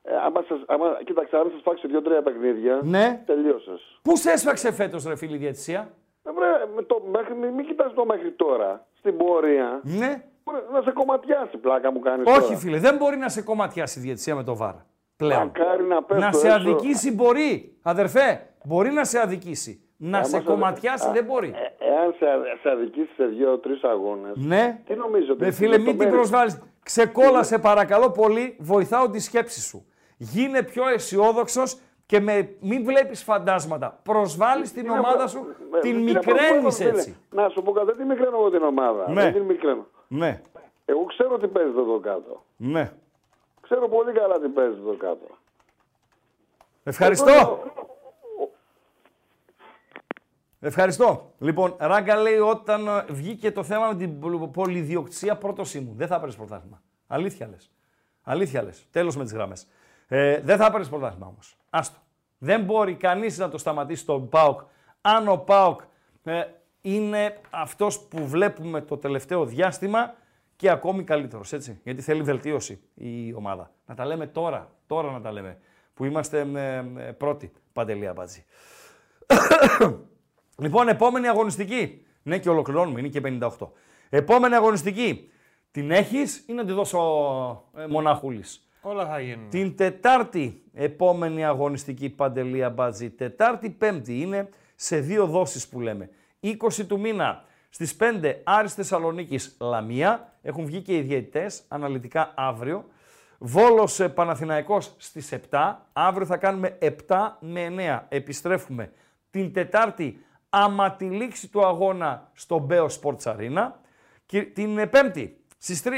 [0.02, 3.22] Ε, άμα σας, άμα, κοίταξε, αν σας φάξει δύο-τρία παιχνίδια, Ναι.
[3.26, 3.98] τελείωσες.
[4.02, 5.94] Πού σε έσφαξε φέτος ρε φίλη διαιτησία;
[6.26, 8.86] Ε, βρε, με το, μέχρι, μην, μην κοιτάς το μέχρι τώρα.
[8.98, 9.80] Στην πορεία.
[9.82, 10.24] Ναι.
[10.44, 12.26] Μπορεί να σε κομματιάσει πλάκα μου κάνεις.
[12.38, 14.74] Όχι φίλε, δεν μπορεί να σε κομματιάσει η διαιτησία με το βάρ.
[15.16, 15.42] Πλέον.
[15.42, 16.58] Μακάρι να πες να το σε έξω.
[16.58, 17.76] αδικήσει μπορεί.
[17.82, 19.78] Αδερφέ, μπορεί να σε αδικήσει.
[19.96, 21.48] Να Άμα σε σε- κομματιάσει Α, δεν μπορεί.
[21.48, 22.26] Ε, εάν σε,
[22.62, 24.36] σε αδικήσει σε δύο-τρει αγώνες.
[24.36, 24.80] Ναι.
[24.86, 25.44] Τι νομίζω ότι.
[25.44, 26.60] Ρε φίλε, μην την προσβάλλεις.
[26.82, 29.86] Ξεκόλασε παρακαλώ πολύ, βοηθάω τη σκέψη σου.
[30.16, 34.00] Γίνε πιο αισιόδοξος και με, μην βλέπεις φαντάσματα.
[34.02, 35.46] Προσβάλλεις την ομάδα σου,
[35.80, 37.16] την μικραίνεις έτσι.
[37.30, 39.10] Να σου πω κάτι, δεν τη μικραίνω εγώ την ομάδα.
[39.10, 39.22] Ναι.
[39.22, 39.86] Δεν την μικραίνω.
[40.08, 40.40] Ναι,
[40.84, 42.44] Εγώ ξέρω τι παίζεται εδώ κάτω.
[42.56, 42.92] ναι.
[43.60, 45.26] Ξέρω πολύ καλά τι παίζεται εδώ κάτω.
[46.82, 47.62] Ευχαριστώ.
[50.60, 51.32] Ευχαριστώ.
[51.38, 55.94] Λοιπόν, Ράγκα λέει όταν ε, βγήκε το θέμα με την πολυ- πολυδιοκτησία πρώτος ήμουν.
[55.96, 56.82] Δεν θα πάρει πρωτάθλημα.
[57.06, 57.70] Αλήθεια λες.
[58.22, 58.86] Αλήθεια λες.
[58.90, 59.66] Τέλος με τις γραμμές.
[60.08, 61.56] Ε, δεν θα πάρει πρωτάθλημα όμως.
[61.70, 61.98] Άστο.
[62.38, 64.60] Δεν μπορεί κανείς να το σταματήσει τον Πάοκ
[65.00, 65.80] αν ο Πάοκ
[66.24, 66.44] ε,
[66.80, 70.14] είναι αυτός που βλέπουμε το τελευταίο διάστημα
[70.56, 71.52] και ακόμη καλύτερος.
[71.52, 71.80] Έτσι.
[71.84, 73.70] Γιατί θέλει βελτίωση η ομάδα.
[73.86, 74.70] Να τα λέμε τώρα.
[74.86, 75.58] Τώρα να τα λέμε.
[75.94, 77.52] Που είμαστε ε, ε, πρώτοι.
[77.72, 78.44] Παντελή Αμπάτζη.
[80.58, 82.06] Λοιπόν, επόμενη αγωνιστική.
[82.22, 83.68] Ναι, και ολοκληρώνουμε, είναι και 58.
[84.08, 85.30] Επόμενη αγωνιστική.
[85.70, 87.00] Την έχεις ή να τη δώσω
[87.76, 89.48] ε, μονάχουλης; Όλα θα γίνουν.
[89.48, 93.10] Την Τετάρτη επόμενη αγωνιστική Παντελία Μπάτζη.
[93.10, 96.10] Τετάρτη Πέμπτη είναι σε δύο δόσεις που λέμε.
[96.40, 96.56] 20
[96.88, 100.32] του μήνα στις 5 Άρης Θεσσαλονίκης Λαμία.
[100.42, 102.84] Έχουν βγει και οι διαιτητές αναλυτικά αύριο.
[103.38, 105.74] Βόλος ε, Παναθηναϊκός στις 7.
[105.92, 106.90] Αύριο θα κάνουμε 7
[107.40, 108.00] με 9.
[108.08, 108.92] Επιστρέφουμε
[109.30, 113.70] την Τετάρτη άμα τη λήξη του αγώνα στο Μπέο Sports Arena.
[114.26, 115.90] Και την ε, Πέμπτη στις 3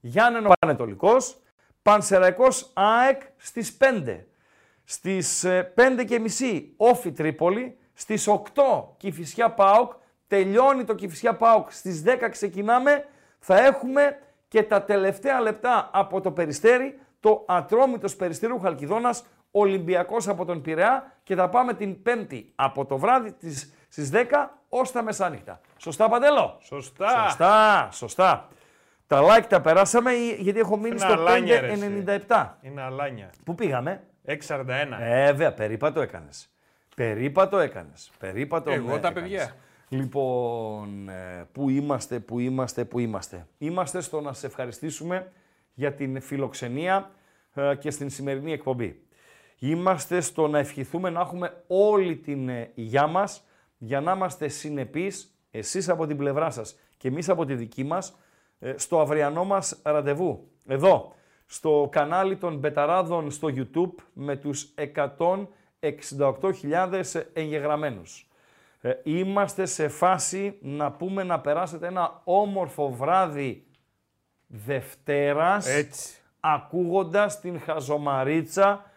[0.00, 1.41] Γιάννενο Πανετολικός.
[1.82, 4.24] Πανσεραϊκός ΑΕΚ στις 5.
[4.84, 7.76] Στις ε, 5 και μισή Όφι Τρίπολη.
[7.94, 8.38] Στις 8
[8.96, 9.92] Κηφισιά ΠΑΟΚ.
[10.26, 11.72] Τελειώνει το Κηφισιά ΠΑΟΚ.
[11.72, 13.06] Στις 10 ξεκινάμε.
[13.38, 14.18] Θα έχουμε
[14.48, 16.98] και τα τελευταία λεπτά από το Περιστέρι.
[17.20, 19.24] Το Ατρόμητος Περιστέρου Χαλκιδόνας.
[19.50, 21.12] Ολυμπιακός από τον Πειραιά.
[21.22, 25.60] Και θα πάμε την Πέμπτη από το βράδυ της, στις 10 ως τα μεσάνυχτα.
[25.76, 27.24] Σωστά Παντέλο; Σωστά.
[27.28, 28.48] Σωστά, σωστά.
[29.12, 32.02] Τα like τα περάσαμε ή- γιατί έχω μείνει Είναι στο αλάνια, ρε, εσύ.
[32.28, 32.58] 5,97.
[32.62, 33.30] Είναι αλάνια.
[33.44, 34.98] Πού πήγαμε; 6,41.
[35.00, 36.50] Ε, βέβαια, περίπατο έκανες.
[36.96, 38.10] Περίπατο έκανες.
[38.18, 39.22] Περίπατο Εγώ ναι, τα έκανες.
[39.30, 39.54] παιδιά.
[39.88, 43.46] Λοιπόν, ε, πού είμαστε, πού είμαστε, πού είμαστε.
[43.58, 45.32] Είμαστε στο να σε ευχαριστήσουμε
[45.74, 47.10] για την φιλοξενία
[47.54, 49.02] ε, και στην σημερινή εκπομπή.
[49.58, 53.44] Είμαστε στο να ευχηθούμε να έχουμε όλη την ε, υγειά μας
[53.78, 58.08] για να είμαστε συνεπείς, εσείς από την πλευρά σας και εμείς από τη δική μας,
[58.08, 58.12] ε,
[58.76, 60.48] στο αυριανό μας ραντεβού.
[60.66, 61.14] Εδώ,
[61.46, 68.26] στο κανάλι των Μπεταράδων στο YouTube με τους 168.000 εγγεγραμμένους.
[68.80, 73.66] Ε, είμαστε σε φάση να πούμε να περάσετε ένα όμορφο βράδυ
[74.46, 76.18] Δευτέρας Έτσι.
[76.40, 78.90] ακούγοντας την χαζομαρίτσα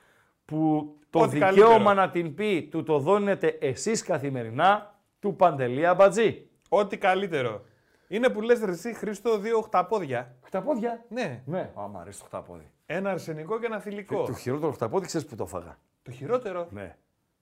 [0.45, 1.93] που το Ό,τι δικαίωμα καλύτερο.
[1.93, 6.47] να την πει του το δώνετε εσείς καθημερινά του Παντελή Αμπατζή.
[6.69, 7.61] Ό,τι καλύτερο.
[8.07, 10.35] Είναι που λες ρε εσύ Χρήστο δύο οχταπόδια.
[10.41, 11.05] Χταπόδια.
[11.09, 11.43] Ναι.
[11.45, 12.71] Ναι, α, μ' αρέσει το χταπόδι.
[12.85, 14.23] Ένα αρσενικό και ένα θηλυκό.
[14.23, 15.77] Το χειρότερο χταπόδι ξέρεις που το φάγα.
[16.01, 16.97] Το χειρότερο; Ναι.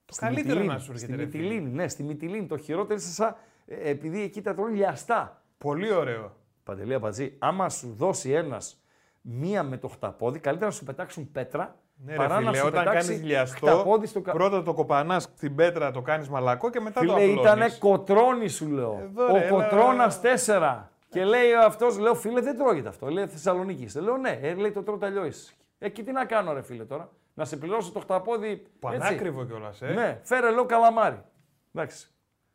[0.06, 1.14] Το Στη καλύτερο Μυτιλίνη, να σου έρχεται.
[1.14, 1.44] Στη ρε φίλε.
[1.44, 2.45] Μυτιλίνη, ναι, στη Μυτιλίνη.
[2.45, 3.35] Το χειρότερο είναι σαν,
[3.65, 5.44] ε, επειδή εκεί τα τρώνε λιαστά.
[5.57, 6.35] Πολύ ωραίο.
[6.64, 8.84] Παντελή Αμπατζή, άμα σου δώσει ένας
[9.22, 12.67] μία με το χταπόδι, καλύτερα να σου πετάξουν πέτρα Ναι, παρά ρε να φίλε, σου
[12.67, 14.31] όταν πετάξει κάνεις λιαστό, χταπόδι στο κα...
[14.31, 17.41] πρώτα το κοπανάς στην πέτρα, το κάνεις μαλακό και μετά το Φίλε, απλώνεις.
[17.41, 18.99] ήτανε κοτρόνι σου λέω.
[19.03, 20.89] Εδώ, Ο ρε, έλα, κοτρόνας έλα.
[20.89, 21.09] 4.
[21.09, 23.07] Και λέει αυτός, λέω φίλε, δεν τρώγεται αυτό.
[23.07, 23.84] Λέει Θεσσαλονίκη.
[23.84, 23.99] είστε».
[23.99, 25.31] Λέω ναι, ε, λέει το τρώω αλλιώ.
[25.80, 27.09] Εκεί τι να κάνω, ρε φίλε τώρα.
[27.34, 28.63] Να σε πληρώσω το χταπόδι.
[28.80, 29.93] Πανάκριβο κιόλας, ε.
[29.93, 31.21] Ναι, φέρε λέω καλαμάρι.
[31.73, 32.07] Εντάξει.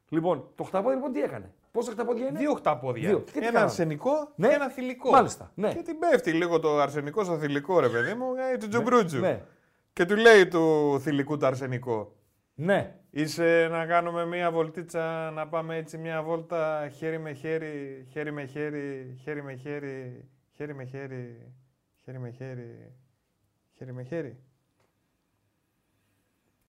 [0.09, 1.53] Λοιπόν, το χταπόδι λοιπόν τι έκανε.
[1.71, 3.09] Πόσα χταπόδια είναι; Δύο οχταπόδια.
[3.09, 3.19] Δύο.
[3.21, 4.49] Και τι Ένα κάναμε; αρσενικό Ναι.
[4.49, 5.11] και ένα θηλυκό.
[5.11, 5.75] Μάλιστα, ναι.
[5.75, 9.21] Και την πέφτει λίγο το αρσενικό στο θηλυκό, ρε παιδί μου, ε, του τζουμπρούτζου.
[9.21, 9.43] Ναι.
[9.93, 12.13] Και του λέει του θηλυκού το αρσενικό.
[12.55, 12.95] Ναι.
[13.11, 18.45] Είσαι να κάνουμε μία βολτίτσα, να πάμε έτσι μία βόλτα χέρι με χέρι, χέρι με
[18.45, 21.53] χέρι, χέρι με χέρι, χέρι με χέρι,
[22.05, 22.93] χέρι με χέρι,
[23.77, 24.39] χέρι με χέρι.